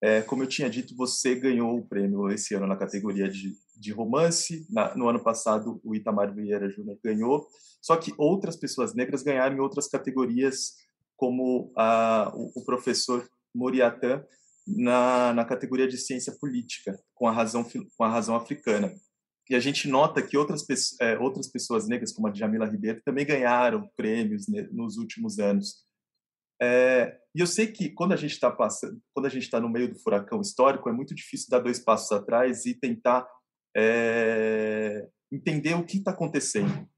É, 0.00 0.22
como 0.22 0.44
eu 0.44 0.46
tinha 0.46 0.70
dito, 0.70 0.94
você 0.96 1.34
ganhou 1.34 1.76
o 1.76 1.86
prêmio 1.86 2.30
esse 2.30 2.54
ano 2.54 2.66
na 2.66 2.76
categoria 2.76 3.28
de, 3.28 3.52
de 3.76 3.92
romance. 3.92 4.66
Na, 4.70 4.94
no 4.94 5.08
ano 5.08 5.22
passado, 5.22 5.80
o 5.82 5.94
Itamar 5.94 6.32
Vieira 6.32 6.70
Júnior 6.70 6.98
ganhou. 7.02 7.48
Só 7.82 7.96
que 7.96 8.14
outras 8.16 8.56
pessoas 8.56 8.94
negras 8.94 9.22
ganharam 9.22 9.56
em 9.56 9.60
outras 9.60 9.88
categorias, 9.88 10.74
como 11.16 11.72
a, 11.76 12.32
o, 12.34 12.60
o 12.60 12.64
professor 12.64 13.28
Moriatã 13.54 14.24
na, 14.66 15.32
na 15.32 15.44
categoria 15.44 15.88
de 15.88 15.96
ciência 15.96 16.36
política, 16.38 16.98
com 17.14 17.26
a 17.26 17.32
razão, 17.32 17.64
com 17.96 18.04
a 18.04 18.08
razão 18.08 18.36
africana. 18.36 18.94
E 19.50 19.54
a 19.54 19.60
gente 19.60 19.88
nota 19.88 20.22
que 20.22 20.36
outras, 20.36 20.64
é, 21.00 21.18
outras 21.18 21.48
pessoas 21.48 21.88
negras, 21.88 22.12
como 22.12 22.28
a 22.28 22.34
Jamila 22.34 22.66
Ribeiro, 22.66 23.00
também 23.04 23.24
ganharam 23.24 23.88
prêmios 23.96 24.46
né, 24.48 24.68
nos 24.70 24.98
últimos 24.98 25.38
anos. 25.38 25.86
É, 26.60 27.16
e 27.34 27.40
eu 27.40 27.46
sei 27.46 27.68
que 27.68 27.88
quando 27.90 28.12
a 28.12 28.16
gente 28.16 28.32
está 28.32 28.50
passando, 28.50 29.00
quando 29.14 29.26
a 29.26 29.30
gente 29.30 29.44
está 29.44 29.60
no 29.60 29.68
meio 29.68 29.88
do 29.92 29.98
furacão 29.98 30.40
histórico, 30.40 30.88
é 30.88 30.92
muito 30.92 31.14
difícil 31.14 31.46
dar 31.50 31.60
dois 31.60 31.78
passos 31.78 32.10
atrás 32.12 32.66
e 32.66 32.74
tentar 32.74 33.26
é, 33.76 35.08
entender 35.32 35.74
o 35.74 35.84
que 35.84 35.98
está 35.98 36.10
acontecendo. 36.10 36.88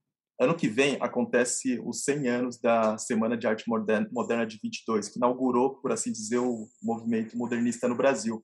Ano 0.41 0.57
que 0.57 0.69
vem 0.69 0.97
acontece 1.03 1.79
os 1.85 2.03
100 2.03 2.29
anos 2.29 2.59
da 2.59 2.97
Semana 2.97 3.37
de 3.37 3.47
Arte 3.47 3.69
Moderna, 3.69 4.47
de 4.47 4.59
22, 4.63 5.11
que 5.11 5.19
inaugurou, 5.19 5.75
por 5.77 5.93
assim 5.93 6.11
dizer, 6.11 6.39
o 6.39 6.67
movimento 6.83 7.37
modernista 7.37 7.87
no 7.87 7.95
Brasil. 7.95 8.43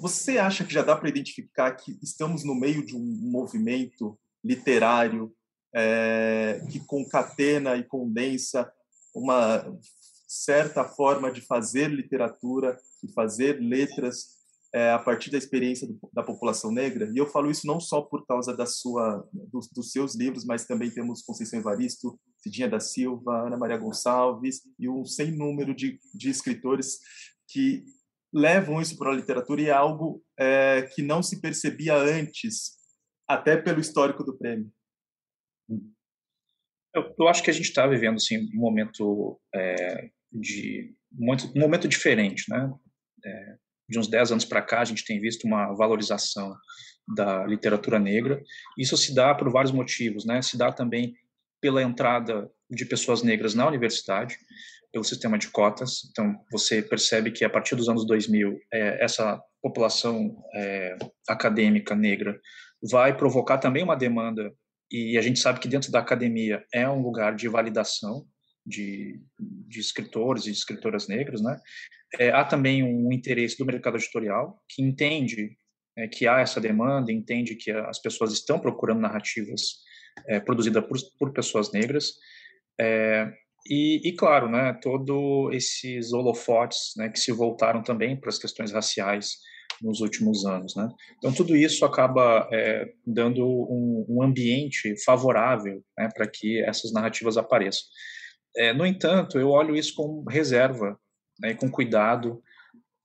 Você 0.00 0.38
acha 0.38 0.64
que 0.64 0.72
já 0.72 0.82
dá 0.82 0.96
para 0.96 1.08
identificar 1.08 1.72
que 1.72 1.98
estamos 2.02 2.44
no 2.44 2.54
meio 2.54 2.84
de 2.84 2.96
um 2.96 3.00
movimento 3.00 4.18
literário 4.44 5.34
é, 5.74 6.62
que 6.70 6.80
concatena 6.80 7.76
e 7.76 7.84
condensa 7.84 8.70
uma 9.14 9.64
certa 10.26 10.84
forma 10.84 11.30
de 11.30 11.40
fazer 11.40 11.88
literatura 11.88 12.78
e 13.02 13.12
fazer 13.12 13.60
letras 13.60 14.36
é, 14.72 14.90
a 14.90 14.98
partir 14.98 15.30
da 15.30 15.38
experiência 15.38 15.86
do, 15.86 15.98
da 16.12 16.22
população 16.22 16.70
negra. 16.70 17.10
E 17.14 17.16
eu 17.16 17.26
falo 17.26 17.50
isso 17.50 17.66
não 17.66 17.80
só 17.80 18.02
por 18.02 18.26
causa 18.26 18.54
da 18.54 18.66
sua, 18.66 19.26
dos, 19.32 19.68
dos 19.68 19.90
seus 19.90 20.14
livros, 20.14 20.44
mas 20.44 20.66
também 20.66 20.90
temos 20.90 21.22
Conceição 21.22 21.58
Evaristo, 21.58 22.18
Cidinha 22.38 22.68
da 22.68 22.80
Silva, 22.80 23.46
Ana 23.46 23.56
Maria 23.56 23.78
Gonçalves 23.78 24.62
e 24.78 24.88
um 24.88 25.04
sem 25.04 25.30
número 25.30 25.74
de, 25.74 25.98
de 26.14 26.28
escritores 26.28 26.98
que 27.48 27.84
levam 28.32 28.80
isso 28.80 28.96
para 28.96 29.10
a 29.10 29.14
literatura 29.14 29.60
e 29.60 29.66
é 29.66 29.72
algo 29.72 30.22
é, 30.38 30.82
que 30.82 31.02
não 31.02 31.22
se 31.22 31.40
percebia 31.40 31.94
antes, 31.94 32.76
até 33.28 33.56
pelo 33.56 33.80
histórico 33.80 34.24
do 34.24 34.36
prêmio. 34.36 34.70
Eu, 36.94 37.14
eu 37.18 37.28
acho 37.28 37.42
que 37.42 37.50
a 37.50 37.52
gente 37.52 37.66
está 37.66 37.86
vivendo 37.86 38.16
assim, 38.16 38.48
um 38.54 38.60
momento 38.60 39.40
é, 39.54 40.10
de 40.32 40.94
muito, 41.12 41.46
um 41.56 41.60
momento 41.60 41.88
diferente, 41.88 42.44
né? 42.48 42.72
É, 43.24 43.56
de 43.88 43.98
uns 43.98 44.08
10 44.08 44.32
anos 44.32 44.44
para 44.44 44.62
cá, 44.62 44.80
a 44.80 44.84
gente 44.84 45.04
tem 45.04 45.20
visto 45.20 45.44
uma 45.44 45.72
valorização 45.74 46.56
da 47.14 47.46
literatura 47.46 47.98
negra. 47.98 48.42
Isso 48.76 48.96
se 48.96 49.14
dá 49.14 49.34
por 49.34 49.50
vários 49.50 49.72
motivos, 49.72 50.24
né? 50.24 50.42
Se 50.42 50.56
dá 50.56 50.72
também 50.72 51.14
pela 51.60 51.82
entrada 51.82 52.50
de 52.68 52.84
pessoas 52.84 53.22
negras 53.22 53.54
na 53.54 53.66
universidade 53.66 54.36
pelo 54.96 55.04
sistema 55.04 55.36
de 55.36 55.50
cotas. 55.50 56.08
Então, 56.10 56.34
você 56.50 56.80
percebe 56.80 57.30
que 57.30 57.44
a 57.44 57.50
partir 57.50 57.76
dos 57.76 57.86
anos 57.86 58.06
2000, 58.06 58.58
é, 58.72 59.04
essa 59.04 59.38
população 59.60 60.42
é, 60.54 60.96
acadêmica 61.28 61.94
negra 61.94 62.40
vai 62.90 63.14
provocar 63.14 63.58
também 63.58 63.82
uma 63.82 63.94
demanda, 63.94 64.50
e 64.90 65.18
a 65.18 65.20
gente 65.20 65.38
sabe 65.38 65.60
que 65.60 65.68
dentro 65.68 65.92
da 65.92 65.98
academia 65.98 66.64
é 66.72 66.88
um 66.88 67.02
lugar 67.02 67.34
de 67.34 67.46
validação 67.46 68.26
de, 68.64 69.20
de 69.38 69.80
escritores 69.80 70.46
e 70.46 70.50
escritoras 70.50 71.08
negras, 71.08 71.42
né? 71.42 71.60
É, 72.18 72.30
há 72.30 72.42
também 72.42 72.82
um 72.82 73.12
interesse 73.12 73.58
do 73.58 73.66
mercado 73.66 73.98
editorial 73.98 74.62
que 74.66 74.80
entende 74.80 75.58
é, 75.98 76.08
que 76.08 76.26
há 76.26 76.40
essa 76.40 76.58
demanda, 76.58 77.12
entende 77.12 77.54
que 77.54 77.70
as 77.70 78.00
pessoas 78.00 78.32
estão 78.32 78.58
procurando 78.58 79.00
narrativas 79.00 79.60
é, 80.26 80.40
produzidas 80.40 80.86
por, 80.86 80.96
por 81.18 81.32
pessoas 81.34 81.70
negras. 81.70 82.14
É, 82.80 83.30
e, 83.68 84.08
e, 84.08 84.12
claro, 84.12 84.48
né, 84.48 84.78
todo 84.82 85.50
esses 85.52 86.12
holofotes 86.12 86.92
né, 86.96 87.08
que 87.08 87.18
se 87.18 87.32
voltaram 87.32 87.82
também 87.82 88.18
para 88.18 88.28
as 88.28 88.38
questões 88.38 88.72
raciais 88.72 89.36
nos 89.82 90.00
últimos 90.00 90.44
anos. 90.46 90.74
Né? 90.74 90.88
Então, 91.18 91.32
tudo 91.32 91.56
isso 91.56 91.84
acaba 91.84 92.48
é, 92.52 92.92
dando 93.06 93.46
um, 93.46 94.06
um, 94.08 94.22
ambiente 94.22 94.94
favorável 95.04 95.82
né, 95.98 96.08
para 96.14 96.26
que 96.26 96.62
essas 96.62 96.92
narrativas 96.92 97.36
apareçam. 97.36 97.84
É, 98.56 98.72
no 98.72 98.86
entanto, 98.86 99.38
eu 99.38 99.50
olho 99.50 99.76
isso 99.76 99.94
com 99.94 100.24
reserva 100.28 100.98
né, 101.40 101.54
com 101.54 101.70
cuidado, 101.70 102.42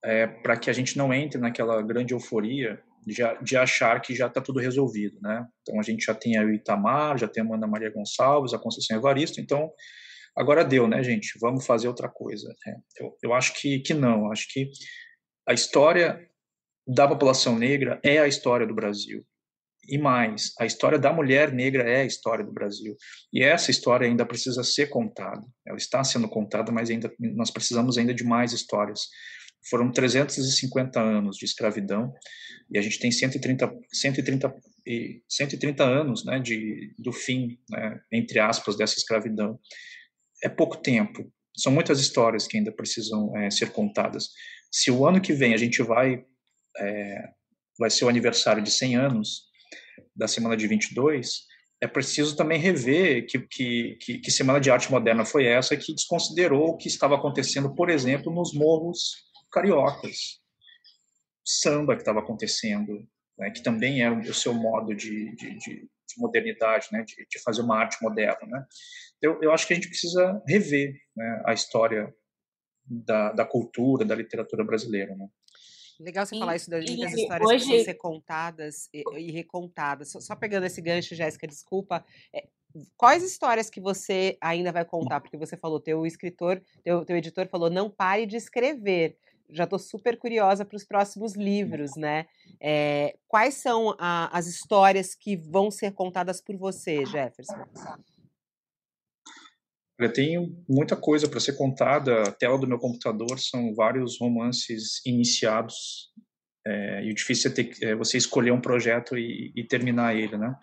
é, 0.04 0.26
para 0.26 0.58
que 0.58 0.70
a 0.70 0.74
gente 0.74 0.98
não 0.98 1.14
entre 1.14 1.40
naquela 1.40 1.82
grande 1.82 2.14
euforia 2.14 2.82
de, 3.06 3.18
de 3.42 3.58
achar 3.58 4.00
que 4.02 4.16
já 4.16 4.28
está 4.28 4.42
tudo 4.42 4.60
resolvido. 4.60 5.20
Né? 5.22 5.46
Então, 5.62 5.80
a 5.80 5.84
gente 5.84 6.06
já 6.06 6.14
tem 6.14 6.38
a 6.38 6.44
Itamar, 6.54 7.18
já 7.18 7.28
tem 7.28 7.44
a 7.44 7.54
Ana 7.54 7.68
Maria 7.68 7.92
Gonçalves, 7.92 8.54
a 8.54 8.60
Conceição 8.60 8.98
Evaristo, 8.98 9.40
então 9.40 9.72
Agora 10.36 10.64
deu, 10.64 10.88
né, 10.88 11.04
gente? 11.04 11.38
Vamos 11.40 11.66
fazer 11.66 11.88
outra 11.88 12.10
coisa. 12.10 12.54
É, 12.68 12.76
eu, 13.00 13.18
eu 13.22 13.34
acho 13.34 13.54
que, 13.54 13.80
que 13.80 13.94
não. 13.94 14.32
Acho 14.32 14.48
que 14.52 14.70
a 15.48 15.54
história 15.54 16.28
da 16.88 17.08
população 17.08 17.58
negra 17.58 18.00
é 18.04 18.20
a 18.20 18.28
história 18.28 18.66
do 18.66 18.74
Brasil. 18.74 19.26
E 19.88 19.98
mais, 19.98 20.54
a 20.60 20.66
história 20.66 21.00
da 21.00 21.12
mulher 21.12 21.52
negra 21.52 21.84
é 21.84 22.02
a 22.02 22.06
história 22.06 22.46
do 22.46 22.52
Brasil. 22.52 22.96
E 23.34 23.44
essa 23.44 23.72
história 23.72 24.08
ainda 24.08 24.26
precisa 24.26 24.64
ser 24.64 24.88
contada. 24.88 25.46
Ela 25.66 25.78
está 25.78 26.04
sendo 26.04 26.30
contada, 26.30 26.72
mas 26.72 26.90
ainda 26.90 27.12
nós 27.20 27.50
precisamos 27.50 27.98
ainda 27.98 28.14
de 28.14 28.24
mais 28.24 28.54
histórias. 28.54 29.08
Foram 29.70 29.92
350 29.92 31.00
anos 31.00 31.38
de 31.38 31.46
escravidão 31.46 32.14
e 32.70 32.78
a 32.78 32.82
gente 32.82 33.00
tem 33.00 33.12
130, 33.12 33.72
130, 33.92 34.56
130 35.28 35.84
anos 35.84 36.26
né, 36.26 36.40
de, 36.40 36.94
do 36.98 37.12
fim, 37.12 37.60
né, 37.70 38.00
entre 38.12 38.40
aspas, 38.40 38.78
dessa 38.78 38.96
escravidão. 38.98 39.60
É 40.44 40.50
pouco 40.50 40.78
tempo. 40.78 41.32
São 41.56 41.72
muitas 41.72 42.00
histórias 42.00 42.48
que 42.48 42.58
ainda 42.58 42.72
precisam 42.72 43.36
é, 43.38 43.50
ser 43.50 43.72
contadas. 43.72 44.30
Se 44.72 44.90
o 44.90 45.06
ano 45.06 45.22
que 45.22 45.34
vem 45.34 45.54
a 45.54 45.58
gente 45.58 45.82
vai 45.84 46.26
é, 46.78 47.30
vai 47.78 47.90
ser 47.90 48.06
o 48.06 48.10
aniversário 48.10 48.64
de 48.64 48.72
100 48.72 48.96
anos 48.96 49.44
da 50.16 50.28
Semana 50.28 50.56
de 50.56 50.68
22, 50.68 51.46
é 51.82 51.88
preciso 51.88 52.36
também 52.36 52.60
rever 52.60 53.26
que, 53.26 53.40
que, 53.40 53.98
que, 54.00 54.20
que 54.20 54.32
Semana 54.32 54.60
de 54.60 54.70
Arte 54.70 54.92
Moderna 54.92 55.26
foi 55.26 55.46
essa 55.46 55.76
que 55.76 55.94
desconsiderou 55.94 56.70
o 56.70 56.78
que 56.78 56.88
estava 56.88 57.16
acontecendo, 57.16 57.74
por 57.74 57.90
exemplo, 57.90 58.32
nos 58.32 58.54
morros 58.54 59.16
cariocas. 59.52 60.40
Samba 61.44 61.96
que 61.96 62.04
estava 62.04 62.20
acontecendo, 62.20 63.04
né, 63.38 63.50
que 63.50 63.64
também 63.64 64.04
é 64.04 64.12
o 64.12 64.34
seu 64.34 64.54
modo 64.54 64.94
de, 64.94 65.36
de, 65.36 65.58
de, 65.58 65.90
de 66.16 66.22
modernidade, 66.22 66.88
né, 66.92 67.04
de, 67.04 67.26
de, 67.30 67.40
fazer 67.40 67.62
uma 67.62 67.78
arte 67.78 67.98
moderna. 68.02 68.48
Né. 68.48 68.66
Eu, 69.22 69.42
eu 69.42 69.52
acho 69.52 69.68
que 69.68 69.74
a 69.74 69.76
gente 69.76 69.90
precisa 69.90 70.42
rever 70.48 70.96
né, 71.16 71.44
a 71.46 71.54
história 71.54 72.14
da, 72.86 73.32
da 73.32 73.46
cultura, 73.46 74.06
da 74.06 74.16
literatura 74.16 74.64
brasileira. 74.64 75.16
Né. 75.16 75.28
Legal 76.00 76.26
você 76.26 76.36
e, 76.36 76.40
falar 76.40 76.56
isso 76.56 76.70
das, 76.70 76.84
das 76.84 77.14
histórias 77.14 77.50
hoje... 77.50 77.66
que 77.66 77.76
vão 77.76 77.84
ser 77.86 77.94
contadas 77.94 78.90
e, 78.94 79.04
e 79.18 79.32
recontadas. 79.32 80.12
Só, 80.12 80.20
só, 80.20 80.36
pegando 80.36 80.66
esse 80.66 80.82
gancho, 80.82 81.16
Jéssica, 81.16 81.48
desculpa. 81.48 82.04
É, 82.34 82.48
quais 82.98 83.24
histórias 83.24 83.70
que 83.70 83.80
você 83.80 84.38
ainda 84.42 84.72
vai 84.72 84.84
contar? 84.84 85.22
Porque 85.22 85.38
você 85.38 85.56
falou, 85.56 85.80
teu 85.80 86.06
escritor, 86.06 86.62
teu, 86.84 87.06
teu 87.06 87.18
editor 87.18 87.48
falou, 87.48 87.70
não 87.70 87.90
pare 87.90 88.26
de 88.26 88.36
escrever. 88.36 89.18
Já 89.52 89.66
estou 89.66 89.80
super 89.80 90.18
curiosa 90.18 90.64
para 90.64 90.76
os 90.76 90.84
próximos 90.84 91.36
livros, 91.36 91.96
né? 91.96 92.26
É, 92.60 93.16
quais 93.28 93.56
são 93.56 93.96
a, 94.00 94.36
as 94.38 94.48
histórias 94.48 95.14
que 95.14 95.36
vão 95.36 95.70
ser 95.70 95.92
contadas 95.94 96.42
por 96.42 96.56
você, 96.56 97.06
Jefferson? 97.06 97.66
Eu 100.00 100.12
tenho 100.12 100.56
muita 100.68 100.96
coisa 100.96 101.28
para 101.28 101.40
ser 101.40 101.54
contada. 101.54 102.24
A 102.24 102.32
tela 102.32 102.58
do 102.58 102.68
meu 102.68 102.80
computador 102.80 103.38
são 103.40 103.76
vários 103.76 104.20
romances 104.20 105.06
iniciados. 105.06 106.12
É, 106.66 107.04
e 107.04 107.12
o 107.12 107.16
difícil 107.16 107.52
é, 107.52 107.54
ter, 107.54 107.72
é, 107.84 107.96
você 107.96 108.18
escolher 108.18 108.52
um 108.52 108.62
projeto 108.62 109.18
e, 109.18 109.52
e, 109.56 109.64
terminar 109.64 110.16
ele, 110.16 110.38
né? 110.38 110.56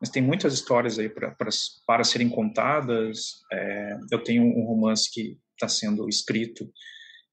Mas 0.00 0.10
tem 0.10 0.22
muitas 0.22 0.52
histórias 0.52 0.98
aí 0.98 1.08
pra, 1.08 1.30
pra 1.32 1.48
para 1.86 2.04
serem 2.04 2.28
contadas. 2.28 3.40
É, 3.52 3.96
eu 4.12 4.22
tenho 4.22 4.44
um 4.44 4.64
romance 4.64 5.10
que 5.10 5.38
está 5.54 5.68
sendo 5.68 6.08
escrito 6.08 6.70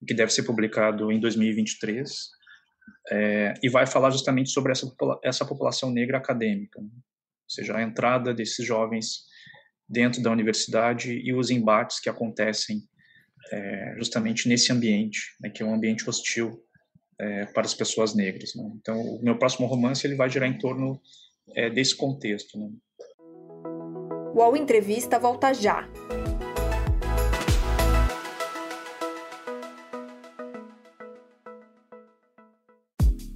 que 0.06 0.14
deve 0.14 0.32
ser 0.32 0.44
publicado 0.44 1.12
em 1.12 1.20
2023 1.20 2.12
é, 3.12 3.54
e 3.62 3.70
vai 3.70 3.86
falar 3.86 4.10
justamente 4.10 4.50
sobre 4.50 4.72
essa, 4.72 4.92
essa 5.24 5.46
população 5.46 5.92
negra 5.92 6.18
acadêmica, 6.18 6.82
né? 6.82 6.90
ou 6.92 7.50
seja, 7.50 7.78
a 7.78 7.82
entrada 7.82 8.34
desses 8.34 8.66
jovens 8.66 9.26
dentro 9.88 10.22
da 10.22 10.32
universidade 10.32 11.12
e 11.12 11.34
os 11.34 11.50
embates 11.50 12.00
que 12.00 12.10
acontecem 12.10 12.82
é, 13.52 13.96
justamente 13.98 14.48
nesse 14.48 14.72
ambiente, 14.72 15.20
né, 15.42 15.50
que 15.50 15.62
é 15.62 15.66
um 15.66 15.74
ambiente 15.74 16.10
hostil 16.10 16.64
é, 17.20 17.46
para 17.48 17.64
as 17.64 17.74
pessoas 17.74 18.16
negras. 18.16 18.56
Né? 18.56 18.64
Então, 18.76 19.00
o 19.00 19.22
meu 19.22 19.38
próximo 19.38 19.68
romance 19.68 20.06
ele 20.08 20.16
vai 20.16 20.30
girar 20.30 20.50
em 20.50 20.58
torno 20.58 21.00
é, 21.56 21.70
desse 21.70 21.96
contexto. 21.96 22.58
Né? 22.58 22.70
O 24.34 24.56
Entrevista 24.56 25.20
volta 25.20 25.54
já. 25.54 25.88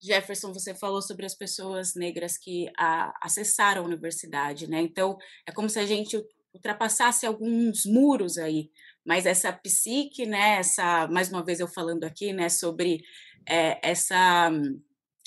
Jefferson, 0.00 0.52
você 0.52 0.74
falou 0.74 1.02
sobre 1.02 1.26
as 1.26 1.34
pessoas 1.34 1.94
negras 1.94 2.38
que 2.38 2.70
a, 2.78 3.12
acessaram 3.20 3.82
a 3.82 3.86
universidade, 3.86 4.68
né? 4.68 4.80
Então, 4.80 5.18
é 5.46 5.52
como 5.52 5.68
se 5.68 5.78
a 5.78 5.86
gente 5.86 6.16
ultrapassasse 6.54 7.26
alguns 7.26 7.84
muros 7.84 8.38
aí, 8.38 8.70
mas 9.04 9.26
essa 9.26 9.52
psique, 9.52 10.26
né? 10.26 10.58
Essa, 10.58 11.08
mais 11.08 11.30
uma 11.30 11.44
vez 11.44 11.60
eu 11.60 11.68
falando 11.68 12.04
aqui, 12.04 12.32
né? 12.32 12.48
Sobre 12.48 13.02
é, 13.46 13.78
essa 13.82 14.50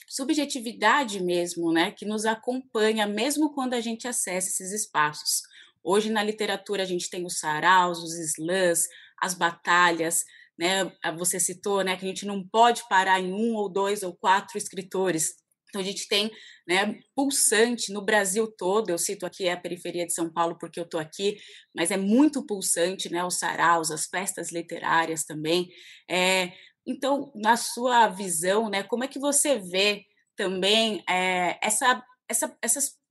subjetividade 0.07 1.21
mesmo, 1.21 1.71
né? 1.71 1.91
Que 1.91 2.05
nos 2.05 2.25
acompanha 2.25 3.07
mesmo 3.07 3.53
quando 3.53 3.73
a 3.73 3.81
gente 3.81 4.07
acessa 4.07 4.49
esses 4.49 4.71
espaços. 4.71 5.43
Hoje 5.83 6.11
na 6.11 6.23
literatura 6.23 6.83
a 6.83 6.85
gente 6.85 7.09
tem 7.09 7.25
os 7.25 7.39
saraus, 7.39 8.03
os 8.03 8.13
slams, 8.19 8.87
as 9.17 9.33
batalhas, 9.33 10.25
né? 10.61 10.93
Você 11.17 11.39
citou, 11.39 11.83
né, 11.83 11.97
que 11.97 12.05
a 12.05 12.07
gente 12.07 12.23
não 12.23 12.47
pode 12.47 12.87
parar 12.87 13.19
em 13.19 13.33
um 13.33 13.55
ou 13.55 13.67
dois 13.67 14.03
ou 14.03 14.15
quatro 14.15 14.59
escritores. 14.59 15.33
Então 15.67 15.81
a 15.81 15.83
gente 15.83 16.07
tem, 16.07 16.29
né, 16.67 16.99
pulsante 17.15 17.91
no 17.91 18.05
Brasil 18.05 18.45
todo. 18.45 18.91
Eu 18.91 18.97
cito 18.99 19.25
aqui 19.25 19.49
a 19.49 19.57
periferia 19.57 20.05
de 20.05 20.13
São 20.13 20.31
Paulo 20.31 20.55
porque 20.59 20.79
eu 20.79 20.83
estou 20.83 20.99
aqui, 20.99 21.39
mas 21.75 21.89
é 21.89 21.97
muito 21.97 22.45
pulsante, 22.45 23.09
né, 23.09 23.25
os 23.25 23.39
saraus, 23.39 23.89
as 23.89 24.05
festas 24.05 24.51
literárias 24.51 25.23
também. 25.23 25.67
É, 26.07 26.51
então, 26.85 27.31
na 27.33 27.57
sua 27.57 28.07
visão, 28.07 28.69
né, 28.69 28.83
como 28.83 29.03
é 29.03 29.07
que 29.07 29.17
você 29.17 29.57
vê 29.57 30.05
também 30.35 31.03
é, 31.09 31.57
essa, 31.59 32.03
essa, 32.29 32.55
essas 32.61 33.01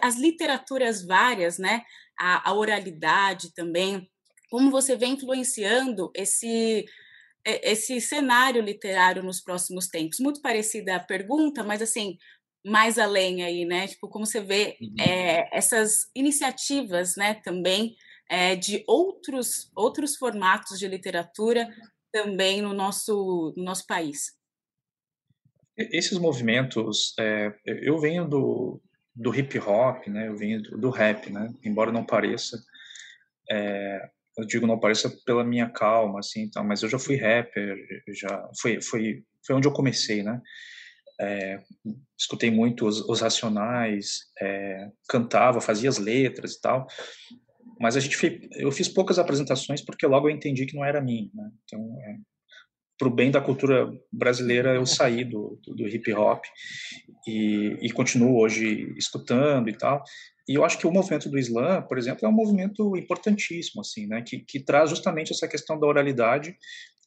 as 0.00 0.16
literaturas 0.16 1.04
várias, 1.04 1.58
né, 1.58 1.82
a, 2.18 2.48
a 2.48 2.54
oralidade 2.54 3.52
também, 3.52 4.10
como 4.52 4.70
você 4.70 4.94
vem 4.94 5.14
influenciando 5.14 6.10
esse 6.14 6.84
esse 7.42 8.00
cenário 8.02 8.60
literário 8.60 9.22
nos 9.22 9.40
próximos 9.40 9.88
tempos? 9.88 10.20
Muito 10.20 10.42
parecida 10.42 10.94
a 10.94 11.00
pergunta, 11.00 11.64
mas 11.64 11.80
assim 11.80 12.18
mais 12.64 12.98
além 12.98 13.42
aí, 13.42 13.64
né? 13.64 13.88
Tipo, 13.88 14.08
como 14.08 14.26
você 14.26 14.42
vê 14.42 14.76
uhum. 14.78 14.94
é, 15.00 15.48
essas 15.56 16.10
iniciativas, 16.14 17.16
né? 17.16 17.40
Também 17.42 17.96
é, 18.30 18.54
de 18.54 18.84
outros 18.86 19.72
outros 19.74 20.16
formatos 20.16 20.78
de 20.78 20.86
literatura 20.86 21.66
também 22.12 22.60
no 22.60 22.74
nosso 22.74 23.54
no 23.56 23.64
nosso 23.64 23.86
país. 23.86 24.36
Esses 25.78 26.18
movimentos, 26.18 27.14
é, 27.18 27.54
eu 27.64 27.98
venho 27.98 28.28
do, 28.28 28.82
do 29.16 29.34
hip 29.34 29.58
hop, 29.58 30.06
né? 30.08 30.28
Eu 30.28 30.36
venho 30.36 30.62
do, 30.62 30.76
do 30.76 30.90
rap, 30.90 31.30
né? 31.30 31.50
Embora 31.64 31.90
não 31.90 32.04
pareça. 32.04 32.62
É, 33.50 34.10
eu 34.38 34.46
digo 34.46 34.66
não 34.66 34.78
pareça 34.78 35.10
pela 35.24 35.44
minha 35.44 35.68
calma 35.68 36.20
assim 36.20 36.42
então 36.42 36.64
mas 36.64 36.82
eu 36.82 36.88
já 36.88 36.98
fui 36.98 37.16
rapper 37.16 37.76
já 38.08 38.48
foi 38.60 38.80
foi 38.80 39.22
foi 39.44 39.56
onde 39.56 39.66
eu 39.66 39.72
comecei 39.72 40.22
né 40.22 40.40
é, 41.20 41.62
escutei 42.18 42.50
muito 42.50 42.86
os, 42.86 43.00
os 43.08 43.20
racionais 43.20 44.30
é, 44.40 44.90
cantava 45.08 45.60
fazia 45.60 45.88
as 45.88 45.98
letras 45.98 46.54
e 46.54 46.60
tal 46.60 46.86
mas 47.80 47.96
a 47.96 48.00
gente 48.00 48.16
fez, 48.16 48.48
eu 48.52 48.70
fiz 48.72 48.88
poucas 48.88 49.18
apresentações 49.18 49.82
porque 49.82 50.06
logo 50.06 50.28
eu 50.28 50.34
entendi 50.34 50.66
que 50.66 50.76
não 50.76 50.84
era 50.84 51.00
mim 51.00 51.30
né? 51.34 51.50
então 51.64 51.98
é, 52.00 52.16
para 53.02 53.08
o 53.08 53.12
bem 53.12 53.32
da 53.32 53.40
cultura 53.40 53.92
brasileira 54.12 54.76
eu 54.76 54.86
saí 54.86 55.24
do, 55.24 55.58
do, 55.66 55.88
hip 55.88 56.12
hop 56.12 56.44
e, 57.26 57.76
e 57.82 57.90
continuo 57.90 58.38
hoje 58.38 58.94
escutando 58.96 59.68
e 59.68 59.76
tal 59.76 60.04
e 60.48 60.54
eu 60.54 60.64
acho 60.64 60.78
que 60.78 60.86
o 60.86 60.92
movimento 60.92 61.28
do 61.28 61.38
Islã, 61.38 61.82
por 61.82 61.98
exemplo, 61.98 62.24
é 62.24 62.28
um 62.28 62.32
movimento 62.32 62.96
importantíssimo, 62.96 63.80
assim, 63.80 64.06
né, 64.06 64.22
que, 64.22 64.40
que 64.40 64.60
traz 64.60 64.90
justamente 64.90 65.32
essa 65.32 65.48
questão 65.48 65.78
da 65.78 65.86
oralidade 65.86 66.56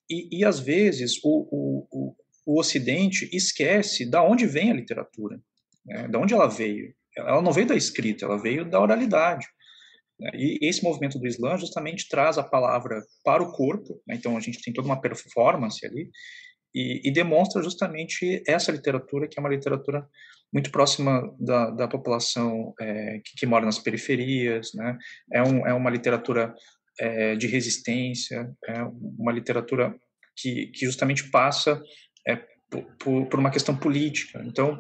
e, 0.09 0.39
e 0.39 0.45
às 0.45 0.59
vezes 0.59 1.17
o, 1.23 1.47
o, 1.51 1.87
o, 1.91 2.15
o, 2.45 2.59
Ocidente 2.59 3.29
esquece 3.33 4.09
da 4.09 4.21
onde 4.21 4.45
vem 4.45 4.71
a 4.71 4.75
literatura, 4.75 5.39
né, 5.85 6.07
da 6.07 6.19
onde 6.19 6.33
ela 6.33 6.47
veio. 6.47 6.93
Ela 7.17 7.41
não 7.41 7.53
veio 7.53 7.67
da 7.67 7.75
escrita, 7.75 8.25
ela 8.25 8.37
veio 8.37 8.69
da 8.69 8.81
oralidade. 8.81 9.47
Né, 10.19 10.31
e 10.33 10.59
esse 10.61 10.83
movimento 10.83 11.19
do 11.19 11.27
Islã 11.27 11.57
justamente 11.57 12.07
traz 12.07 12.37
a 12.37 12.43
palavra 12.43 13.01
para 13.23 13.43
o 13.43 13.51
corpo, 13.51 14.01
né, 14.07 14.15
então 14.15 14.37
a 14.37 14.39
gente 14.39 14.61
tem 14.61 14.73
toda 14.73 14.87
uma 14.87 14.99
performance 14.99 15.85
ali, 15.85 16.09
e, 16.73 17.07
e, 17.07 17.11
demonstra 17.11 17.63
justamente 17.63 18.43
essa 18.45 18.69
literatura, 18.69 19.29
que 19.29 19.39
é 19.39 19.41
uma 19.41 19.49
literatura 19.49 20.05
muito 20.51 20.69
próxima 20.71 21.33
da, 21.39 21.69
da 21.71 21.87
população 21.87 22.73
é, 22.79 23.19
que, 23.23 23.31
que, 23.37 23.45
mora 23.45 23.65
nas 23.65 23.79
periferias, 23.79 24.73
né? 24.73 24.97
é, 25.31 25.41
um, 25.41 25.65
é 25.65 25.73
uma 25.73 25.89
literatura 25.89 26.53
é, 26.99 27.35
de 27.35 27.47
resistência, 27.47 28.53
é 28.67 28.83
uma 29.17 29.31
literatura 29.31 29.95
que, 30.35 30.67
que 30.67 30.85
justamente 30.85 31.29
passa 31.29 31.81
é, 32.27 32.41
por, 32.99 33.27
por, 33.27 33.39
uma 33.39 33.51
questão 33.51 33.75
política. 33.75 34.43
Então, 34.45 34.79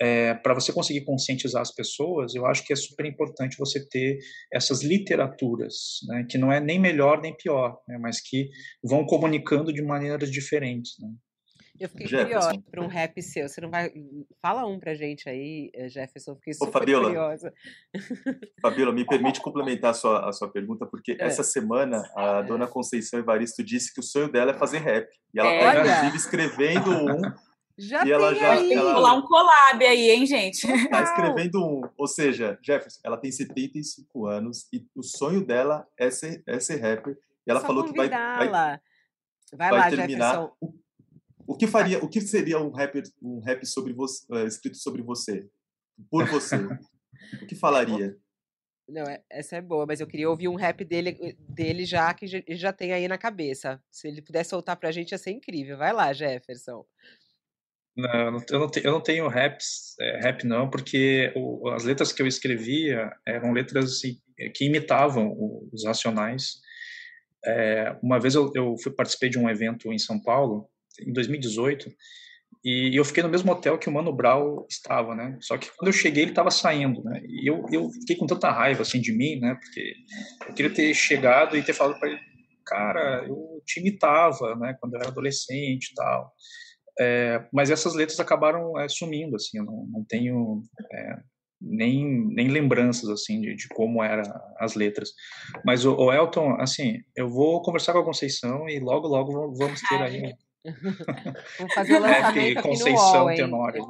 é, 0.00 0.32
para 0.34 0.54
você 0.54 0.72
conseguir 0.72 1.02
conscientizar 1.04 1.60
as 1.60 1.74
pessoas, 1.74 2.34
eu 2.34 2.46
acho 2.46 2.64
que 2.64 2.72
é 2.72 2.76
super 2.76 3.04
importante 3.04 3.58
você 3.58 3.86
ter 3.86 4.18
essas 4.52 4.82
literaturas, 4.82 6.00
né, 6.08 6.26
que 6.28 6.38
não 6.38 6.50
é 6.50 6.58
nem 6.58 6.78
melhor 6.78 7.20
nem 7.20 7.36
pior, 7.36 7.78
né, 7.86 7.98
mas 7.98 8.20
que 8.20 8.48
vão 8.82 9.04
comunicando 9.04 9.72
de 9.72 9.82
maneiras 9.82 10.30
diferentes. 10.30 10.98
Né. 10.98 11.10
Eu 11.78 11.88
fiquei 11.88 12.06
Jefferson. 12.06 12.40
curiosa 12.40 12.64
para 12.70 12.84
um 12.84 12.86
rap 12.88 13.22
seu. 13.22 13.48
Você 13.48 13.58
não 13.62 13.70
vai. 13.70 13.90
Fala 14.42 14.66
um 14.66 14.78
pra 14.78 14.92
gente 14.92 15.26
aí, 15.30 15.70
eh, 15.74 15.88
Jefferson. 15.88 16.36
Fiquei 16.36 16.52
super 16.52 16.68
Ô, 16.68 16.72
Fabiola, 16.72 17.06
curiosa. 17.06 17.54
Fabiola, 18.60 18.92
me 18.92 19.06
permite 19.06 19.40
complementar 19.40 19.92
a 19.92 19.94
sua, 19.94 20.28
a 20.28 20.32
sua 20.32 20.52
pergunta, 20.52 20.84
porque 20.84 21.12
é. 21.12 21.24
essa 21.24 21.42
semana 21.42 22.02
a 22.14 22.40
é. 22.40 22.42
dona 22.42 22.66
Conceição 22.66 23.18
Evaristo 23.18 23.64
disse 23.64 23.94
que 23.94 24.00
o 24.00 24.02
sonho 24.02 24.30
dela 24.30 24.50
é 24.50 24.58
fazer 24.58 24.80
rap. 24.80 25.08
E 25.32 25.40
ela 25.40 25.54
está, 25.54 25.74
é. 25.74 25.80
inclusive, 25.80 26.16
escrevendo 26.18 26.90
um 26.90 27.22
já 27.80 28.04
e 28.06 28.12
ela 28.12 28.34
já 28.34 28.52
aí. 28.52 28.74
rolar 28.74 29.14
um 29.14 29.22
collab 29.22 29.84
aí, 29.84 30.10
hein, 30.10 30.26
gente? 30.26 30.64
Está 30.64 31.02
escrevendo 31.02 31.64
um. 31.64 31.82
Ou 31.96 32.06
seja, 32.06 32.58
Jefferson, 32.62 33.00
ela 33.02 33.16
tem 33.16 33.32
75 33.32 34.26
anos 34.26 34.68
e 34.72 34.86
o 34.94 35.02
sonho 35.02 35.44
dela 35.44 35.86
é 35.98 36.10
ser, 36.10 36.42
é 36.46 36.60
ser 36.60 36.76
rapper. 36.76 37.18
E 37.46 37.50
ela 37.50 37.60
Só 37.60 37.66
falou 37.66 37.84
que 37.84 37.96
vai, 37.96 38.08
vai, 38.08 38.48
vai, 38.48 38.80
vai 39.54 39.72
lá, 39.72 39.90
terminar. 39.90 40.32
Jefferson. 40.32 40.56
O, 40.60 40.74
o 41.46 41.56
que 41.56 41.66
faria? 41.66 41.98
O 42.04 42.08
que 42.08 42.20
seria 42.20 42.60
um 42.60 42.70
rap, 42.70 43.02
um 43.22 43.40
rap 43.40 43.66
sobre 43.66 43.92
você, 43.92 44.24
uh, 44.30 44.46
escrito 44.46 44.76
sobre 44.76 45.02
você, 45.02 45.48
por 46.10 46.26
você? 46.26 46.56
o 47.42 47.46
que 47.46 47.54
falaria? 47.54 48.16
Não, 48.90 49.02
é, 49.02 49.22
essa 49.30 49.56
é 49.56 49.60
boa, 49.60 49.86
mas 49.86 50.00
eu 50.00 50.06
queria 50.06 50.28
ouvir 50.28 50.48
um 50.48 50.56
rap 50.56 50.84
dele, 50.84 51.16
eh, 51.20 51.36
dele 51.48 51.84
já 51.84 52.12
que 52.12 52.26
já, 52.26 52.42
já 52.48 52.72
tem 52.72 52.92
aí 52.92 53.06
na 53.06 53.16
cabeça. 53.16 53.80
Se 53.90 54.08
ele 54.08 54.20
puder 54.20 54.44
soltar 54.44 54.76
pra 54.76 54.90
gente, 54.90 55.12
ia 55.12 55.18
ser 55.18 55.30
incrível. 55.30 55.78
Vai 55.78 55.92
lá, 55.92 56.12
Jefferson. 56.12 56.84
Não, 57.96 58.36
eu 58.50 58.60
não, 58.60 58.68
tenho, 58.68 58.86
eu 58.86 58.92
não 58.92 59.00
tenho 59.00 59.28
raps, 59.28 59.94
é, 60.00 60.20
rap 60.20 60.44
não, 60.44 60.70
porque 60.70 61.32
o, 61.34 61.68
as 61.70 61.84
letras 61.84 62.12
que 62.12 62.22
eu 62.22 62.26
escrevia 62.26 63.12
eram 63.26 63.52
letras 63.52 64.00
que 64.54 64.64
imitavam 64.64 65.36
os 65.72 65.84
Racionais. 65.84 66.60
É, 67.44 67.96
uma 68.02 68.18
vez 68.18 68.34
eu, 68.34 68.50
eu 68.54 68.76
fui, 68.82 68.92
participei 68.92 69.28
de 69.28 69.38
um 69.38 69.48
evento 69.48 69.92
em 69.92 69.98
São 69.98 70.20
Paulo, 70.22 70.68
em 71.00 71.12
2018, 71.12 71.90
e 72.62 72.94
eu 72.94 73.04
fiquei 73.04 73.22
no 73.22 73.28
mesmo 73.28 73.50
hotel 73.50 73.78
que 73.78 73.88
o 73.88 73.92
Mano 73.92 74.12
Brown 74.12 74.66
estava, 74.68 75.14
né? 75.14 75.38
Só 75.40 75.56
que 75.56 75.70
quando 75.76 75.88
eu 75.88 75.92
cheguei, 75.92 76.24
ele 76.24 76.32
estava 76.32 76.50
saindo, 76.50 77.02
né? 77.02 77.22
E 77.24 77.48
eu, 77.48 77.64
eu 77.72 77.90
fiquei 77.90 78.16
com 78.16 78.26
tanta 78.26 78.50
raiva, 78.50 78.82
assim, 78.82 79.00
de 79.00 79.12
mim, 79.12 79.40
né? 79.40 79.54
Porque 79.54 79.94
eu 80.46 80.54
queria 80.54 80.74
ter 80.74 80.94
chegado 80.94 81.56
e 81.56 81.62
ter 81.62 81.72
falado 81.72 81.98
para 81.98 82.10
ele, 82.10 82.20
cara, 82.66 83.24
eu 83.26 83.62
te 83.64 83.80
imitava, 83.80 84.54
né? 84.56 84.76
Quando 84.78 84.94
eu 84.94 85.00
era 85.00 85.08
adolescente 85.08 85.90
e 85.90 85.94
tal. 85.94 86.30
É, 87.00 87.46
mas 87.50 87.70
essas 87.70 87.94
letras 87.94 88.20
acabaram 88.20 88.78
é, 88.78 88.86
sumindo, 88.88 89.36
assim, 89.36 89.58
eu 89.58 89.64
não, 89.64 89.86
não 89.86 90.04
tenho 90.04 90.62
é, 90.92 91.18
nem, 91.60 92.28
nem 92.28 92.48
lembranças, 92.48 93.08
assim, 93.08 93.40
de, 93.40 93.54
de 93.54 93.68
como 93.68 94.04
eram 94.04 94.22
as 94.58 94.74
letras. 94.74 95.10
Mas 95.64 95.86
o, 95.86 95.94
o, 95.96 96.12
Elton, 96.12 96.56
assim, 96.60 96.98
eu 97.16 97.28
vou 97.28 97.62
conversar 97.62 97.94
com 97.94 98.00
a 98.00 98.04
Conceição 98.04 98.68
e 98.68 98.78
logo, 98.78 99.08
logo 99.08 99.54
vamos 99.54 99.80
ter 99.82 100.02
aí... 100.02 100.34
Vamos 101.56 101.72
fazer 101.72 101.94
o 101.94 102.00
lançamento 102.04 102.36
é, 102.36 102.50
aqui 102.50 102.62
Conceição 102.62 103.34
Tenório. 103.34 103.86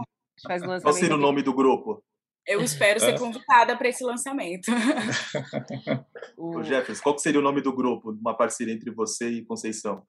Qual 0.80 0.92
seria 0.92 1.16
o 1.16 1.18
nome 1.18 1.42
do 1.42 1.52
grupo? 1.52 2.00
Eu 2.46 2.60
espero 2.62 3.00
ser 3.00 3.18
convidada 3.18 3.76
para 3.76 3.88
esse 3.88 4.04
lançamento. 4.04 4.70
o 6.38 6.62
Jefferson, 6.62 7.02
qual 7.02 7.18
seria 7.18 7.40
o 7.40 7.42
nome 7.42 7.60
do 7.60 7.74
grupo, 7.74 8.12
uma 8.12 8.36
parceria 8.36 8.72
entre 8.72 8.90
você 8.90 9.28
e 9.28 9.44
Conceição? 9.44 10.02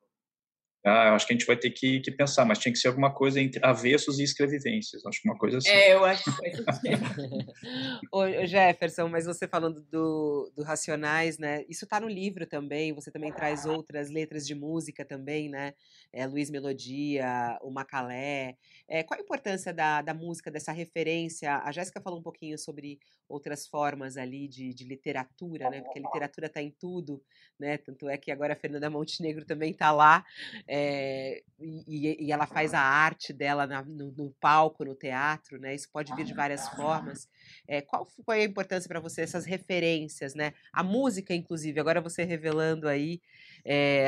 Ah, 0.83 1.09
eu 1.09 1.13
acho 1.13 1.27
que 1.27 1.33
a 1.33 1.37
gente 1.37 1.45
vai 1.45 1.55
ter 1.55 1.69
que, 1.69 1.99
que, 1.99 2.11
pensar, 2.11 2.43
mas 2.43 2.57
tinha 2.57 2.71
que 2.71 2.79
ser 2.79 2.87
alguma 2.87 3.13
coisa 3.13 3.39
entre 3.39 3.63
avessos 3.63 4.19
e 4.19 4.23
escrevivências. 4.23 5.05
Acho 5.05 5.21
que 5.21 5.29
uma 5.29 5.37
coisa 5.37 5.59
assim. 5.59 5.69
É, 5.69 5.93
eu 5.93 6.03
acho 6.03 6.23
que 6.23 6.31
vai 6.31 6.51
Ô, 8.11 8.45
Jefferson, 8.47 9.07
mas 9.07 9.25
você 9.25 9.47
falando 9.47 9.81
do, 9.91 10.51
do 10.55 10.63
Racionais, 10.63 11.37
né? 11.37 11.63
Isso 11.69 11.85
está 11.85 11.99
no 11.99 12.07
livro 12.07 12.47
também. 12.47 12.93
Você 12.93 13.11
também 13.11 13.31
traz 13.31 13.65
outras 13.65 14.09
letras 14.09 14.47
de 14.47 14.55
música 14.55 15.05
também, 15.05 15.49
né? 15.49 15.75
É, 16.13 16.25
Luiz 16.27 16.49
Melodia, 16.49 17.57
o 17.61 17.71
Macalé. 17.71 18.57
É, 18.87 19.01
qual 19.03 19.17
a 19.17 19.23
importância 19.23 19.73
da, 19.73 20.01
da 20.01 20.13
música, 20.13 20.51
dessa 20.51 20.71
referência? 20.71 21.57
A 21.57 21.71
Jéssica 21.71 22.01
falou 22.01 22.19
um 22.19 22.23
pouquinho 22.23 22.57
sobre 22.57 22.99
outras 23.29 23.65
formas 23.65 24.17
ali 24.17 24.47
de, 24.47 24.73
de 24.73 24.83
literatura, 24.83 25.69
né? 25.69 25.81
Porque 25.81 25.99
a 25.99 26.01
literatura 26.01 26.47
está 26.47 26.61
em 26.61 26.71
tudo, 26.71 27.23
né? 27.57 27.77
Tanto 27.77 28.09
é 28.09 28.17
que 28.17 28.29
agora 28.29 28.53
a 28.53 28.57
Fernanda 28.57 28.89
Montenegro 28.89 29.45
também 29.45 29.71
está 29.71 29.91
lá 29.91 30.25
é, 30.67 31.41
e, 31.59 32.25
e, 32.25 32.31
ela 32.31 32.45
faz 32.45 32.73
a 32.73 32.81
arte 32.81 33.31
dela 33.31 33.65
na, 33.65 33.81
no, 33.81 34.11
no, 34.11 34.31
palco, 34.39 34.83
no 34.83 34.95
teatro, 34.95 35.59
né? 35.59 35.73
Isso 35.73 35.89
pode 35.91 36.13
vir 36.13 36.25
de 36.25 36.33
várias 36.33 36.67
formas. 36.69 37.29
É, 37.65 37.81
qual 37.81 38.05
foi 38.25 38.41
a 38.41 38.45
importância 38.45 38.87
para 38.87 38.99
você 38.99 39.21
essas 39.21 39.45
referências, 39.45 40.35
né? 40.35 40.53
A 40.73 40.83
música, 40.83 41.33
inclusive, 41.33 41.79
agora 41.79 42.01
você 42.01 42.25
revelando 42.25 42.87
aí 42.87 43.21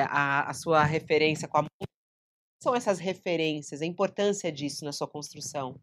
a, 0.10 0.50
a 0.50 0.54
sua 0.54 0.84
referência 0.84 1.48
com 1.48 1.60
a 1.60 1.62
música. 1.62 1.93
São 2.64 2.74
essas 2.74 2.98
referências, 2.98 3.82
a 3.82 3.86
importância 3.86 4.50
disso 4.50 4.86
na 4.86 4.94
sua 4.94 5.06
construção? 5.06 5.78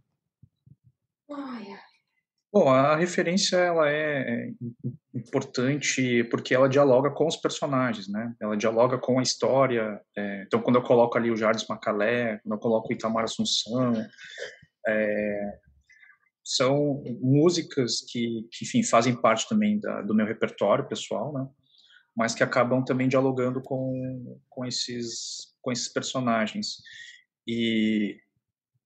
Bom, 2.51 2.70
a 2.70 2.97
referência 2.97 3.59
ela 3.59 3.91
é, 3.91 4.47
é 4.47 4.51
importante 5.14 6.24
porque 6.31 6.55
ela 6.55 6.70
dialoga 6.70 7.11
com 7.11 7.26
os 7.26 7.37
personagens, 7.37 8.09
né? 8.09 8.35
Ela 8.41 8.57
dialoga 8.57 8.97
com 8.97 9.18
a 9.18 9.22
história. 9.22 10.01
É, 10.16 10.45
então, 10.45 10.62
quando 10.62 10.76
eu 10.76 10.83
coloco 10.83 11.18
ali 11.18 11.31
o 11.31 11.37
Jardim 11.37 11.66
Macalé, 11.68 12.39
quando 12.39 12.55
eu 12.55 12.59
coloco 12.59 12.89
o 12.89 12.93
Itamar 12.95 13.24
Assunção, 13.24 13.93
é, 14.89 15.59
são 16.43 17.05
músicas 17.20 18.01
que, 18.09 18.49
que, 18.51 18.64
enfim, 18.64 18.83
fazem 18.83 19.14
parte 19.20 19.47
também 19.47 19.78
da, 19.78 20.01
do 20.01 20.14
meu 20.14 20.24
repertório 20.24 20.89
pessoal, 20.89 21.31
né? 21.31 21.47
Mas 22.16 22.35
que 22.35 22.43
acabam 22.43 22.83
também 22.83 23.07
dialogando 23.07 23.61
com, 23.61 24.41
com, 24.49 24.64
esses, 24.64 25.50
com 25.61 25.73
esses 25.73 25.89
personagens. 25.89 26.77
E 27.47 28.19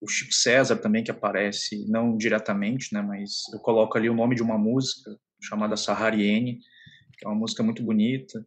o 0.00 0.08
Chico 0.08 0.32
César 0.32 0.76
também 0.76 1.02
que 1.02 1.10
aparece, 1.10 1.86
não 1.88 2.16
diretamente, 2.16 2.92
né, 2.92 3.00
mas 3.00 3.42
eu 3.52 3.58
coloco 3.60 3.96
ali 3.96 4.08
o 4.08 4.14
nome 4.14 4.34
de 4.34 4.42
uma 4.42 4.58
música 4.58 5.16
chamada 5.42 5.76
Sahariene, 5.76 6.60
que 7.18 7.26
é 7.26 7.28
uma 7.28 7.38
música 7.38 7.62
muito 7.62 7.82
bonita. 7.82 8.46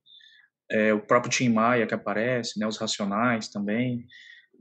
É, 0.69 0.93
o 0.93 0.99
próprio 0.99 1.31
Tim 1.31 1.49
Maia 1.49 1.87
que 1.87 1.93
aparece, 1.93 2.59
né, 2.59 2.67
os 2.67 2.77
Racionais 2.77 3.47
também. 3.47 4.05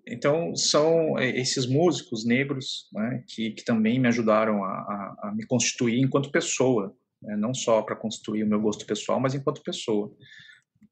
Então 0.07 0.55
são 0.55 1.19
é, 1.19 1.29
esses 1.37 1.67
músicos 1.67 2.25
negros 2.25 2.89
né, 2.93 3.25
que, 3.29 3.51
que 3.51 3.65
também 3.65 3.99
me 3.99 4.09
ajudaram 4.09 4.65
a, 4.65 4.69
a, 4.69 5.29
a 5.29 5.35
me 5.35 5.45
constituir 5.47 6.01
enquanto 6.01 6.31
pessoa, 6.31 6.97
né, 7.21 7.37
não 7.37 7.53
só 7.53 7.83
para 7.83 7.97
construir 7.97 8.45
o 8.45 8.47
meu 8.47 8.61
gosto 8.61 8.87
pessoal, 8.87 9.21
mas 9.21 9.35
enquanto 9.35 9.63
pessoa. 9.63 10.15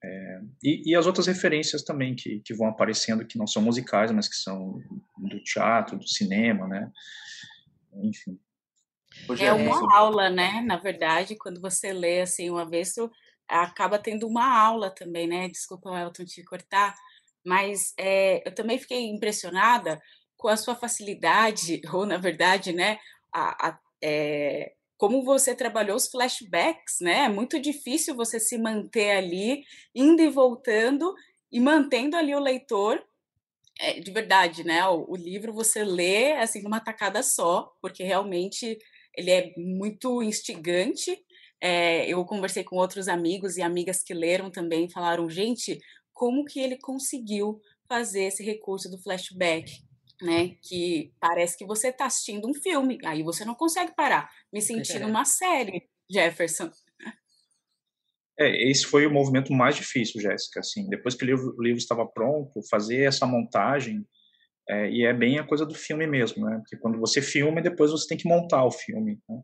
É, 0.04 0.40
e, 0.62 0.90
e, 0.90 0.94
as 0.94 1.06
outras 1.06 1.26
referências 1.26 1.82
também 1.82 2.14
que, 2.14 2.40
que 2.44 2.52
vão 2.52 2.68
aparecendo, 2.68 3.26
que 3.26 3.38
não 3.38 3.46
são 3.46 3.62
musicais, 3.62 4.12
mas 4.12 4.28
que 4.28 4.36
são 4.36 4.78
do 5.16 5.42
teatro, 5.42 5.98
do 5.98 6.06
cinema, 6.06 6.68
né? 6.68 6.90
Enfim. 8.02 8.38
É 9.40 9.52
uma 9.52 9.96
aula, 9.96 10.28
né? 10.28 10.60
Na 10.66 10.76
verdade, 10.76 11.36
quando 11.36 11.60
você 11.60 11.92
lê 11.92 12.20
assim 12.20 12.50
uma 12.50 12.68
vez, 12.68 12.94
acaba 13.48 13.98
tendo 13.98 14.26
uma 14.26 14.46
aula 14.46 14.90
também, 14.90 15.26
né? 15.26 15.48
Desculpa, 15.48 15.98
Elton, 15.98 16.24
te 16.24 16.44
cortar, 16.44 16.94
mas 17.44 17.94
é, 17.98 18.46
eu 18.46 18.54
também 18.54 18.78
fiquei 18.78 19.06
impressionada 19.08 20.02
com 20.36 20.48
a 20.48 20.56
sua 20.56 20.74
facilidade, 20.74 21.80
ou 21.94 22.04
na 22.04 22.18
verdade, 22.18 22.72
né? 22.72 22.98
A, 23.32 23.68
a, 23.68 23.78
é, 24.02 24.73
como 24.96 25.24
você 25.24 25.54
trabalhou 25.54 25.96
os 25.96 26.08
flashbacks, 26.08 26.96
né? 27.00 27.24
É 27.24 27.28
muito 27.28 27.60
difícil 27.60 28.14
você 28.14 28.38
se 28.38 28.56
manter 28.58 29.10
ali, 29.10 29.64
indo 29.94 30.22
e 30.22 30.28
voltando 30.28 31.14
e 31.50 31.60
mantendo 31.60 32.16
ali 32.16 32.34
o 32.34 32.40
leitor. 32.40 33.02
É, 33.78 33.98
de 33.98 34.10
verdade, 34.10 34.64
né? 34.64 34.86
O, 34.86 35.12
o, 35.12 35.16
livro 35.16 35.52
você 35.52 35.82
lê 35.82 36.32
assim 36.32 36.62
numa 36.62 36.80
tacada 36.80 37.22
só, 37.22 37.72
porque 37.80 38.04
realmente 38.04 38.78
ele 39.16 39.30
é 39.30 39.52
muito 39.56 40.22
instigante. 40.22 41.18
É, 41.60 42.06
eu 42.08 42.24
conversei 42.24 42.62
com 42.62 42.76
outros 42.76 43.08
amigos 43.08 43.56
e 43.56 43.62
amigas 43.62 44.02
que 44.02 44.14
leram 44.14 44.50
também, 44.50 44.88
falaram, 44.88 45.28
gente, 45.28 45.80
como 46.12 46.44
que 46.44 46.60
ele 46.60 46.78
conseguiu 46.78 47.60
fazer 47.88 48.24
esse 48.24 48.42
recurso 48.44 48.90
do 48.90 48.98
flashback? 48.98 49.83
Né? 50.20 50.56
Que 50.62 51.12
parece 51.20 51.56
que 51.56 51.66
você 51.66 51.88
está 51.88 52.06
assistindo 52.06 52.48
um 52.48 52.54
filme, 52.54 52.98
aí 53.04 53.22
você 53.22 53.44
não 53.44 53.54
consegue 53.54 53.94
parar. 53.94 54.30
Me 54.52 54.60
senti 54.60 54.98
numa 54.98 55.24
série, 55.24 55.88
Jefferson. 56.10 56.70
É, 58.38 58.70
esse 58.70 58.86
foi 58.86 59.06
o 59.06 59.12
movimento 59.12 59.52
mais 59.52 59.76
difícil, 59.76 60.20
Jéssica. 60.20 60.60
Assim, 60.60 60.88
depois 60.88 61.14
que 61.14 61.24
o 61.24 61.26
livro, 61.26 61.54
o 61.56 61.62
livro 61.62 61.78
estava 61.78 62.06
pronto, 62.06 62.60
fazer 62.68 63.02
essa 63.02 63.26
montagem 63.26 64.04
é, 64.68 64.90
e 64.90 65.04
é 65.04 65.12
bem 65.12 65.38
a 65.38 65.46
coisa 65.46 65.64
do 65.64 65.74
filme 65.74 66.06
mesmo, 66.06 66.44
né? 66.44 66.58
Porque 66.58 66.76
quando 66.76 66.98
você 66.98 67.20
filma, 67.20 67.62
depois 67.62 67.90
você 67.90 68.08
tem 68.08 68.18
que 68.18 68.28
montar 68.28 68.64
o 68.64 68.70
filme. 68.70 69.20
Né? 69.28 69.40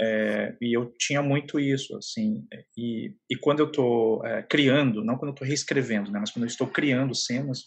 É, 0.00 0.56
e 0.60 0.76
eu 0.76 0.92
tinha 0.98 1.22
muito 1.22 1.58
isso, 1.58 1.96
assim. 1.96 2.44
E, 2.76 3.14
e 3.30 3.36
quando 3.36 3.60
eu 3.60 3.66
estou 3.66 4.24
é, 4.26 4.42
criando, 4.42 5.04
não 5.04 5.16
quando 5.16 5.30
eu 5.30 5.34
estou 5.34 5.46
reescrevendo, 5.46 6.10
né? 6.10 6.18
Mas 6.20 6.30
quando 6.30 6.44
eu 6.44 6.48
estou 6.48 6.66
criando 6.66 7.14
cenas, 7.14 7.64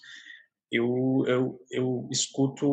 eu, 0.72 1.24
eu, 1.28 1.60
eu 1.70 2.08
escuto 2.10 2.66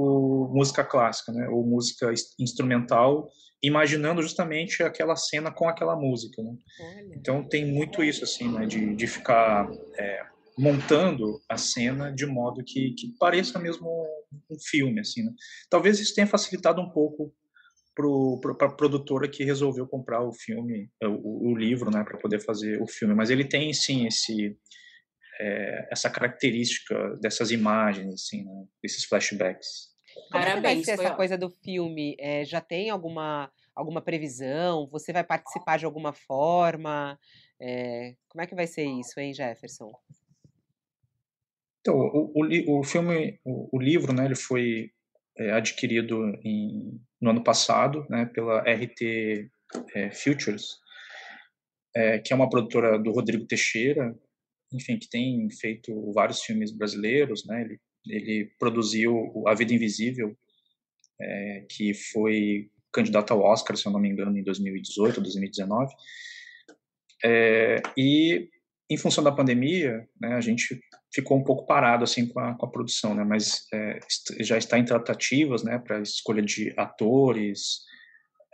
música 0.54 0.84
clássica, 0.84 1.32
né? 1.32 1.48
Ou 1.48 1.66
música 1.66 2.12
instrumental, 2.38 3.28
imaginando 3.62 4.22
justamente 4.22 4.82
aquela 4.82 5.16
cena 5.16 5.50
com 5.50 5.68
aquela 5.68 5.96
música, 5.96 6.42
né? 6.42 6.52
Então 7.16 7.42
tem 7.42 7.66
muito 7.66 8.02
isso, 8.02 8.22
assim, 8.22 8.48
né? 8.50 8.66
De, 8.66 8.94
de 8.94 9.06
ficar 9.06 9.68
é, 9.98 10.26
montando 10.56 11.40
a 11.48 11.56
cena 11.56 12.12
de 12.12 12.24
modo 12.24 12.62
que, 12.64 12.92
que 12.92 13.12
pareça 13.18 13.58
mesmo 13.58 13.88
um 14.48 14.56
filme, 14.60 15.00
assim, 15.00 15.24
né? 15.24 15.32
Talvez 15.68 15.98
isso 15.98 16.14
tenha 16.14 16.26
facilitado 16.26 16.80
um 16.80 16.90
pouco 16.90 17.34
para 18.40 18.68
a 18.68 18.72
produtora 18.72 19.28
que 19.28 19.42
resolveu 19.42 19.86
comprar 19.86 20.22
o 20.22 20.32
filme, 20.32 20.88
o, 21.02 21.50
o 21.50 21.56
livro, 21.56 21.90
né, 21.90 22.04
para 22.04 22.16
poder 22.16 22.38
fazer 22.38 22.80
o 22.80 22.86
filme. 22.86 23.12
Mas 23.12 23.28
ele 23.28 23.44
tem, 23.44 23.72
sim, 23.72 24.06
esse, 24.06 24.56
é, 25.38 25.88
essa 25.90 26.10
característica 26.10 27.16
dessas 27.20 27.50
imagens, 27.50 28.14
assim, 28.14 28.44
né, 28.44 28.64
desses 28.82 29.04
flashbacks. 29.04 29.88
Como 30.14 30.44
Parabéns, 30.44 30.62
vai 30.62 30.96
ser 30.96 31.02
essa 31.02 31.14
coisa 31.14 31.38
do 31.38 31.48
filme? 31.48 32.16
É, 32.18 32.44
já 32.44 32.60
tem 32.60 32.90
alguma, 32.90 33.50
alguma 33.74 34.02
previsão? 34.02 34.88
Você 34.90 35.12
vai 35.12 35.22
participar 35.22 35.78
de 35.78 35.84
alguma 35.84 36.12
forma? 36.12 37.18
É, 37.60 38.14
como 38.28 38.42
é 38.42 38.46
que 38.46 38.54
vai 38.54 38.66
ser 38.66 38.84
isso, 38.84 39.18
hein, 39.18 39.32
Jefferson? 39.32 39.92
Então, 41.80 41.96
o, 41.96 42.32
o, 42.34 42.80
o 42.80 42.84
filme, 42.84 43.40
o, 43.44 43.76
o, 43.76 43.80
livro, 43.80 44.12
né, 44.12 44.24
ele 44.26 44.34
foi 44.34 44.90
é, 45.38 45.52
adquirido 45.52 46.24
em, 46.44 47.00
no 47.20 47.30
ano 47.30 47.42
passado, 47.42 48.04
né, 48.10 48.26
pela 48.26 48.60
RT 48.60 49.50
é, 49.94 50.10
Futures, 50.10 50.78
é, 51.94 52.18
que 52.18 52.32
é 52.32 52.36
uma 52.36 52.50
produtora 52.50 52.98
do 52.98 53.12
Rodrigo 53.12 53.46
Teixeira, 53.46 54.14
enfim, 54.72 54.98
que 54.98 55.08
tem 55.08 55.48
feito 55.50 56.12
vários 56.12 56.42
filmes 56.42 56.70
brasileiros, 56.70 57.44
né, 57.46 57.62
ele, 57.62 57.80
ele 58.06 58.52
produziu 58.58 59.44
A 59.46 59.54
Vida 59.54 59.74
Invisível, 59.74 60.36
é, 61.20 61.66
que 61.70 61.94
foi 61.94 62.70
candidato 62.92 63.32
ao 63.32 63.40
Oscar, 63.40 63.76
se 63.76 63.86
eu 63.86 63.92
não 63.92 64.00
me 64.00 64.08
engano, 64.08 64.36
em 64.36 64.42
2018 64.42 65.16
ou 65.16 65.22
2019, 65.22 65.92
é, 67.24 67.82
e 67.96 68.48
em 68.90 68.96
função 68.96 69.22
da 69.22 69.32
pandemia, 69.32 70.08
né, 70.20 70.34
a 70.34 70.40
gente 70.40 70.80
ficou 71.12 71.36
um 71.36 71.44
pouco 71.44 71.66
parado 71.66 72.04
assim 72.04 72.26
com 72.26 72.40
a, 72.40 72.54
com 72.56 72.66
a 72.66 72.70
produção, 72.70 73.14
né, 73.14 73.24
mas 73.24 73.66
é, 73.72 73.98
já 74.40 74.56
está 74.56 74.78
em 74.78 74.84
tratativas, 74.84 75.62
né, 75.62 75.78
para 75.78 76.00
escolha 76.00 76.42
de 76.42 76.72
atores, 76.76 77.80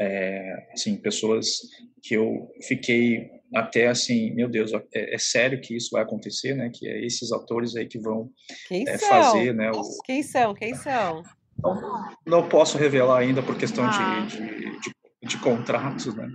é, 0.01 0.70
assim, 0.72 0.97
pessoas 0.97 1.61
que 2.03 2.14
eu 2.14 2.51
fiquei 2.62 3.30
até 3.55 3.86
assim, 3.86 4.32
meu 4.34 4.49
Deus, 4.49 4.72
é, 4.72 5.14
é, 5.14 5.18
sério 5.18 5.61
que 5.61 5.76
isso 5.76 5.90
vai 5.92 6.03
acontecer, 6.03 6.55
né, 6.55 6.70
que 6.72 6.88
é 6.88 7.05
esses 7.05 7.30
atores 7.30 7.76
aí 7.76 7.86
que 7.86 7.99
vão 7.99 8.30
é, 8.70 8.99
fazer, 8.99 9.55
né, 9.55 9.70
o... 9.70 9.82
Quem 10.05 10.22
são? 10.22 10.55
Quem 10.55 10.74
são? 10.74 11.22
Não, 11.62 12.16
não 12.26 12.49
posso 12.49 12.76
revelar 12.76 13.20
ainda 13.20 13.42
por 13.42 13.57
questão 13.57 13.84
ah. 13.84 14.26
de, 14.26 14.36
de, 14.36 14.80
de, 14.80 14.92
de, 15.22 15.38
contratos, 15.38 16.12
né, 16.14 16.28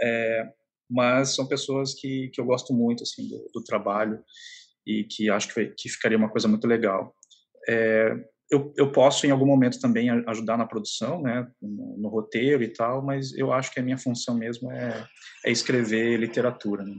é, 0.00 0.48
mas 0.88 1.34
são 1.34 1.46
pessoas 1.46 1.92
que, 1.92 2.30
que 2.32 2.40
eu 2.40 2.46
gosto 2.46 2.72
muito 2.72 3.02
assim 3.02 3.28
do, 3.28 3.50
do 3.52 3.62
trabalho 3.62 4.18
e 4.86 5.04
que 5.04 5.28
acho 5.28 5.52
que, 5.52 5.66
que 5.76 5.88
ficaria 5.88 6.16
uma 6.16 6.30
coisa 6.30 6.46
muito 6.46 6.66
legal. 6.66 7.12
É, 7.68 8.14
eu, 8.50 8.72
eu 8.76 8.92
posso 8.92 9.26
em 9.26 9.30
algum 9.30 9.46
momento 9.46 9.80
também 9.80 10.08
ajudar 10.26 10.56
na 10.56 10.66
produção, 10.66 11.22
né, 11.22 11.46
no, 11.60 11.96
no, 11.98 12.08
roteiro 12.08 12.62
e 12.62 12.68
tal, 12.68 13.02
mas 13.02 13.36
eu 13.36 13.52
acho 13.52 13.72
que 13.72 13.80
a 13.80 13.82
minha 13.82 13.98
função 13.98 14.36
mesmo 14.36 14.70
é, 14.70 15.06
é 15.44 15.50
escrever 15.50 16.18
literatura. 16.18 16.84
Né? 16.84 16.94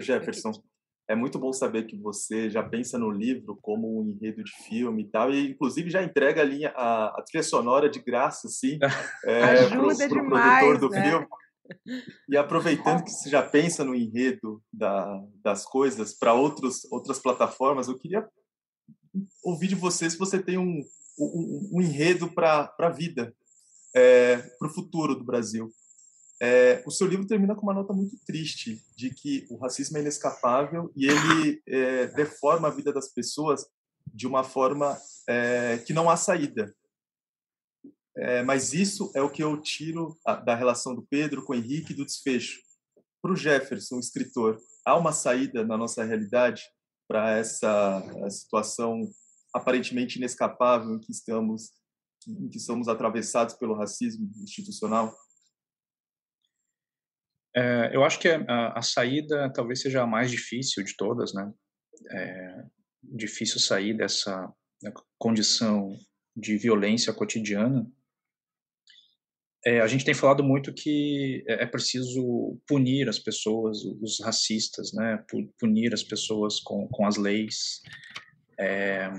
Jefferson, 0.00 0.52
é 1.08 1.14
muito 1.14 1.38
bom 1.38 1.52
saber 1.52 1.84
que 1.84 1.96
você 1.96 2.50
já 2.50 2.62
pensa 2.62 2.98
no 2.98 3.10
livro 3.10 3.58
como 3.62 4.00
um 4.00 4.08
enredo 4.08 4.42
de 4.42 4.52
filme 4.68 5.02
e 5.02 5.08
tal, 5.08 5.32
e 5.32 5.50
inclusive 5.50 5.90
já 5.90 6.02
entrega 6.02 6.42
a, 6.42 6.44
linha, 6.44 6.70
a, 6.76 7.06
a 7.18 7.22
trilha 7.22 7.42
sonora 7.42 7.88
de 7.88 8.00
graça, 8.00 8.48
assim, 8.48 8.78
é, 9.24 9.68
para 9.70 9.80
o 9.80 10.28
produtor 10.28 10.78
do 10.78 10.88
né? 10.90 11.02
filme. 11.02 11.26
E 12.28 12.36
aproveitando 12.36 13.04
que 13.04 13.10
você 13.10 13.28
já 13.28 13.42
pensa 13.42 13.84
no 13.84 13.94
enredo 13.94 14.62
da, 14.72 15.22
das 15.44 15.64
coisas 15.66 16.14
para 16.14 16.32
outras 16.32 17.18
plataformas, 17.22 17.88
eu 17.88 17.98
queria 17.98 18.26
ouvir 19.42 19.68
de 19.68 19.74
você 19.74 20.08
se 20.08 20.18
você 20.18 20.42
tem 20.42 20.58
um, 20.58 20.84
um, 21.18 21.70
um 21.74 21.80
enredo 21.80 22.32
para 22.32 22.74
a 22.78 22.90
vida, 22.90 23.34
é, 23.94 24.38
para 24.38 24.68
o 24.68 24.74
futuro 24.74 25.14
do 25.14 25.24
Brasil. 25.24 25.72
É, 26.40 26.84
o 26.86 26.90
seu 26.90 27.06
livro 27.06 27.26
termina 27.26 27.54
com 27.54 27.62
uma 27.62 27.74
nota 27.74 27.92
muito 27.92 28.16
triste 28.24 28.80
de 28.96 29.10
que 29.10 29.46
o 29.50 29.56
racismo 29.56 29.98
é 29.98 30.00
inescapável 30.00 30.92
e 30.94 31.06
ele 31.06 31.60
é, 31.66 32.06
deforma 32.08 32.68
a 32.68 32.70
vida 32.70 32.92
das 32.92 33.08
pessoas 33.08 33.66
de 34.14 34.26
uma 34.26 34.44
forma 34.44 34.96
é, 35.28 35.78
que 35.78 35.92
não 35.92 36.08
há 36.08 36.16
saída. 36.16 36.74
É, 38.16 38.42
mas 38.42 38.72
isso 38.72 39.10
é 39.14 39.22
o 39.22 39.30
que 39.30 39.42
eu 39.42 39.60
tiro 39.60 40.16
da 40.44 40.54
relação 40.54 40.94
do 40.94 41.02
Pedro 41.02 41.44
com 41.44 41.52
o 41.52 41.56
Henrique 41.56 41.94
do 41.94 42.04
desfecho. 42.04 42.60
Para 43.20 43.32
o 43.32 43.36
Jefferson, 43.36 43.98
escritor, 43.98 44.60
há 44.84 44.96
uma 44.96 45.12
saída 45.12 45.64
na 45.64 45.76
nossa 45.76 46.04
realidade 46.04 46.62
para 47.08 47.38
essa 47.38 48.02
situação 48.28 49.00
aparentemente 49.54 50.18
inescapável 50.18 50.94
em 50.94 51.00
que 51.00 51.10
estamos, 51.10 51.72
em 52.28 52.48
que 52.48 52.60
somos 52.60 52.86
atravessados 52.86 53.54
pelo 53.54 53.74
racismo 53.74 54.30
institucional? 54.42 55.16
É, 57.56 57.90
eu 57.96 58.04
acho 58.04 58.20
que 58.20 58.28
a, 58.28 58.72
a, 58.78 58.82
saída 58.82 59.50
talvez 59.52 59.80
seja 59.80 60.02
a 60.02 60.06
mais 60.06 60.30
difícil 60.30 60.84
de 60.84 60.94
todas, 60.94 61.32
né? 61.32 61.50
É 62.12 62.64
difícil 63.02 63.58
sair 63.58 63.96
dessa 63.96 64.52
condição 65.18 65.96
de 66.36 66.56
violência 66.56 67.12
cotidiana 67.12 67.90
é, 69.64 69.80
a 69.80 69.86
gente 69.86 70.04
tem 70.04 70.14
falado 70.14 70.42
muito 70.44 70.72
que 70.72 71.44
é, 71.48 71.64
é 71.64 71.66
preciso 71.66 72.58
punir 72.66 73.08
as 73.08 73.18
pessoas, 73.18 73.78
os 74.00 74.20
racistas, 74.20 74.92
né? 74.92 75.24
Punir 75.58 75.92
as 75.92 76.02
pessoas 76.02 76.60
com, 76.60 76.86
com 76.88 77.06
as 77.06 77.16
leis. 77.16 77.82
É, 78.58 79.10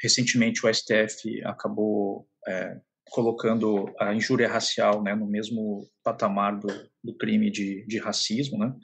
recentemente 0.00 0.64
o 0.64 0.72
STF 0.72 1.42
acabou 1.44 2.28
é, 2.46 2.80
colocando 3.10 3.92
a 3.98 4.14
injúria 4.14 4.48
racial 4.48 5.02
né, 5.02 5.14
no 5.14 5.26
mesmo 5.26 5.88
patamar 6.04 6.58
do, 6.58 6.68
do 7.02 7.16
crime 7.16 7.50
de, 7.50 7.86
de 7.86 7.98
racismo, 7.98 8.58
né? 8.58 8.74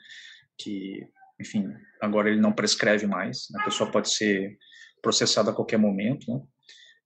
Que, 0.57 1.05
enfim, 1.39 1.67
agora 2.01 2.29
ele 2.29 2.39
não 2.39 2.53
prescreve 2.53 3.05
mais. 3.05 3.47
Né, 3.51 3.59
a 3.61 3.65
pessoa 3.65 3.91
pode 3.91 4.09
ser 4.09 4.57
processada 5.01 5.51
a 5.51 5.53
qualquer 5.53 5.77
momento. 5.77 6.31
Né? 6.31 6.41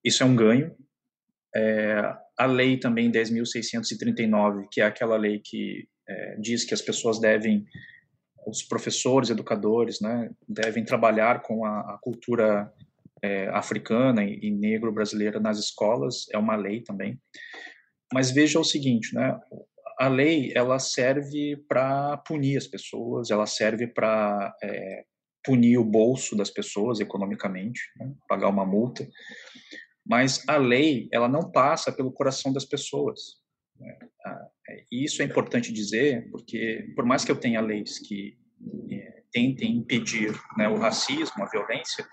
Isso 0.03 0.23
é 0.23 0.25
um 0.25 0.35
ganho. 0.35 0.75
É, 1.55 2.15
a 2.39 2.45
lei 2.45 2.77
também 2.77 3.11
10.639, 3.11 4.67
que 4.71 4.79
é 4.79 4.85
aquela 4.85 5.17
lei 5.17 5.41
que 5.43 5.85
é, 6.07 6.37
diz 6.37 6.63
que 6.63 6.73
as 6.73 6.81
pessoas 6.81 7.19
devem, 7.19 7.65
os 8.47 8.63
professores, 8.63 9.29
educadores, 9.29 9.99
né, 9.99 10.31
devem 10.47 10.85
trabalhar 10.85 11.41
com 11.41 11.65
a, 11.65 11.81
a 11.81 11.99
cultura 12.01 12.71
é, 13.21 13.49
africana 13.49 14.23
e, 14.23 14.39
e 14.41 14.51
negro-brasileira 14.51 15.37
nas 15.37 15.59
escolas, 15.59 16.27
é 16.31 16.37
uma 16.37 16.55
lei 16.55 16.81
também. 16.81 17.19
Mas 18.13 18.31
veja 18.31 18.57
o 18.57 18.63
seguinte, 18.63 19.13
né, 19.13 19.37
a 19.99 20.07
lei 20.07 20.53
ela 20.55 20.79
serve 20.79 21.57
para 21.67 22.15
punir 22.19 22.57
as 22.57 22.67
pessoas, 22.67 23.31
ela 23.31 23.45
serve 23.45 23.85
para 23.85 24.55
é, 24.63 25.03
punir 25.43 25.77
o 25.77 25.83
bolso 25.83 26.37
das 26.37 26.49
pessoas 26.49 27.01
economicamente, 27.01 27.81
né, 27.97 28.13
pagar 28.29 28.47
uma 28.47 28.65
multa. 28.65 29.05
Mas 30.09 30.43
a 30.47 30.57
lei, 30.57 31.07
ela 31.11 31.29
não 31.29 31.51
passa 31.51 31.91
pelo 31.91 32.11
coração 32.11 32.51
das 32.51 32.65
pessoas. 32.65 33.19
Né? 33.79 33.97
É, 34.67 34.83
e 34.91 35.05
isso 35.05 35.21
é 35.21 35.25
importante 35.25 35.71
dizer, 35.71 36.29
porque 36.31 36.91
por 36.95 37.05
mais 37.05 37.23
que 37.23 37.31
eu 37.31 37.39
tenha 37.39 37.61
leis 37.61 37.99
que 37.99 38.35
é, 38.91 39.23
tentem 39.31 39.77
impedir 39.77 40.31
né, 40.57 40.67
o 40.67 40.77
racismo, 40.77 41.43
a 41.43 41.49
violência, 41.49 42.07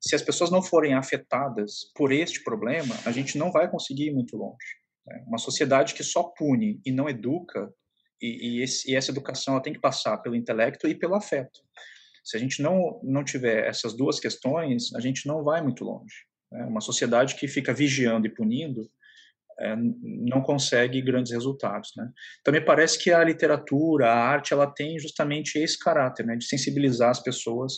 se 0.00 0.14
as 0.14 0.22
pessoas 0.22 0.50
não 0.50 0.62
forem 0.62 0.94
afetadas 0.94 1.92
por 1.94 2.12
este 2.12 2.42
problema, 2.42 2.94
a 3.04 3.12
gente 3.12 3.36
não 3.36 3.52
vai 3.52 3.70
conseguir 3.70 4.06
ir 4.06 4.14
muito 4.14 4.36
longe. 4.36 4.66
Né? 5.06 5.22
Uma 5.26 5.38
sociedade 5.38 5.92
que 5.92 6.02
só 6.02 6.22
pune 6.22 6.80
e 6.84 6.90
não 6.90 7.08
educa, 7.10 7.72
e, 8.20 8.58
e, 8.58 8.62
esse, 8.62 8.90
e 8.90 8.96
essa 8.96 9.10
educação 9.10 9.54
ela 9.54 9.62
tem 9.62 9.72
que 9.72 9.80
passar 9.80 10.16
pelo 10.18 10.36
intelecto 10.36 10.88
e 10.88 10.94
pelo 10.94 11.14
afeto. 11.14 11.60
Se 12.24 12.36
a 12.36 12.40
gente 12.40 12.62
não, 12.62 13.00
não 13.02 13.24
tiver 13.24 13.66
essas 13.66 13.94
duas 13.94 14.18
questões, 14.18 14.94
a 14.94 15.00
gente 15.00 15.26
não 15.26 15.42
vai 15.42 15.60
muito 15.60 15.84
longe. 15.84 16.14
Né? 16.52 16.64
Uma 16.64 16.80
sociedade 16.80 17.34
que 17.34 17.48
fica 17.48 17.72
vigiando 17.72 18.26
e 18.26 18.30
punindo, 18.30 18.88
é, 19.58 19.74
não 19.76 20.42
consegue 20.42 21.00
grandes 21.00 21.32
resultados. 21.32 21.92
Né? 21.96 22.10
Então, 22.40 22.52
me 22.52 22.60
parece 22.60 22.98
que 22.98 23.10
a 23.10 23.24
literatura, 23.24 24.10
a 24.10 24.14
arte, 24.14 24.52
ela 24.52 24.66
tem 24.66 24.98
justamente 24.98 25.58
esse 25.58 25.78
caráter, 25.78 26.26
né, 26.26 26.36
de 26.36 26.44
sensibilizar 26.44 27.10
as 27.10 27.20
pessoas 27.20 27.74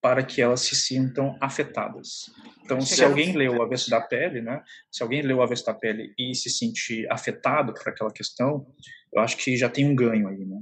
para 0.00 0.24
que 0.24 0.42
elas 0.42 0.62
se 0.62 0.74
sintam 0.74 1.38
afetadas. 1.40 2.28
Então, 2.64 2.80
se 2.80 3.04
alguém 3.04 3.36
leu 3.36 3.58
O 3.58 3.62
Avesso 3.62 3.88
da 3.88 4.00
Pele, 4.00 4.42
né, 4.42 4.60
se 4.90 5.02
alguém 5.02 5.22
leu 5.22 5.38
O 5.38 5.42
Avesso 5.42 5.64
da 5.64 5.74
Pele 5.74 6.12
e 6.18 6.34
se 6.34 6.50
sentir 6.50 7.06
afetado 7.10 7.72
por 7.72 7.88
aquela 7.88 8.10
questão, 8.10 8.66
eu 9.14 9.22
acho 9.22 9.36
que 9.36 9.56
já 9.56 9.68
tem 9.68 9.86
um 9.86 9.94
ganho 9.94 10.26
aí, 10.26 10.44
né? 10.44 10.60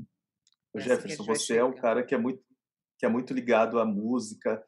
Jefferson, 0.76 1.24
você 1.24 1.56
é 1.56 1.64
um 1.64 1.74
cara 1.74 2.04
que 2.04 2.14
é 2.14 2.18
muito 2.18 2.42
que 2.98 3.06
é 3.06 3.08
muito 3.08 3.32
ligado 3.32 3.80
à 3.80 3.84
música 3.86 4.62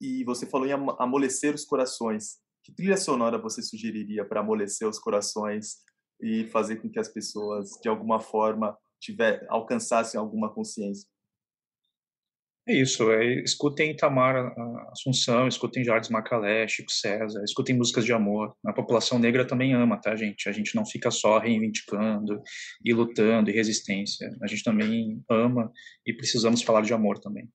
e 0.00 0.24
você 0.24 0.46
falou 0.46 0.66
em 0.66 0.72
amolecer 0.72 1.54
os 1.54 1.64
corações. 1.64 2.38
Que 2.62 2.72
trilha 2.72 2.96
sonora 2.96 3.38
você 3.38 3.62
sugeriria 3.62 4.24
para 4.24 4.40
amolecer 4.40 4.88
os 4.88 4.98
corações 4.98 5.76
e 6.20 6.44
fazer 6.46 6.76
com 6.76 6.90
que 6.90 6.98
as 6.98 7.08
pessoas, 7.08 7.70
de 7.82 7.88
alguma 7.88 8.20
forma, 8.20 8.76
tiver, 9.00 9.46
alcançassem 9.48 10.18
alguma 10.18 10.52
consciência? 10.52 11.08
É 12.66 12.74
isso, 12.74 13.10
é, 13.10 13.42
escutem 13.42 13.90
Itamar 13.90 14.54
Assunção, 14.90 15.46
escutem 15.46 15.84
Jardim 15.84 16.10
Macalé, 16.10 16.66
Chico 16.66 16.90
César, 16.90 17.44
escutem 17.44 17.76
músicas 17.76 18.06
de 18.06 18.12
amor. 18.14 18.56
A 18.64 18.72
população 18.72 19.18
negra 19.18 19.46
também 19.46 19.74
ama, 19.74 20.00
tá, 20.00 20.16
gente? 20.16 20.48
A 20.48 20.52
gente 20.52 20.74
não 20.74 20.86
fica 20.86 21.10
só 21.10 21.38
reivindicando 21.38 22.40
e 22.82 22.94
lutando 22.94 23.50
e 23.50 23.52
resistência. 23.52 24.30
A 24.42 24.46
gente 24.46 24.64
também 24.64 25.22
ama 25.30 25.70
e 26.06 26.14
precisamos 26.14 26.62
falar 26.62 26.80
de 26.80 26.94
amor 26.94 27.18
também. 27.18 27.50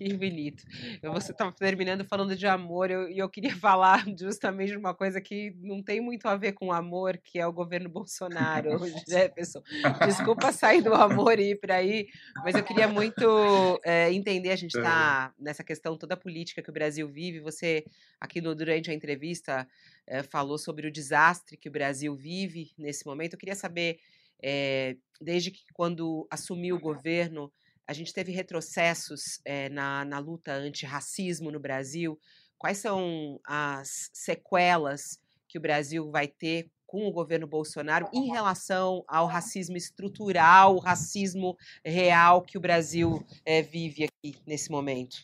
Que 0.00 0.14
bonito. 0.14 0.64
Você 1.12 1.30
estava 1.30 1.52
terminando 1.52 2.06
falando 2.06 2.34
de 2.34 2.46
amor 2.46 2.90
e 2.90 2.94
eu, 2.94 3.08
eu, 3.10 3.28
queria 3.28 3.54
falar 3.60 4.02
justamente 4.18 4.70
de 4.70 4.78
uma 4.78 4.94
coisa 4.94 5.20
que 5.20 5.54
não 5.60 5.82
tem 5.82 6.00
muito 6.00 6.26
a 6.26 6.36
ver 6.36 6.52
com 6.52 6.72
amor, 6.72 7.18
que 7.18 7.38
é 7.38 7.46
o 7.46 7.52
governo 7.52 7.86
Bolsonaro, 7.90 8.70
Jefferson. 9.06 9.62
Desculpa 10.06 10.52
sair 10.52 10.80
do 10.80 10.94
amor 10.94 11.38
e 11.38 11.50
ir 11.50 11.60
para 11.60 11.74
aí, 11.74 12.08
mas 12.42 12.54
eu 12.54 12.64
queria 12.64 12.88
muito 12.88 13.78
é, 13.84 14.10
entender. 14.10 14.52
A 14.52 14.56
gente 14.56 14.74
está 14.74 15.34
nessa 15.38 15.62
questão 15.62 15.98
toda 15.98 16.16
política 16.16 16.62
que 16.62 16.70
o 16.70 16.72
Brasil 16.72 17.06
vive. 17.06 17.38
Você, 17.40 17.84
aqui 18.18 18.40
no, 18.40 18.54
durante 18.54 18.90
a 18.90 18.94
entrevista, 18.94 19.68
é, 20.06 20.22
falou 20.22 20.56
sobre 20.56 20.86
o 20.86 20.90
desastre 20.90 21.58
que 21.58 21.68
o 21.68 21.72
Brasil 21.72 22.16
vive 22.16 22.72
nesse 22.78 23.04
momento. 23.04 23.34
Eu 23.34 23.38
queria 23.38 23.54
saber, 23.54 23.98
é, 24.42 24.96
desde 25.20 25.50
que 25.50 25.60
quando 25.74 26.26
assumiu 26.30 26.76
o 26.76 26.80
governo, 26.80 27.52
a 27.90 27.92
gente 27.92 28.14
teve 28.14 28.30
retrocessos 28.30 29.40
é, 29.44 29.68
na, 29.68 30.04
na 30.04 30.20
luta 30.20 30.52
anti-racismo 30.52 31.50
no 31.50 31.58
Brasil. 31.58 32.16
Quais 32.56 32.78
são 32.78 33.40
as 33.44 34.08
sequelas 34.12 35.18
que 35.48 35.58
o 35.58 35.60
Brasil 35.60 36.08
vai 36.08 36.28
ter 36.28 36.70
com 36.86 37.08
o 37.08 37.12
governo 37.12 37.48
Bolsonaro 37.48 38.08
em 38.14 38.28
relação 38.28 39.02
ao 39.08 39.26
racismo 39.26 39.76
estrutural, 39.76 40.76
o 40.76 40.78
racismo 40.78 41.56
real 41.84 42.42
que 42.42 42.56
o 42.56 42.60
Brasil 42.60 43.26
é, 43.44 43.60
vive 43.60 44.04
aqui 44.04 44.38
nesse 44.46 44.70
momento? 44.70 45.16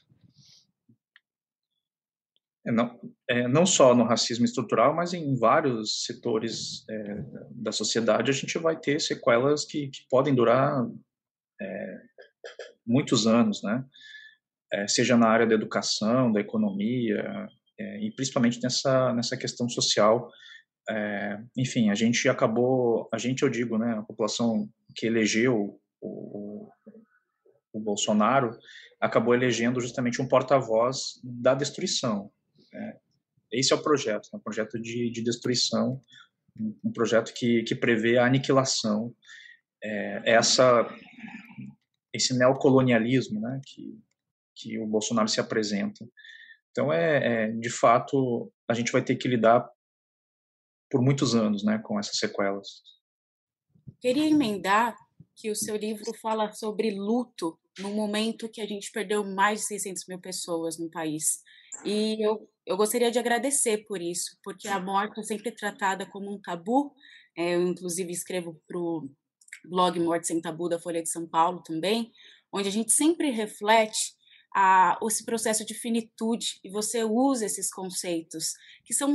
É, 2.67 2.73
não, 2.73 3.01
é, 3.31 3.47
não 3.47 3.65
só 3.65 3.95
no 3.95 4.03
racismo 4.03 4.45
estrutural, 4.45 4.93
mas 4.93 5.15
em 5.15 5.37
vários 5.37 6.05
setores 6.05 6.85
é, 6.91 7.25
da 7.53 7.71
sociedade 7.71 8.29
a 8.29 8.35
gente 8.35 8.59
vai 8.59 8.77
ter 8.77 9.01
sequelas 9.01 9.65
que, 9.65 9.87
que 9.87 10.01
podem 10.11 10.35
durar 10.35 10.85
muitos 12.87 13.27
anos, 13.27 13.63
né? 13.63 13.85
É, 14.73 14.89
seja 14.89 15.17
na 15.17 15.29
área 15.29 15.47
da 15.47 15.55
educação, 15.55 16.33
da 16.33 16.41
economia, 16.41 17.49
é, 17.79 18.01
e 18.01 18.11
principalmente 18.11 18.61
nessa, 18.63 19.13
nessa 19.13 19.37
questão 19.37 19.69
social. 19.69 20.31
É, 20.89 21.41
enfim, 21.57 21.91
a 21.91 21.95
gente 21.95 22.29
acabou, 22.29 23.09
a 23.13 23.19
gente, 23.19 23.43
eu 23.43 23.49
digo, 23.49 23.77
né, 23.77 23.95
a 23.99 24.03
população 24.03 24.69
que 24.95 25.07
elegeu 25.07 25.81
o, 26.01 26.71
o 27.77 27.81
Bolsonaro 27.81 28.59
acabou 29.01 29.35
elegendo 29.35 29.81
justamente 29.81 30.21
um 30.21 30.29
porta-voz 30.29 31.21
da 31.23 31.55
destruição. 31.55 32.31
Né? 32.73 32.97
Esse 33.53 33.73
é 33.73 33.77
o 33.77 33.83
projeto, 33.83 34.29
é 34.33 34.37
um 34.37 34.41
projeto 34.41 34.81
de, 34.81 35.11
de 35.11 35.23
destruição, 35.23 36.01
um 36.83 36.93
projeto 36.93 37.33
que, 37.35 37.63
que 37.63 37.75
prevê 37.75 38.19
a 38.19 38.25
aniquilação. 38.25 39.15
É, 39.83 40.23
essa 40.25 40.89
esse 42.17 42.37
neocolonialismo 42.37 43.41
né, 43.41 43.61
que, 43.65 43.99
que 44.55 44.79
o 44.79 44.87
Bolsonaro 44.87 45.29
se 45.29 45.41
apresenta. 45.41 46.07
Então, 46.71 46.93
é, 46.93 47.45
é, 47.47 47.53
de 47.53 47.71
fato, 47.71 48.53
a 48.69 48.75
gente 48.75 48.93
vai 48.93 49.03
ter 49.03 49.17
que 49.17 49.29
lidar 49.29 49.67
por 50.91 51.03
muitos 51.03 51.35
anos 51.35 51.65
né, 51.65 51.79
com 51.79 51.99
essas 51.99 52.19
sequelas. 52.19 52.83
Queria 54.01 54.29
emendar 54.29 54.97
que 55.35 55.51
o 55.51 55.57
seu 55.57 55.77
livro 55.77 56.13
fala 56.21 56.53
sobre 56.53 56.91
luto 56.91 57.59
no 57.79 57.91
momento 57.91 58.49
que 58.49 58.61
a 58.61 58.67
gente 58.67 58.91
perdeu 58.91 59.25
mais 59.25 59.61
de 59.61 59.67
600 59.67 60.07
mil 60.09 60.19
pessoas 60.19 60.79
no 60.79 60.91
país. 60.91 61.43
E 61.85 62.25
eu, 62.25 62.49
eu 62.65 62.77
gostaria 62.77 63.11
de 63.11 63.19
agradecer 63.19 63.85
por 63.87 64.01
isso, 64.01 64.39
porque 64.43 64.69
a 64.69 64.81
morte 64.81 65.21
é 65.21 65.23
sempre 65.23 65.51
tratada 65.53 66.07
como 66.07 66.33
um 66.33 66.41
tabu. 66.41 66.95
É, 67.37 67.55
eu, 67.55 67.63
inclusive, 67.63 68.11
escrevo 68.11 68.61
para 68.67 68.79
o 68.79 69.11
blog 69.65 69.99
Morte 70.01 70.27
Sem 70.27 70.41
Tabu 70.41 70.69
da 70.69 70.79
Folha 70.79 71.03
de 71.03 71.09
São 71.09 71.27
Paulo 71.27 71.63
também, 71.63 72.13
onde 72.53 72.69
a 72.69 72.73
gente 72.73 72.93
sempre 72.93 73.31
reflete 73.31 74.15
a, 74.55 74.99
esse 75.07 75.25
processo 75.25 75.65
de 75.65 75.75
finitude 75.75 76.59
e 76.65 76.71
você 76.71 77.05
usa 77.05 77.45
esses 77.45 77.71
conceitos 77.71 78.55
que 78.85 78.95
são 78.95 79.15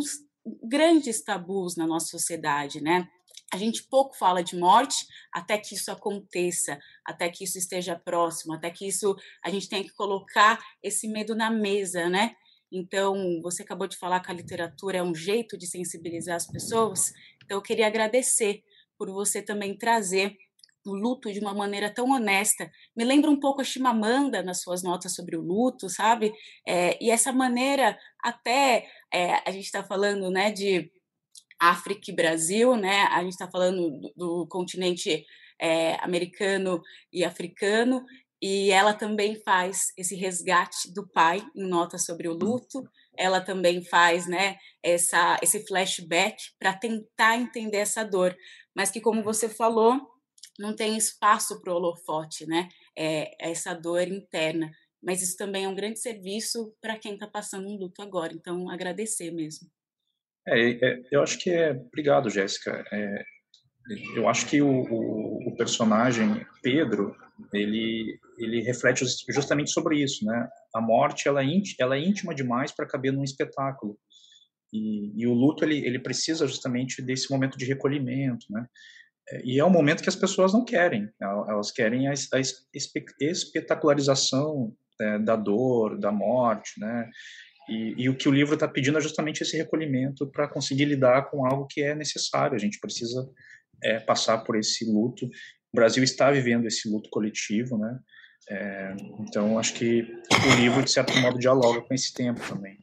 grandes 0.64 1.24
tabus 1.24 1.76
na 1.76 1.88
nossa 1.88 2.08
sociedade, 2.08 2.82
né? 2.82 3.08
A 3.54 3.58
gente 3.58 3.84
pouco 3.84 4.16
fala 4.16 4.44
de 4.44 4.56
morte 4.56 5.06
até 5.32 5.58
que 5.58 5.76
isso 5.76 5.92
aconteça, 5.92 6.80
até 7.06 7.30
que 7.30 7.44
isso 7.44 7.58
esteja 7.58 7.98
próximo, 7.98 8.54
até 8.54 8.70
que 8.70 8.88
isso 8.88 9.16
a 9.44 9.50
gente 9.50 9.68
tenha 9.68 9.84
que 9.84 9.94
colocar 9.94 10.58
esse 10.82 11.08
medo 11.08 11.36
na 11.36 11.52
mesa, 11.52 12.10
né? 12.10 12.36
Então, 12.72 13.42
você 13.42 13.64
acabou 13.64 13.88
de 13.88 13.98
falar 13.98 14.22
que 14.22 14.32
a 14.32 14.34
literatura 14.34 15.00
é 15.00 15.04
um 15.04 15.14
jeito 15.14 15.58
de 15.58 15.68
sensibilizar 15.68 16.38
as 16.38 16.48
pessoas. 16.48 17.12
Então, 17.44 17.58
eu 17.58 17.62
queria 17.62 17.88
agradecer 17.88 18.64
por 19.02 19.10
você 19.10 19.42
também 19.42 19.76
trazer 19.76 20.38
o 20.86 20.94
luto 20.94 21.34
de 21.34 21.40
uma 21.40 21.56
maneira 21.56 21.90
tão 21.90 22.12
honesta. 22.12 22.70
Me 22.96 23.04
lembra 23.04 23.32
um 23.32 23.40
pouco 23.40 23.60
a 23.60 23.64
Chimamanda 23.64 24.44
nas 24.44 24.62
suas 24.62 24.84
notas 24.84 25.16
sobre 25.16 25.36
o 25.36 25.42
luto, 25.42 25.90
sabe? 25.90 26.32
É, 26.68 27.04
e 27.04 27.10
essa 27.10 27.34
maneira, 27.34 27.98
até 28.24 28.88
é, 29.12 29.42
a 29.44 29.50
gente 29.50 29.66
está 29.66 29.84
falando 29.84 30.30
né, 30.30 30.52
de 30.52 30.92
África 31.60 32.12
e 32.12 32.16
Brasil, 32.16 32.76
né? 32.76 33.08
A 33.10 33.24
gente 33.24 33.32
está 33.32 33.50
falando 33.50 33.90
do, 33.90 34.14
do 34.16 34.48
continente 34.48 35.26
é, 35.60 35.96
americano 36.04 36.80
e 37.12 37.24
africano, 37.24 38.06
e 38.42 38.72
ela 38.72 38.94
também 38.94 39.36
faz 39.36 39.94
esse 39.96 40.16
resgate 40.16 40.92
do 40.94 41.08
pai 41.08 41.44
em 41.56 41.68
notas 41.68 42.06
sobre 42.06 42.28
o 42.28 42.34
luto. 42.34 42.84
Ela 43.16 43.40
também 43.40 43.84
faz, 43.84 44.26
né, 44.26 44.58
essa, 44.82 45.38
esse 45.44 45.66
flashback 45.68 46.42
para 46.58 46.74
tentar 46.74 47.38
entender 47.38 47.78
essa 47.78 48.04
dor 48.04 48.36
mas 48.76 48.92
que, 48.92 49.02
como 49.02 49.24
você 49.24 49.50
falou, 49.50 50.00
não 50.60 50.76
tem 50.76 50.98
espaço 50.98 51.62
para 51.62 51.74
o 51.74 51.76
holofote, 51.76 52.46
né? 52.46 52.70
É, 52.98 53.48
é 53.48 53.52
essa 53.52 53.74
dor 53.74 54.08
interna. 54.08 54.72
Mas 55.02 55.22
isso 55.22 55.36
também 55.36 55.66
é 55.66 55.68
um 55.68 55.76
grande 55.76 56.00
serviço 56.00 56.74
para 56.80 56.98
quem 56.98 57.14
está 57.14 57.28
passando 57.28 57.68
um 57.68 57.78
luto 57.78 58.02
agora. 58.02 58.34
Então, 58.34 58.70
agradecer 58.70 59.32
mesmo. 59.32 59.68
É, 60.48 60.72
é, 60.72 61.02
eu 61.12 61.22
acho 61.22 61.38
que 61.40 61.50
é. 61.50 61.72
Obrigado, 61.72 62.30
Jéssica. 62.30 62.84
É, 62.92 63.24
eu 64.16 64.28
acho 64.30 64.48
que 64.48 64.62
o, 64.62 64.70
o, 64.70 65.50
o, 65.50 65.56
personagem 65.56 66.46
Pedro 66.62 67.16
ele 67.52 68.20
ele 68.38 68.62
reflete 68.62 69.04
justamente 69.30 69.72
sobre 69.72 70.02
isso, 70.02 70.26
né? 70.26 70.48
A 70.76 70.82
morte 70.82 71.28
ela 71.28 71.42
é, 71.42 71.46
íntima, 71.46 71.78
ela 71.80 71.96
é 71.96 72.00
íntima 72.00 72.34
demais 72.34 72.72
para 72.72 72.88
caber 72.88 73.12
num 73.12 73.24
espetáculo. 73.24 73.98
E, 74.72 75.12
e, 75.22 75.28
o 75.28 75.34
luto 75.34 75.66
ele, 75.66 75.86
ele 75.86 76.00
precisa 76.00 76.48
justamente 76.48 77.02
desse 77.02 77.30
momento 77.30 77.58
de 77.58 77.66
recolhimento, 77.66 78.46
né? 78.50 78.66
É, 79.30 79.42
e 79.44 79.60
é 79.60 79.66
um 79.66 79.70
momento 79.70 80.02
que 80.02 80.10
as 80.10 80.16
pessoas 80.16 80.54
não 80.54 80.64
querem, 80.64 81.10
elas 81.20 81.72
querem 81.72 82.08
a, 82.08 82.12
a 82.12 82.40
espetacularização 83.22 84.74
é, 85.00 85.20
da 85.20 85.36
dor, 85.36 85.98
da 85.98 86.12
morte, 86.12 86.80
né? 86.80 87.10
E, 87.70 87.96
e 87.98 88.10
o 88.10 88.16
que 88.16 88.28
o 88.28 88.32
livro 88.32 88.54
está 88.54 88.68
pedindo 88.68 88.98
é 88.98 89.02
justamente 89.02 89.42
esse 89.44 89.56
recolhimento 89.56 90.28
para 90.28 90.48
conseguir 90.48 90.86
lidar 90.86 91.30
com 91.30 91.46
algo 91.46 91.68
que 91.68 91.82
é 91.82 91.96
necessário. 91.96 92.56
A 92.56 92.60
gente 92.60 92.80
precisa 92.80 93.30
é, 93.84 94.00
passar 94.00 94.40
por 94.40 94.58
esse 94.58 94.86
luto. 94.86 95.26
O 95.26 95.76
Brasil 95.76 96.04
está 96.04 96.32
vivendo 96.32 96.66
esse 96.66 96.90
luto 96.90 97.10
coletivo, 97.10 97.78
né? 97.78 98.00
É, 98.50 98.96
então, 99.20 99.58
acho 99.60 99.74
que 99.74 100.02
o 100.02 100.56
livro, 100.60 100.84
de 100.84 100.92
certo 100.92 101.16
modo, 101.20 101.40
dialoga 101.40 101.82
com 101.82 101.94
esse 101.94 102.14
tempo 102.14 102.42
também. 102.48 102.78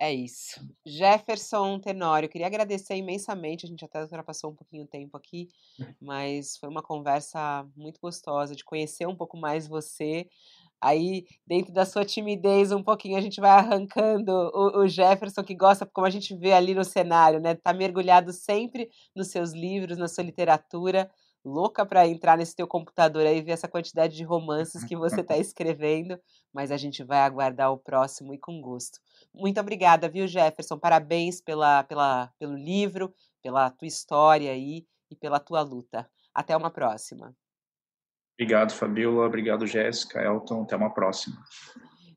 É 0.00 0.12
isso. 0.12 0.66
Jefferson 0.86 1.78
Tenório, 1.78 2.28
queria 2.28 2.46
agradecer 2.46 2.96
imensamente. 2.96 3.66
A 3.66 3.68
gente 3.68 3.84
até 3.84 4.00
ultrapassou 4.00 4.50
um 4.50 4.54
pouquinho 4.54 4.84
o 4.84 4.88
tempo 4.88 5.16
aqui, 5.16 5.48
mas 6.00 6.56
foi 6.56 6.68
uma 6.68 6.82
conversa 6.82 7.68
muito 7.76 8.00
gostosa 8.00 8.56
de 8.56 8.64
conhecer 8.64 9.06
um 9.06 9.16
pouco 9.16 9.36
mais 9.36 9.66
você, 9.66 10.26
Aí, 10.84 11.24
dentro 11.46 11.72
da 11.72 11.86
sua 11.86 12.04
timidez, 12.04 12.70
um 12.70 12.82
pouquinho 12.82 13.16
a 13.16 13.20
gente 13.20 13.40
vai 13.40 13.50
arrancando 13.50 14.30
o, 14.30 14.80
o, 14.82 14.86
Jefferson, 14.86 15.42
que 15.42 15.54
gosta, 15.54 15.86
como 15.86 16.06
a 16.06 16.10
gente 16.10 16.36
vê 16.36 16.52
ali 16.52 16.74
no 16.74 16.84
cenário, 16.84 17.40
né? 17.40 17.54
Tá 17.54 17.72
mergulhado 17.72 18.34
sempre 18.34 18.90
nos 19.16 19.28
seus 19.28 19.52
livros, 19.52 19.96
na 19.96 20.08
sua 20.08 20.22
literatura. 20.22 21.10
Louca 21.44 21.84
para 21.84 22.06
entrar 22.08 22.38
nesse 22.38 22.56
teu 22.56 22.66
computador 22.66 23.26
aí 23.26 23.38
e 23.38 23.42
ver 23.42 23.52
essa 23.52 23.68
quantidade 23.68 24.16
de 24.16 24.24
romances 24.24 24.82
que 24.82 24.96
você 24.96 25.20
está 25.20 25.36
escrevendo, 25.38 26.18
mas 26.52 26.70
a 26.70 26.76
gente 26.78 27.04
vai 27.04 27.18
aguardar 27.18 27.70
o 27.70 27.78
próximo 27.78 28.32
e 28.32 28.38
com 28.38 28.62
gosto. 28.62 28.98
Muito 29.32 29.60
obrigada, 29.60 30.08
viu, 30.08 30.26
Jefferson? 30.26 30.78
Parabéns 30.78 31.42
pela, 31.42 31.84
pela, 31.84 32.32
pelo 32.38 32.56
livro, 32.56 33.14
pela 33.42 33.70
tua 33.70 33.86
história 33.86 34.50
aí 34.52 34.86
e 35.10 35.16
pela 35.16 35.38
tua 35.38 35.60
luta. 35.60 36.08
Até 36.32 36.56
uma 36.56 36.70
próxima. 36.70 37.36
Obrigado, 38.34 38.72
Fabiola. 38.72 39.26
Obrigado, 39.26 39.66
Jéssica. 39.66 40.22
Elton, 40.22 40.62
até 40.62 40.76
uma 40.76 40.92
próxima. 40.92 41.36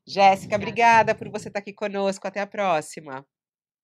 Jéssica, 0.06 0.56
obrigada 0.56 1.14
por 1.14 1.28
você 1.28 1.48
estar 1.48 1.60
aqui 1.60 1.72
conosco. 1.72 2.26
Até 2.26 2.40
a 2.40 2.46
próxima. 2.46 3.26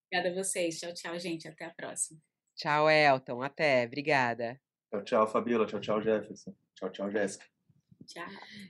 Obrigada 0.07 0.33
a 0.33 0.43
vocês. 0.43 0.79
Tchau, 0.79 0.93
tchau, 0.93 1.19
gente. 1.19 1.47
Até 1.47 1.65
a 1.65 1.73
próxima. 1.73 2.19
Tchau, 2.55 2.89
Elton. 2.89 3.43
Até. 3.43 3.85
Obrigada. 3.85 4.59
Tchau, 4.95 5.03
tchau, 5.03 5.27
Fabiola. 5.27 5.65
Tchau, 5.65 5.79
tchau, 5.79 6.01
Jefferson. 6.01 6.53
Tchau, 6.75 6.89
tchau, 6.89 7.11
Jéssica. 7.11 7.45
Tchau. 8.05 8.27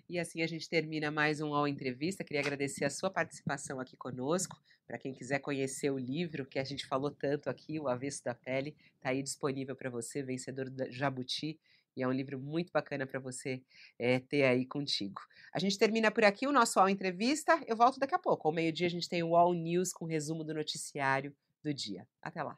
E 0.10 0.18
assim 0.18 0.42
a 0.42 0.48
gente 0.48 0.70
termina 0.70 1.12
mais 1.12 1.42
um 1.42 1.54
All 1.54 1.68
Entrevista. 1.68 2.24
Queria 2.24 2.42
agradecer 2.42 2.86
a 2.86 2.90
sua 2.90 3.10
participação 3.10 3.80
aqui 3.80 3.98
conosco. 3.98 4.58
Para 4.88 4.98
quem 4.98 5.14
quiser 5.14 5.40
conhecer 5.40 5.90
o 5.90 5.98
livro 5.98 6.46
que 6.46 6.60
a 6.60 6.64
gente 6.64 6.86
falou 6.86 7.12
tanto 7.12 7.50
aqui, 7.50 7.80
O 7.80 7.88
Avesso 7.88 8.24
da 8.24 8.34
Pele, 8.34 8.76
está 8.96 9.10
aí 9.10 9.22
disponível 9.22 9.76
para 9.76 9.90
você, 9.90 10.24
vencedor 10.24 10.70
da 10.70 10.90
Jabuti. 10.90 11.60
E 11.98 12.04
é 12.04 12.08
um 12.08 12.12
livro 12.12 12.40
muito 12.40 12.72
bacana 12.72 13.06
para 13.06 13.20
você 13.20 13.62
é, 13.98 14.20
ter 14.20 14.44
aí 14.44 14.66
contigo. 14.66 15.22
A 15.54 15.60
gente 15.60 15.78
termina 15.78 16.12
por 16.12 16.24
aqui 16.24 16.46
o 16.48 16.52
nosso 16.52 16.80
All 16.80 16.90
Entrevista. 16.90 17.60
Eu 17.68 17.76
volto 17.76 18.00
daqui 18.00 18.16
a 18.16 18.20
pouco. 18.20 18.48
Ao 18.48 18.54
meio-dia 18.54 18.88
a 18.88 18.92
gente 18.92 19.10
tem 19.10 19.24
o 19.24 19.36
All 19.36 19.54
News 19.54 19.92
com 19.92 20.06
resumo 20.06 20.44
do 20.44 20.54
noticiário 20.54 21.36
do 21.64 21.74
dia. 21.74 22.08
Até 22.22 22.44
lá. 22.44 22.58